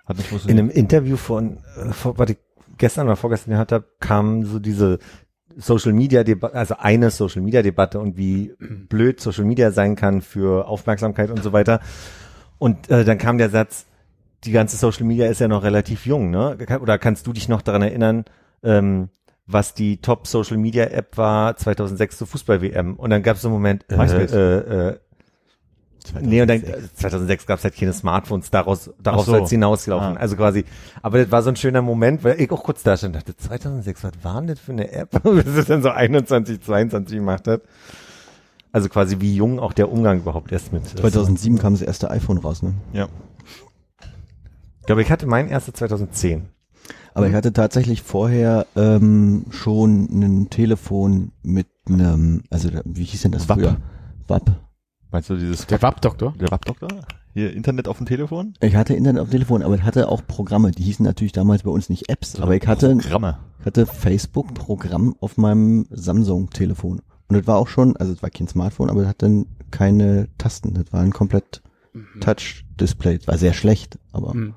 [0.05, 2.37] Hat nicht In einem Interview von, äh, vor, was ich
[2.77, 4.99] gestern oder vorgestern gehört habe, kam so diese
[5.55, 10.21] Social Media Debatte, also eine Social Media Debatte und wie blöd Social Media sein kann
[10.21, 11.79] für Aufmerksamkeit und so weiter.
[12.57, 13.85] Und äh, dann kam der Satz,
[14.43, 16.57] die ganze Social Media ist ja noch relativ jung, ne?
[16.81, 18.25] Oder kannst du dich noch daran erinnern,
[18.63, 19.09] ähm,
[19.45, 22.95] was die Top Social Media App war 2006 zur Fußball WM?
[22.95, 24.99] Und dann gab es so einen Moment, äh, äh, äh,
[26.19, 29.31] Nee, und dann äh, 2006 gab es halt keine Smartphones, daraus, darauf Ach so.
[29.33, 30.17] soll es hinauslaufen.
[30.17, 30.19] Ah.
[30.19, 30.65] Also quasi,
[31.01, 33.37] aber das war so ein schöner Moment, weil ich auch kurz da stand und dachte,
[33.37, 35.11] 2006, was war denn das für eine App?
[35.23, 37.61] Bis es dann so 21, 22 gemacht hat.
[38.71, 40.83] Also quasi wie jung auch der Umgang überhaupt erst mit.
[40.83, 42.73] äh, 2007 kam das erste iPhone raus, ne?
[42.93, 43.07] Ja.
[44.81, 46.47] Ich glaube, ich hatte mein erstes 2010.
[47.13, 53.31] Aber ich hatte tatsächlich vorher ähm, schon ein Telefon mit einem, also wie hieß denn
[53.31, 53.59] das WAP.
[53.59, 53.77] früher?
[54.27, 54.51] WAP.
[55.11, 56.33] Meinst du dieses Der WAP-Doktor?
[56.39, 56.89] der Wappdoktor?
[57.33, 58.53] Hier Internet auf dem Telefon?
[58.61, 60.71] Ich hatte Internet auf dem Telefon, aber ich hatte auch Programme.
[60.71, 63.37] Die hießen natürlich damals bei uns nicht Apps, aber ich hatte, Programme.
[63.59, 67.01] ich hatte Facebook-Programm auf meinem Samsung-Telefon.
[67.27, 70.73] Und das war auch schon, also es war kein Smartphone, aber es hatte keine Tasten.
[70.73, 71.61] Das war ein komplett
[72.21, 73.15] Touch-Display.
[73.21, 74.53] Es war sehr schlecht, aber Hm.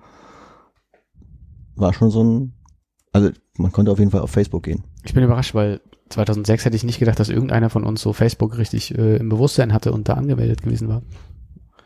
[1.76, 2.54] War schon so ein,
[3.12, 4.84] also man konnte auf jeden Fall auf Facebook gehen.
[5.04, 5.80] Ich bin überrascht, weil
[6.10, 9.72] 2006 hätte ich nicht gedacht, dass irgendeiner von uns so Facebook richtig äh, im Bewusstsein
[9.72, 11.02] hatte und da angemeldet gewesen war.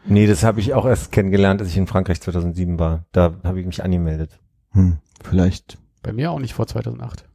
[0.07, 3.07] Nee, das habe ich auch erst kennengelernt, als ich in Frankreich 2007 war.
[3.13, 4.41] Da habe ich mich angemeldet.
[4.71, 5.79] Hm, vielleicht.
[6.03, 7.29] Bei mir auch nicht vor 2008.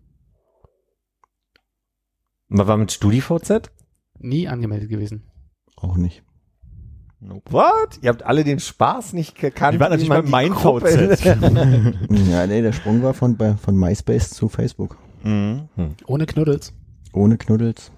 [2.47, 3.71] Man war mit StudiVZ?
[4.19, 5.23] Nie angemeldet gewesen.
[5.75, 6.23] Auch nicht.
[7.50, 8.00] What?
[8.02, 9.76] Ihr habt alle den Spaß nicht gekannt.
[9.76, 11.24] Die waren natürlich bei mein VZ.
[12.30, 14.98] Ja, nee, der Sprung war von, bei, von MySpace zu Facebook.
[15.24, 15.70] Mhm.
[16.06, 16.74] Ohne Knuddels.
[17.14, 17.91] Ohne Knuddels.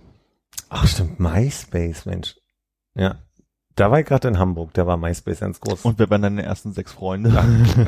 [0.70, 2.36] Ach stimmt, MySpace, Mensch.
[2.96, 3.16] Ja.
[3.76, 5.84] Da war ich gerade in Hamburg, da war MySpace ganz groß.
[5.84, 7.30] Und wer waren deine ersten sechs Freunde?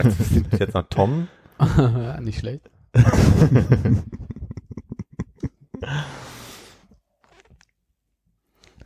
[0.04, 1.28] Jetzt sind jetzt noch Tom.
[2.22, 2.70] nicht schlecht.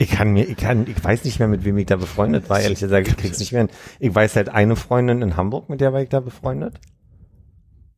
[0.02, 2.60] Ich kann mir, ich kann, ich weiß nicht mehr, mit wem ich da befreundet war,
[2.60, 3.68] ehrlich gesagt, ich krieg's nicht mehr.
[3.99, 6.80] Ich weiß halt eine Freundin in Hamburg, mit der war ich da befreundet.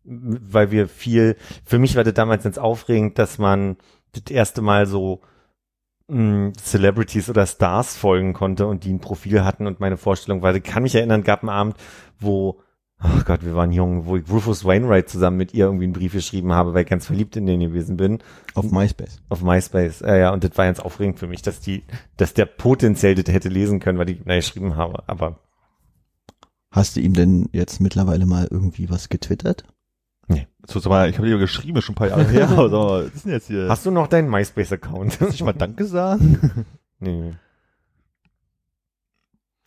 [0.04, 3.78] Weil wir viel, für mich war das damals ganz aufregend, dass man
[4.12, 5.22] das erste Mal so
[6.10, 10.54] mh, Celebrities oder Stars folgen konnte und die ein Profil hatten und meine Vorstellung war,
[10.54, 11.78] ich kann mich erinnern, gab einen Abend,
[12.20, 12.60] wo
[13.06, 16.14] Ach Gott, wir waren jung, wo ich Rufus Wainwright zusammen mit ihr irgendwie einen Brief
[16.14, 18.20] geschrieben habe, weil ich ganz verliebt in den gewesen bin
[18.56, 19.22] Auf MySpace.
[19.30, 20.02] auf MySpace.
[20.02, 21.84] Äh, ja, und das war ganz aufregend für mich, dass die,
[22.18, 25.04] dass der potenziell das hätte lesen können, weil ich da geschrieben habe.
[25.08, 25.40] Aber
[26.72, 29.64] Hast du ihm denn jetzt mittlerweile mal irgendwie was getwittert?
[30.66, 32.48] So, sag mal, ich habe dir geschrieben, schon ein paar Jahre her.
[32.48, 33.68] Mal, was ist denn jetzt hier?
[33.68, 35.12] hast du noch deinen MySpace-Account?
[35.12, 36.66] Hast du nicht mal Danke sagen?
[37.00, 37.34] nee.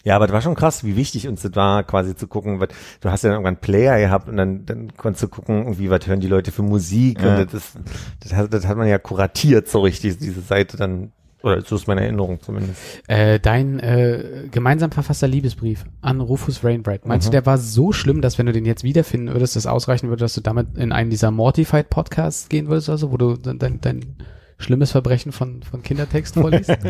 [0.07, 2.69] Ja, aber das war schon krass, wie wichtig uns das war, quasi zu gucken, was,
[3.01, 5.91] du hast ja dann irgendwann einen Player gehabt und dann, dann konntest du gucken, irgendwie,
[5.91, 7.37] was hören die Leute für Musik Ja.
[7.41, 7.79] und das, ist,
[8.21, 11.11] das, hat, das hat man ja kuratiert so richtig, diese Seite dann,
[11.43, 12.81] oder so ist meine Erinnerung zumindest.
[13.09, 17.05] Äh, dein äh, gemeinsam verfasster Liebesbrief an Rufus Wainwright.
[17.05, 17.31] Meinst Mhm.
[17.33, 20.21] du, der war so schlimm, dass wenn du den jetzt wiederfinden würdest, das ausreichen würde,
[20.21, 23.81] dass du damit in einen dieser Mortified Podcasts gehen würdest, also wo du dein, dein,
[23.81, 24.17] dein
[24.59, 26.69] schlimmes Verbrechen von, von Kindertext vorliest?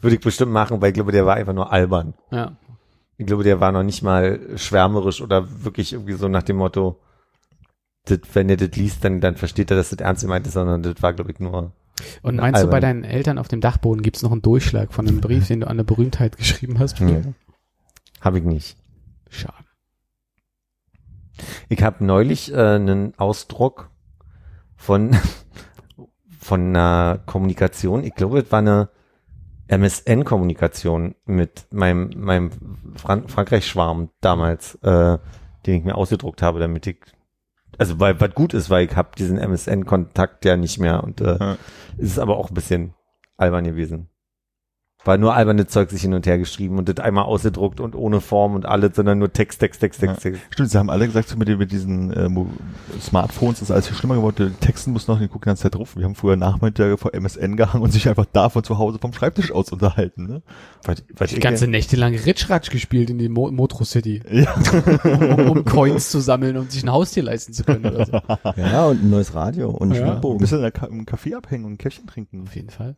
[0.00, 2.14] Würde ich bestimmt machen, weil ich glaube, der war einfach nur albern.
[2.30, 2.56] ja.
[3.18, 6.98] Ich glaube, der war noch nicht mal schwärmerisch oder wirklich irgendwie so nach dem Motto,
[8.06, 10.82] das, wenn er das liest, dann, dann versteht er, dass das ernst gemeint ist, sondern
[10.82, 11.72] das war, glaube ich, nur.
[12.22, 13.02] Und meinst du, bei Albern.
[13.02, 15.72] deinen Eltern auf dem Dachboden gibt's noch einen Durchschlag von einem Brief, den du an
[15.72, 17.00] eine Berühmtheit geschrieben hast?
[17.00, 17.22] Nee.
[18.20, 18.76] Habe ich nicht.
[19.28, 19.54] Schade.
[21.68, 23.90] Ich habe neulich äh, einen Ausdruck
[24.76, 25.16] von,
[26.42, 28.88] von einer Kommunikation, ich glaube, es war eine
[29.68, 32.50] MSN-Kommunikation mit meinem, meinem
[32.96, 35.18] Fran Frankreich-Schwarm damals, äh,
[35.66, 36.98] den ich mir ausgedruckt habe, damit ich,
[37.78, 41.38] also weil was gut ist, weil ich habe diesen MSN-Kontakt ja nicht mehr und äh,
[41.38, 41.56] Ja.
[41.96, 42.94] es ist aber auch ein bisschen
[43.36, 44.08] albern gewesen.
[45.04, 48.20] War nur alberne Zeug sich hin und her geschrieben und das einmal ausgedruckt und ohne
[48.20, 50.40] Form und alles, sondern nur Text, Text, Text, Text, Text.
[50.50, 52.28] Stimmt, sie haben alle gesagt, so mit, den- mit diesen äh,
[53.00, 54.54] Smartphones ist alles viel schlimmer geworden.
[54.60, 55.96] Die Texten mussten noch, die gucken die ganze Zeit drauf.
[55.96, 59.12] Wir haben früher Nachmittage vor MSN gehangen und sich einfach da von zu Hause vom
[59.12, 60.26] Schreibtisch aus unterhalten.
[60.26, 60.42] Ne?
[60.84, 64.54] Was, was Die ich- ganze Nächte lang Ritschratsch gespielt in die Mo Motro City, Ja.
[65.04, 68.12] um, um Coins zu sammeln, um sich ein Haustier leisten zu können oder so.
[68.56, 70.02] Ja, und ein neues Radio und ein Ja.
[70.02, 70.38] Ein Schwibbogen.
[70.38, 72.44] bisschen in der Ka im Café abhängen und ein Käffchen trinken.
[72.46, 72.94] Auf jeden Fall.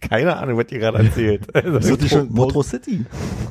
[0.00, 1.46] Keine Ahnung, was ihr gerade erzählt.
[1.54, 3.04] Also, dich schon Motro City.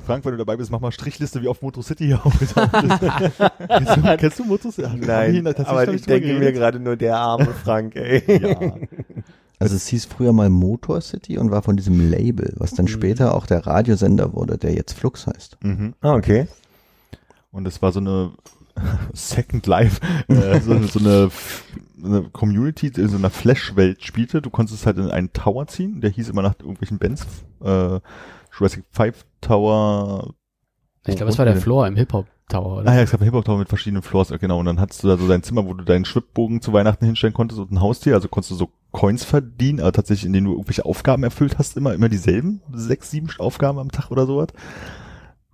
[0.06, 3.00] Frank, wenn du dabei bist, mach mal Strichliste, wie oft Motor City hier aufgetaucht ist.
[3.68, 4.90] kennst, du, kennst du Motor City?
[4.98, 8.24] Nein, tatsächlich aber ich denke mir gerade nur der arme Frank, ey.
[8.40, 8.74] Ja.
[9.60, 13.36] Also es hieß früher mal Motor City und war von diesem Label, was dann später
[13.36, 15.58] auch der Radiosender wurde, der jetzt Flux heißt.
[15.62, 15.94] Mhm.
[16.00, 16.48] Ah, okay.
[17.52, 18.32] Und es war so eine
[19.14, 21.30] Second Life, äh, so, so eine,
[22.04, 24.42] eine Community, in so einer Flash-Welt spielte.
[24.42, 27.26] Du konntest halt in einen Tower ziehen, der hieß immer nach irgendwelchen Bands,
[27.64, 28.00] äh,
[28.58, 30.34] Jurassic Five Tower.
[31.06, 32.92] Ich glaube, es war der Floor im Hip-Hop Tower, oder?
[32.92, 34.60] Ah ja, es gab einen Hip-Hop Tower mit verschiedenen Floors, genau.
[34.60, 37.34] Und dann hattest du da so dein Zimmer, wo du deinen Schwibbogen zu Weihnachten hinstellen
[37.34, 38.16] konntest und ein Haustier.
[38.16, 41.94] Also konntest du so Coins verdienen, aber tatsächlich, indem du irgendwelche Aufgaben erfüllt hast, immer,
[41.94, 44.48] immer dieselben, sechs, sieben Aufgaben am Tag oder sowas.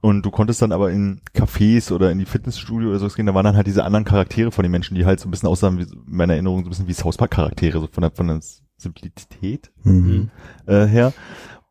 [0.05, 3.33] Und du konntest dann aber in Cafés oder in die Fitnessstudio oder so gehen, da
[3.33, 5.79] waren dann halt diese anderen Charaktere von den Menschen, die halt so ein bisschen aussahen,
[5.79, 8.27] wie, in meiner Erinnerung, so ein bisschen wie South Park Charaktere, so von der, von
[8.27, 8.39] der
[8.77, 10.29] Simplizität Mhm.
[10.67, 11.11] äh, her.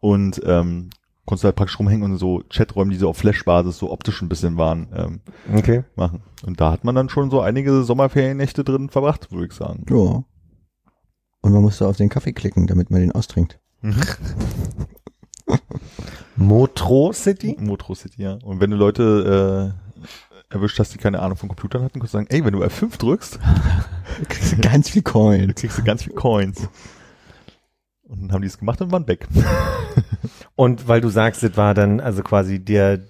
[0.01, 0.91] Und ähm,
[1.27, 4.29] konntest du halt praktisch rumhängen und so Chaträume, die so auf Flash-Basis so optisch ein
[4.29, 5.21] bisschen waren, ähm,
[5.55, 5.85] Okay.
[5.95, 6.23] machen.
[6.45, 9.87] Und da hat man dann schon so einige Sommerferiennächte drin verbracht, würde ich sagen.
[9.89, 10.25] Ja.
[11.41, 13.61] Und man musste auf den Kaffee klicken, damit man den austrinkt.
[16.37, 17.57] Motro City?
[17.59, 18.39] Motro City, ja.
[18.43, 19.75] Und wenn du Leute
[20.51, 22.63] äh, erwischt hast, die keine Ahnung von Computern hatten, kannst du sagen, ey, wenn du
[22.63, 23.39] F5 drückst,
[24.19, 25.41] Du kriegst ganz viel Coin.
[25.41, 26.69] dann kriegst du ganz viel Coins.
[28.05, 29.27] Und dann haben die es gemacht und waren weg.
[30.57, 33.01] Und weil du sagst, das war dann also quasi der,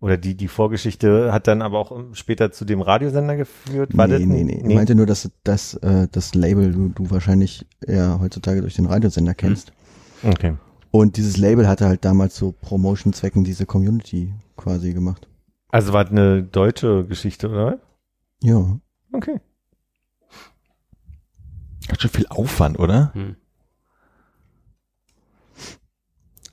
[0.00, 3.96] Oder die, die Vorgeschichte hat dann aber auch später zu dem Radiosender geführt?
[3.96, 7.10] War nee, das, nee, nee, Ich meinte nur, dass das, äh, das Label du, du
[7.10, 9.72] wahrscheinlich eher heutzutage durch den Radiosender kennst.
[10.22, 10.54] Okay.
[10.94, 15.26] Und dieses Label hatte halt damals so Promotion-Zwecken diese Community quasi gemacht.
[15.70, 17.80] Also war das eine deutsche Geschichte, oder?
[18.40, 18.78] Ja.
[19.10, 19.40] Okay.
[21.90, 23.12] Hat schon viel Aufwand, oder?
[23.14, 23.34] Hm.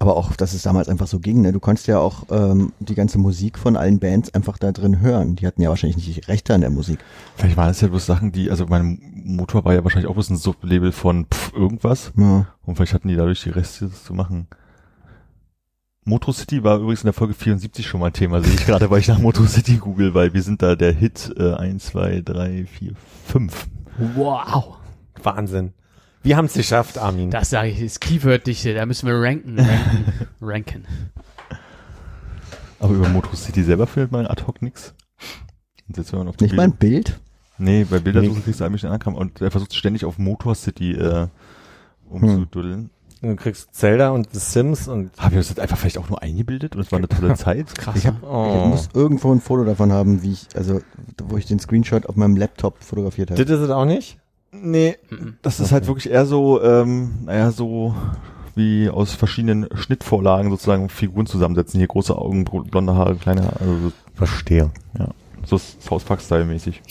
[0.02, 1.52] Aber auch, dass es damals einfach so ging, ne?
[1.52, 5.36] Du konntest ja auch ähm, die ganze Musik von allen Bands einfach da drin hören.
[5.36, 6.98] Die hatten ja wahrscheinlich nicht die Rechte an der Musik.
[7.36, 10.32] Vielleicht waren es ja bloß Sachen, die, also mein Motor war ja wahrscheinlich auch bloß
[10.32, 12.14] ein Sublabel von pff, irgendwas.
[12.18, 12.48] Ja.
[12.64, 14.48] Und vielleicht hatten die dadurch die Reste das zu machen.
[16.04, 18.90] Motor City war übrigens in der Folge 74 schon mal ein Thema, sehe ich gerade,
[18.90, 22.22] weil ich nach Motor City google, weil wir sind da der Hit äh, 1, 2,
[22.22, 22.94] 3, 4,
[23.28, 23.68] 5.
[24.16, 24.78] Wow.
[25.22, 25.74] Wahnsinn.
[26.24, 27.32] Wir haben es geschafft, Armin.
[27.32, 30.06] Das sage ich, ist Keyword-Dichte, da müssen wir ranken, ranken,
[30.42, 30.86] ranken.
[32.80, 34.94] Aber über Motor City selber findet man ad hoc nix.
[35.88, 37.20] Die Nicht mal Bilder- ein Bild?
[37.58, 38.42] Nee, bei Bildersuchen Nee.
[38.44, 41.30] kriegst du eigentlich einen Ankram und er versucht ständig auf Motor City äh, Hm.
[42.10, 42.90] umzududdeln.
[43.22, 46.22] Du kriegst Zelda und The Sims und Haben wir das jetzt einfach vielleicht auch nur
[46.24, 47.74] eingebildet und es war eine tolle Zeit?
[47.78, 47.96] Krass.
[47.96, 48.62] Ich hab- oh.
[48.64, 50.82] Ich muss irgendwo ein Foto davon haben, wie ich, also
[51.24, 53.44] wo ich den Screenshot auf meinem Laptop fotografiert habe.
[53.44, 54.18] das ist es auch nicht?
[54.52, 54.98] Nee,
[55.42, 57.96] das ist halt wirklich eher so, ähm, naja, so
[58.56, 61.78] wie aus verschiedenen Schnittvorlagen sozusagen Figuren zusammensetzen.
[61.80, 64.72] Hier große Augen, blonde Haare, kleine Haare, also so- Verstehe.
[65.46, 66.82] so South Park Style mäßig.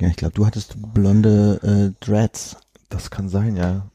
[0.00, 2.56] Ja, ich glaube, du hattest blonde äh, Dreads.
[2.88, 3.86] Das kann sein, ja.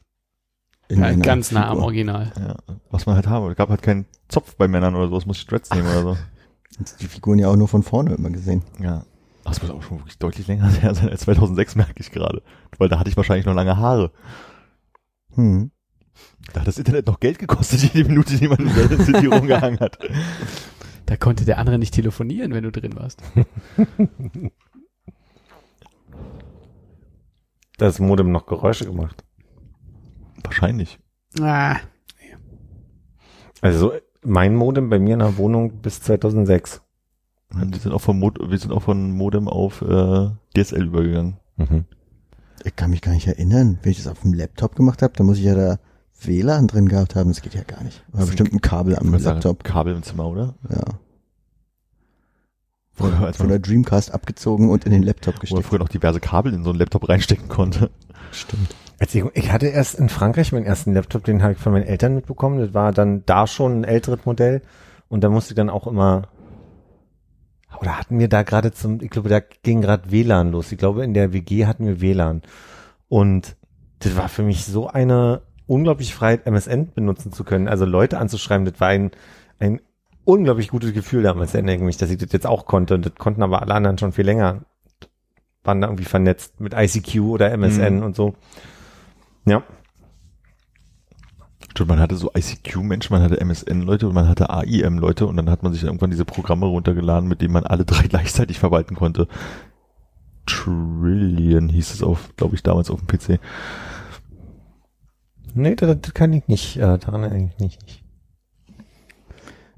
[0.88, 1.78] in Ja, ganz nah am.
[1.82, 2.32] Original.
[2.38, 2.56] ja.
[2.90, 3.50] Was man halt habe.
[3.50, 6.02] Es gab halt keinen Zopf bei Männern oder so, es muss ich Dreads nehmen oder
[6.02, 6.16] so.
[7.00, 8.62] Die Figuren ja auch nur von vorne immer gesehen.
[8.80, 9.04] Ja.
[9.48, 12.42] Das muss auch schon wirklich deutlich länger her sein als 2006, merke ich gerade.
[12.78, 14.12] Weil da hatte ich wahrscheinlich noch lange Haare.
[15.34, 15.70] Hm.
[16.52, 19.80] Da hat das Internet noch Geld gekostet, jede Minute, die man in der City rumgehangen
[19.80, 19.98] hat.
[21.06, 23.22] Da konnte der andere nicht telefonieren, wenn du drin warst.
[27.78, 29.24] Das Modem noch Geräusche gemacht.
[30.42, 30.98] Wahrscheinlich.
[31.40, 31.76] Ah,
[33.60, 33.92] Also
[34.22, 36.82] mein Modem bei mir in der Wohnung bis 2006.
[37.50, 41.36] Wir sind auch von, Mod wir sind auch von Modem auf äh, DSL übergegangen.
[41.56, 41.84] Mhm.
[42.64, 45.24] Ich kann mich gar nicht erinnern, wenn ich das auf dem Laptop gemacht habe, da
[45.24, 45.78] muss ich ja da
[46.20, 47.30] WLAN drin gehabt haben.
[47.30, 48.04] Das geht ja gar nicht.
[48.12, 49.64] Das bestimmt ein Kabel am Laptop.
[49.64, 50.54] Kabel im Zimmer, oder?
[50.68, 50.84] Ja.
[52.92, 55.66] Früher, als Von man, der Dreamcast abgezogen und in den Laptop wo man gesteckt.
[55.66, 57.90] früher noch diverse Kabel in so einen Laptop reinstecken konnte.
[58.32, 58.74] Stimmt.
[59.00, 62.16] Ich, ich hatte erst in Frankreich meinen ersten Laptop, den habe ich von meinen Eltern
[62.16, 62.58] mitbekommen.
[62.58, 64.62] Das war dann da schon ein älteres Modell.
[65.08, 66.22] Und da musste ich dann auch immer,
[67.80, 70.72] oder hatten wir da gerade zum, ich glaube, da ging gerade WLAN los.
[70.72, 72.42] Ich glaube, in der WG hatten wir WLAN.
[73.08, 73.56] Und
[74.00, 77.68] das war für mich so eine unglaubliche Freiheit, MSN benutzen zu können.
[77.68, 79.10] Also Leute anzuschreiben, das war ein,
[79.58, 79.80] ein
[80.24, 82.94] unglaublich gutes Gefühl damals, erinnere ich mich, dass ich das jetzt auch konnte.
[82.94, 84.62] Und das konnten aber alle anderen schon viel länger.
[85.64, 88.02] Waren da irgendwie vernetzt mit ICQ oder MSN Mhm.
[88.02, 88.34] und so.
[89.44, 89.62] Ja.
[91.78, 95.62] Stimmt, man hatte so ICQ-Menschen, man hatte MSN-Leute und man hatte AIM-Leute und dann hat
[95.62, 99.28] man sich irgendwann diese Programme runtergeladen, mit denen man alle drei gleichzeitig verwalten konnte.
[100.44, 103.38] Trillion hieß es auf, glaube ich, damals auf dem PC.
[105.54, 108.04] Nee, das, das kann ich nicht, äh, daran erinnere ich mich nicht.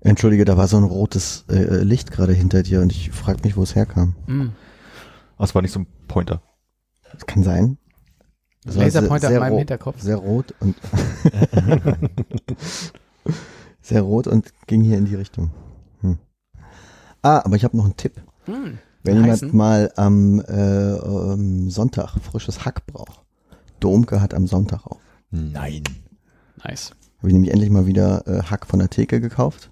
[0.01, 3.59] Entschuldige, da war so ein rotes äh, Licht gerade hinter dir und ich frag mich,
[3.59, 4.15] wo es herkam.
[4.27, 4.49] mm.
[5.39, 6.41] Es war nicht so ein Pointer.
[7.13, 7.77] Das kann sein.
[8.65, 10.01] Das Laserpointer sehr auf meinem Hinterkopf.
[10.01, 10.77] Sehr rot und
[13.81, 15.51] sehr rot und ging hier in die Richtung.
[16.03, 16.19] Hm.
[17.23, 18.21] Ah, aber ich habe noch einen Tipp.
[18.45, 18.79] Hm.
[19.03, 19.49] Wenn Heißen?
[19.49, 23.23] jemand mal am äh, ähm, Sonntag frisches Hack braucht.
[23.81, 25.01] Domke hat am Sonntag auf.
[25.31, 25.85] Nein.
[26.63, 26.91] Nice.
[27.19, 29.71] Habe ich nämlich endlich mal wieder äh, Hack von der Theke gekauft.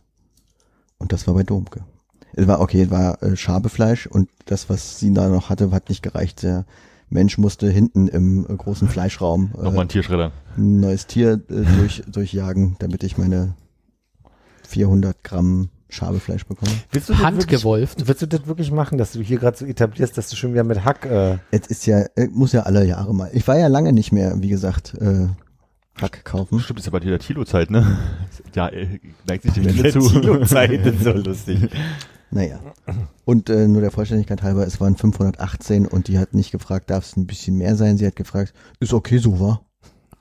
[0.97, 1.85] Und das war bei Domke.
[2.33, 5.91] Es war okay, es war äh, Schabefleisch und das, was sie da noch hatte, hat
[5.91, 6.43] nicht gereicht.
[6.43, 6.65] Der
[7.11, 10.33] Mensch musste hinten im äh, großen Fleischraum äh, Nochmal ein Tierschredder.
[10.57, 13.55] ein neues Tier äh, durch, durchjagen, damit ich meine
[14.67, 16.71] 400 Gramm Schabefleisch bekomme.
[16.93, 18.09] Willst du das wirklich, Handgewolft.
[18.09, 20.65] willst du das wirklich machen, dass du hier gerade so etablierst, dass du schon wieder
[20.65, 23.31] mit Hack, äh, Es ist ja, äh, muss ja alle Jahre mal.
[23.33, 25.29] Ich war ja lange nicht mehr, wie gesagt, äh,
[25.99, 26.61] Hack kaufen.
[26.61, 27.99] Stimmt, ist ja bald wieder Tilo-Zeit, ne?
[28.55, 30.01] Ja, äh, neigt sich dem Ende zu.
[30.01, 31.71] Tilo-Zeit, das ist so lustig.
[32.31, 32.61] Naja.
[33.25, 37.05] Und äh, nur der Vollständigkeit halber, es waren 518 und die hat nicht gefragt, darf
[37.05, 37.97] es ein bisschen mehr sein?
[37.97, 39.61] Sie hat gefragt, ist okay so, wa?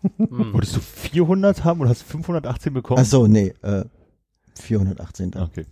[0.02, 0.54] Hm.
[0.54, 3.02] Wolltest du 400 haben und hast 518 bekommen?
[3.02, 3.84] Ach so, nee, äh,
[4.56, 5.44] 418 da.
[5.44, 5.66] Okay.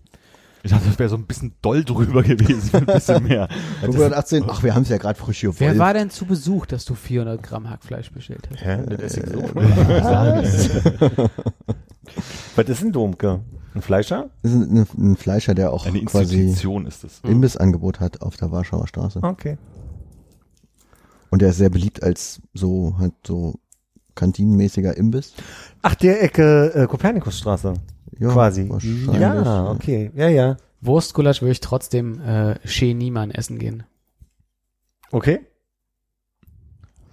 [0.64, 3.48] Ich dachte, das wäre so ein bisschen doll drüber gewesen, ein bisschen mehr.
[3.82, 6.86] 518, ach, wir haben es ja gerade frisch hier Wer war denn zu Besuch, dass
[6.86, 8.66] du 400 Gramm Hackfleisch bestellt hast?
[8.66, 8.84] Hä?
[8.90, 9.40] Das ist so.
[9.40, 11.30] Äh,
[12.56, 13.42] Was ist ein Domke?
[13.76, 14.30] Ein Fleischer?
[14.42, 17.20] Das ist ein, ein Fleischer, der auch Eine quasi Institution ist es.
[17.24, 19.20] Imbissangebot hat auf der Warschauer Straße.
[19.22, 19.58] Okay.
[21.30, 23.56] Und der ist sehr beliebt als so halt so
[24.16, 25.34] kantinenmäßiger Imbiss.
[25.82, 27.74] Ach, der Ecke äh, Kopernikusstraße.
[28.18, 28.70] Ja, quasi.
[28.70, 30.10] wahrscheinlich, Ja, okay.
[30.16, 30.56] Ja, ja.
[30.80, 33.84] Wurstgulasch würde ich trotzdem äh, Chez Niemann essen gehen.
[35.12, 35.42] Okay.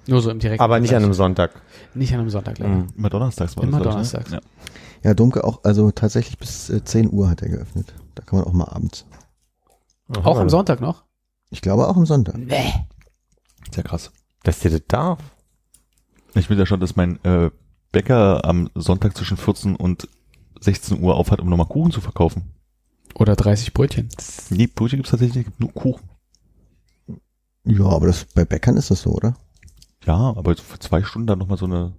[0.06, 1.12] Nur so im direkten Aber nicht an einem.
[1.12, 1.60] Sonntag.
[1.94, 2.72] Nicht an einem Sonntag, leider.
[2.72, 2.86] Mhm.
[2.97, 4.30] Immer donnerstags war Immer das, glaub ich, donnerstags.
[4.30, 4.40] Ne?
[5.02, 7.92] Ja, Domke auch, also tatsächlich bis äh, 10 Uhr hat er geöffnet.
[8.14, 9.04] Da kann man auch mal abends.
[10.22, 11.04] Auch am Sonntag noch?
[11.50, 12.36] Ich glaube auch am Sonntag.
[12.36, 12.54] Nee.
[12.54, 12.86] Ja.
[13.72, 14.10] Sehr krass.
[14.42, 15.18] Dass dir das darf.
[16.34, 17.50] Ich will ja schon, dass mein äh,
[17.90, 20.08] Bäcker am Sonntag zwischen 14 und
[20.60, 22.50] 16 Uhr aufhat, um nochmal Kuchen zu verkaufen.
[23.14, 24.08] Oder 30 Brötchen.
[24.50, 26.08] Nee, Brötchen gibt's tatsächlich nicht, gibt nur Kuchen.
[27.64, 29.36] Ja, aber das bei Bäckern ist das so, oder?
[30.04, 31.92] Ja, aber für zwei Stunden dann nochmal so eine.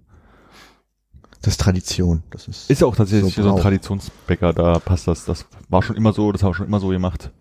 [1.43, 2.23] Das ist Tradition.
[2.31, 3.61] Das ist, Ist ja auch tatsächlich So so, ein.
[3.61, 5.25] Traditionsbäcker, da passt das.
[5.25, 7.31] Das war schon immer so, das haben wir schon immer so gemacht.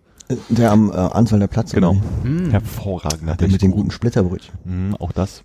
[0.48, 1.72] der am äh, Answalder Platz.
[1.72, 1.96] Genau.
[2.24, 2.50] Hm.
[2.50, 3.36] Hervorragender.
[3.36, 4.58] Der mit den guten Splitterbrötchen.
[4.64, 5.44] Mhm, auch das.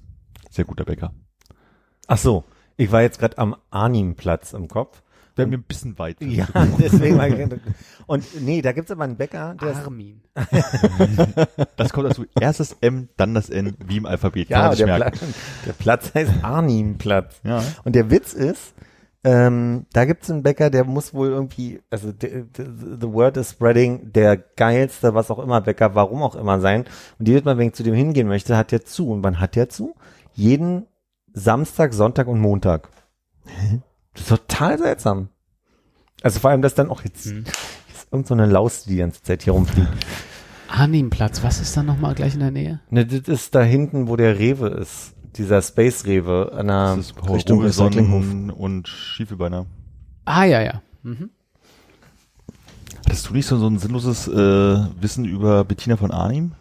[0.49, 1.13] Sehr guter Bäcker.
[2.07, 2.43] Ach so.
[2.77, 5.01] Ich war jetzt gerade am Arnimplatz im Kopf.
[5.37, 6.17] Wäre mir ein bisschen weit.
[6.21, 6.47] Ja,
[6.79, 7.49] deswegen war ich,
[8.07, 10.21] Und nee, da gibt's aber einen Bäcker, der ist, Armin.
[11.75, 12.25] Das kommt dazu.
[12.39, 14.49] Erst das M, dann das N, wie im Alphabet.
[14.49, 15.19] Kann ja, man sich der, merken.
[15.19, 15.33] Platz,
[15.65, 17.39] der Platz heißt Arnimplatz.
[17.43, 17.63] Ja.
[17.83, 18.73] Und der Witz ist,
[19.23, 22.63] ähm, da gibt's einen Bäcker, der muss wohl irgendwie, also the, the,
[23.01, 26.85] the word is spreading, der geilste, was auch immer Bäcker, warum auch immer sein.
[27.19, 29.11] Und jedes Mal, wenn ich zu dem hingehen möchte, hat der zu.
[29.11, 29.95] Und wann hat der zu?
[30.33, 30.85] Jeden
[31.33, 32.89] Samstag, Sonntag und Montag.
[34.17, 35.29] Das ist total seltsam.
[36.23, 37.45] Also vor allem, dass dann auch jetzt, Hm.
[37.89, 39.87] jetzt irgend so eine Laus, die die ganze Zeit hier rumfliegt.
[40.69, 42.81] Arnimplatz, was ist da nochmal gleich in der Nähe?
[42.89, 45.13] Ne, das ist da hinten, wo der Rewe ist.
[45.37, 48.55] Dieser Space Rewe an der, Das ist Richtung Recyclinghof.
[48.57, 49.67] und Schiefelbeiner.
[50.25, 50.81] Ah, ja, ja.
[51.03, 51.29] Mhm.
[53.05, 54.31] Hattest du nicht so, so ein sinnloses äh,
[54.99, 56.53] Wissen über Bettina von Arnim?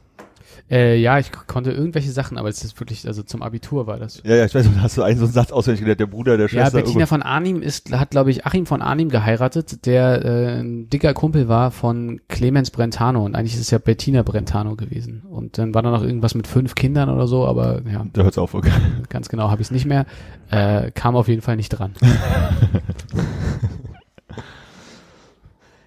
[0.68, 4.20] Äh, ja, ich konnte irgendwelche Sachen, aber es ist wirklich, also zum Abitur war das.
[4.24, 6.36] Ja, ja, ich weiß, da hast du einen so einen Satz auswendig gelernt, der Bruder
[6.36, 6.82] der Ja, Schwester.
[6.82, 11.14] Bettina von Arnim ist, hat, glaube ich, Achim von Arnim geheiratet, der äh, ein dicker
[11.14, 15.22] Kumpel war von Clemens Brentano und eigentlich ist es ja Bettina Brentano gewesen.
[15.30, 18.38] Und dann war da noch irgendwas mit fünf Kindern oder so, aber ja, da hört's
[18.38, 18.72] auf, okay.
[19.08, 20.04] ganz genau habe ich es nicht mehr.
[20.50, 21.94] Äh, kam auf jeden Fall nicht dran.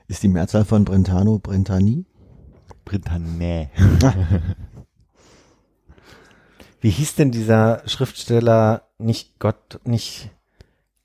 [0.08, 2.06] Ist die Mehrzahl von Brentano Brentani?
[2.90, 3.70] Brintanä.
[6.82, 10.30] Wie hieß denn dieser Schriftsteller, nicht Gott, nicht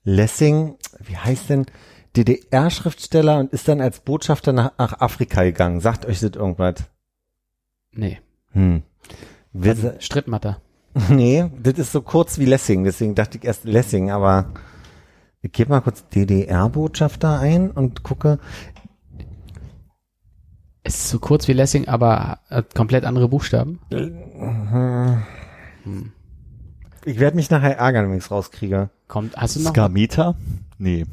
[0.04, 1.66] Lessing, wie heißt denn
[2.16, 5.80] DDR-Schriftsteller und ist dann als Botschafter nach, nach Afrika gegangen?
[5.80, 6.84] Sagt euch das irgendwas?
[7.92, 8.20] Nee.
[8.52, 8.82] Hm.
[9.52, 10.60] Wir, Strittmatter.
[11.08, 14.52] nee, das ist so kurz wie Lessing, deswegen dachte ich erst Lessing, aber
[15.42, 18.38] ich gebe mal kurz DDR-Botschafter ein und gucke.
[20.84, 23.80] Es ist so kurz wie Lessing, aber hat komplett andere Buchstaben.
[25.84, 26.12] Hm.
[27.04, 28.88] Ich werde mich nachher ärgern, wenn ich es rauskriege.
[29.08, 30.36] Kommt, hast du noch, Skameter?
[30.78, 31.04] Nee.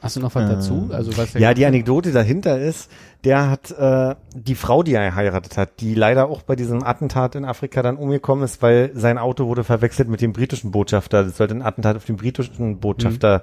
[0.00, 0.88] hast du noch was Äh, dazu?
[0.92, 2.90] Also was Ja, die Anekdote dahinter ist,
[3.24, 7.34] der hat äh, die Frau, die er geheiratet hat, die leider auch bei diesem Attentat
[7.34, 11.24] in Afrika dann umgekommen ist, weil sein Auto wurde verwechselt mit dem britischen Botschafter.
[11.24, 13.42] Das sollte ein Attentat auf den britischen Botschafter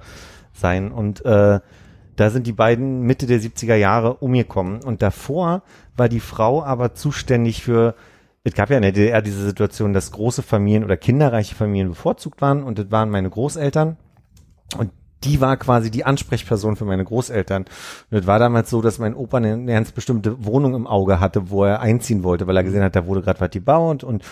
[0.54, 0.92] sein.
[0.92, 1.60] Und äh,
[2.16, 4.82] da sind die beiden Mitte der 70er Jahre umgekommen.
[4.82, 5.62] Und davor
[5.98, 7.94] war die Frau aber zuständig für
[8.48, 12.42] es gab ja in der DDR diese Situation, dass große Familien oder kinderreiche Familien bevorzugt
[12.42, 13.98] waren und das waren meine Großeltern.
[14.78, 14.92] Und
[15.26, 17.66] die war quasi die Ansprechperson für meine Großeltern.
[18.10, 21.50] Und es war damals so, dass mein Opa eine, ganz bestimmte Wohnung im Auge hatte,
[21.50, 24.24] wo er einziehen wollte, weil er gesehen hat, da wurde gerade was gebaut und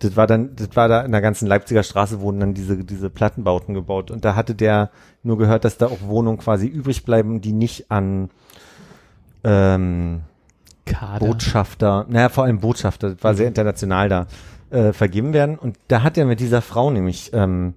[0.00, 3.08] das war dann, das war da in der ganzen Leipziger Straße wurden dann diese, diese
[3.08, 4.10] Plattenbauten gebaut.
[4.10, 4.90] Und da hatte der
[5.22, 8.28] nur gehört, dass da auch Wohnungen quasi übrig bleiben, die nicht an
[9.44, 10.22] ähm,
[10.92, 11.26] Kader.
[11.26, 14.26] Botschafter, naja, vor allem Botschafter, das war sehr international da,
[14.70, 15.58] äh, vergeben werden.
[15.58, 17.74] Und da hat er mit dieser Frau nämlich ähm,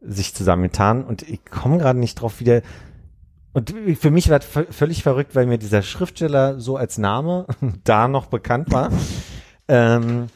[0.00, 2.62] sich zusammengetan und ich komme gerade nicht drauf wieder.
[3.52, 7.46] Und für mich war völlig verrückt, weil mir dieser Schriftsteller so als Name
[7.84, 8.90] da noch bekannt war.
[9.68, 10.26] ähm,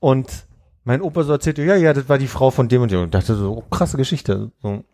[0.00, 0.46] und
[0.84, 3.02] mein Opa so erzählte, ja, ja, das war die Frau von dem und dem.
[3.02, 4.52] Und dachte so, oh, krasse Geschichte.
[4.62, 4.84] So.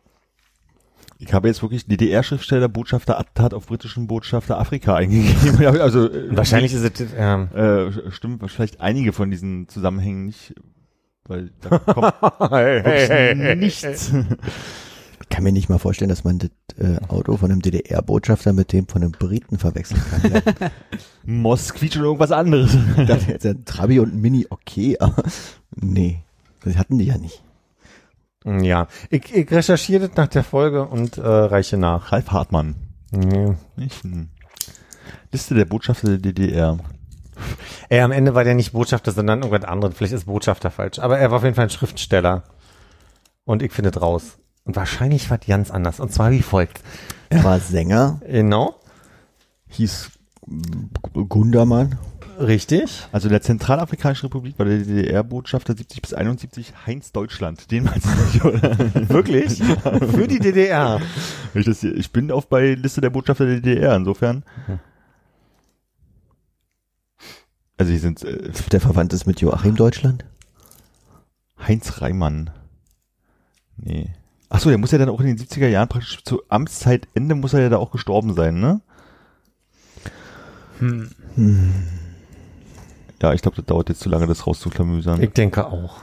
[1.18, 5.66] Ich habe jetzt wirklich DDR-Schriftsteller, Botschafter, Attentat auf britischen Botschafter Afrika eingegeben.
[5.80, 10.54] also äh, Wahrscheinlich ist es, ähm, äh, stimmt vielleicht einige von diesen Zusammenhängen nicht,
[11.24, 12.14] weil da kommt
[12.50, 12.84] hey,
[13.38, 14.12] wirklich nichts.
[15.22, 18.72] Ich kann mir nicht mal vorstellen, dass man das äh, Auto von einem DDR-Botschafter mit
[18.72, 20.32] dem von einem Briten verwechseln kann.
[20.32, 20.70] Ja,
[21.24, 22.76] Mosquito und irgendwas anderes.
[23.06, 25.22] das ist ja Trabi und ein Mini okay, aber
[25.74, 26.22] nee,
[26.64, 27.43] das hatten die ja nicht.
[28.44, 32.12] Ja, ich, ich recherchiere das nach der Folge und äh, reiche nach.
[32.12, 32.74] Ralf Hartmann.
[33.76, 34.02] Nicht?
[34.02, 34.28] Hm.
[35.32, 36.78] Liste der Botschafter der DDR.
[37.88, 39.96] Ey, am Ende war der nicht Botschafter, sondern irgendwas anderes.
[39.96, 40.98] Vielleicht ist Botschafter falsch.
[40.98, 42.44] Aber er war auf jeden Fall ein Schriftsteller.
[43.44, 44.38] Und ich finde raus.
[44.64, 46.00] Und wahrscheinlich war die ganz anders.
[46.00, 46.80] Und zwar wie folgt.
[47.30, 48.76] Er war Sänger, Genau.
[49.68, 50.10] hieß
[51.28, 51.98] Gundermann.
[52.38, 53.06] Richtig.
[53.12, 57.70] Also in der Zentralafrikanischen Republik war der DDR-Botschafter 70 bis 71 Heinz Deutschland.
[57.70, 58.78] Den meinst du nicht, oder?
[59.08, 59.58] Wirklich?
[60.12, 61.00] Für die DDR.
[61.54, 64.44] Ich, das ich bin auf bei Liste der Botschafter der DDR, insofern.
[67.76, 70.24] Also hier sind äh, Der verwandt ist mit Joachim Deutschland.
[71.58, 72.50] Heinz Reimann.
[73.76, 74.10] Nee.
[74.48, 77.54] Ach so, der muss ja dann auch in den 70er Jahren praktisch zu Amtszeitende muss
[77.54, 78.80] er ja da auch gestorben sein, ne?
[80.78, 81.10] Hm.
[83.24, 85.22] Ja, ich glaube, das dauert jetzt zu lange, das rauszuklamüsern.
[85.22, 86.02] Ich denke auch.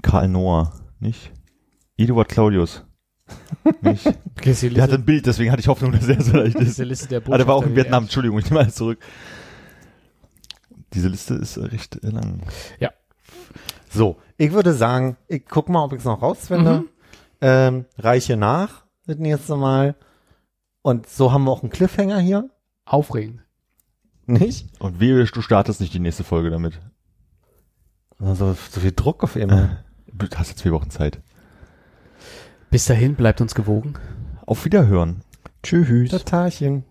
[0.00, 1.32] Karl Noah, nicht?
[1.98, 2.82] Eduard Claudius.
[3.82, 4.06] nicht?
[4.38, 6.34] Okay, ist die Der hatte Liste, ein Bild, deswegen hatte ich Hoffnung, dass er so
[6.34, 9.00] leicht ist Liste der Ah, der war auch in Vietnam, Entschuldigung, ich nehme alles zurück.
[10.94, 12.40] Diese Liste ist recht lang.
[13.90, 16.84] So, ich würde sagen, ich guck mal, ob ich es noch rausfinde.
[17.42, 19.94] Ähm, reiche nach das nächste Mal.
[20.80, 22.48] Und so haben wir auch einen Cliffhanger hier.
[22.86, 23.42] Aufregend.
[24.32, 24.68] Nicht?
[24.78, 26.80] Und wehe, du startest nicht die nächste Folge damit.
[28.18, 29.78] Also so viel Druck auf immer.
[30.12, 31.20] Du hast jetzt vier Wochen Zeit.
[32.70, 33.94] Bis dahin, bleibt uns gewogen.
[34.46, 35.22] Auf Wiederhören.
[35.62, 36.10] Tschüss.
[36.10, 36.84] Totalchen.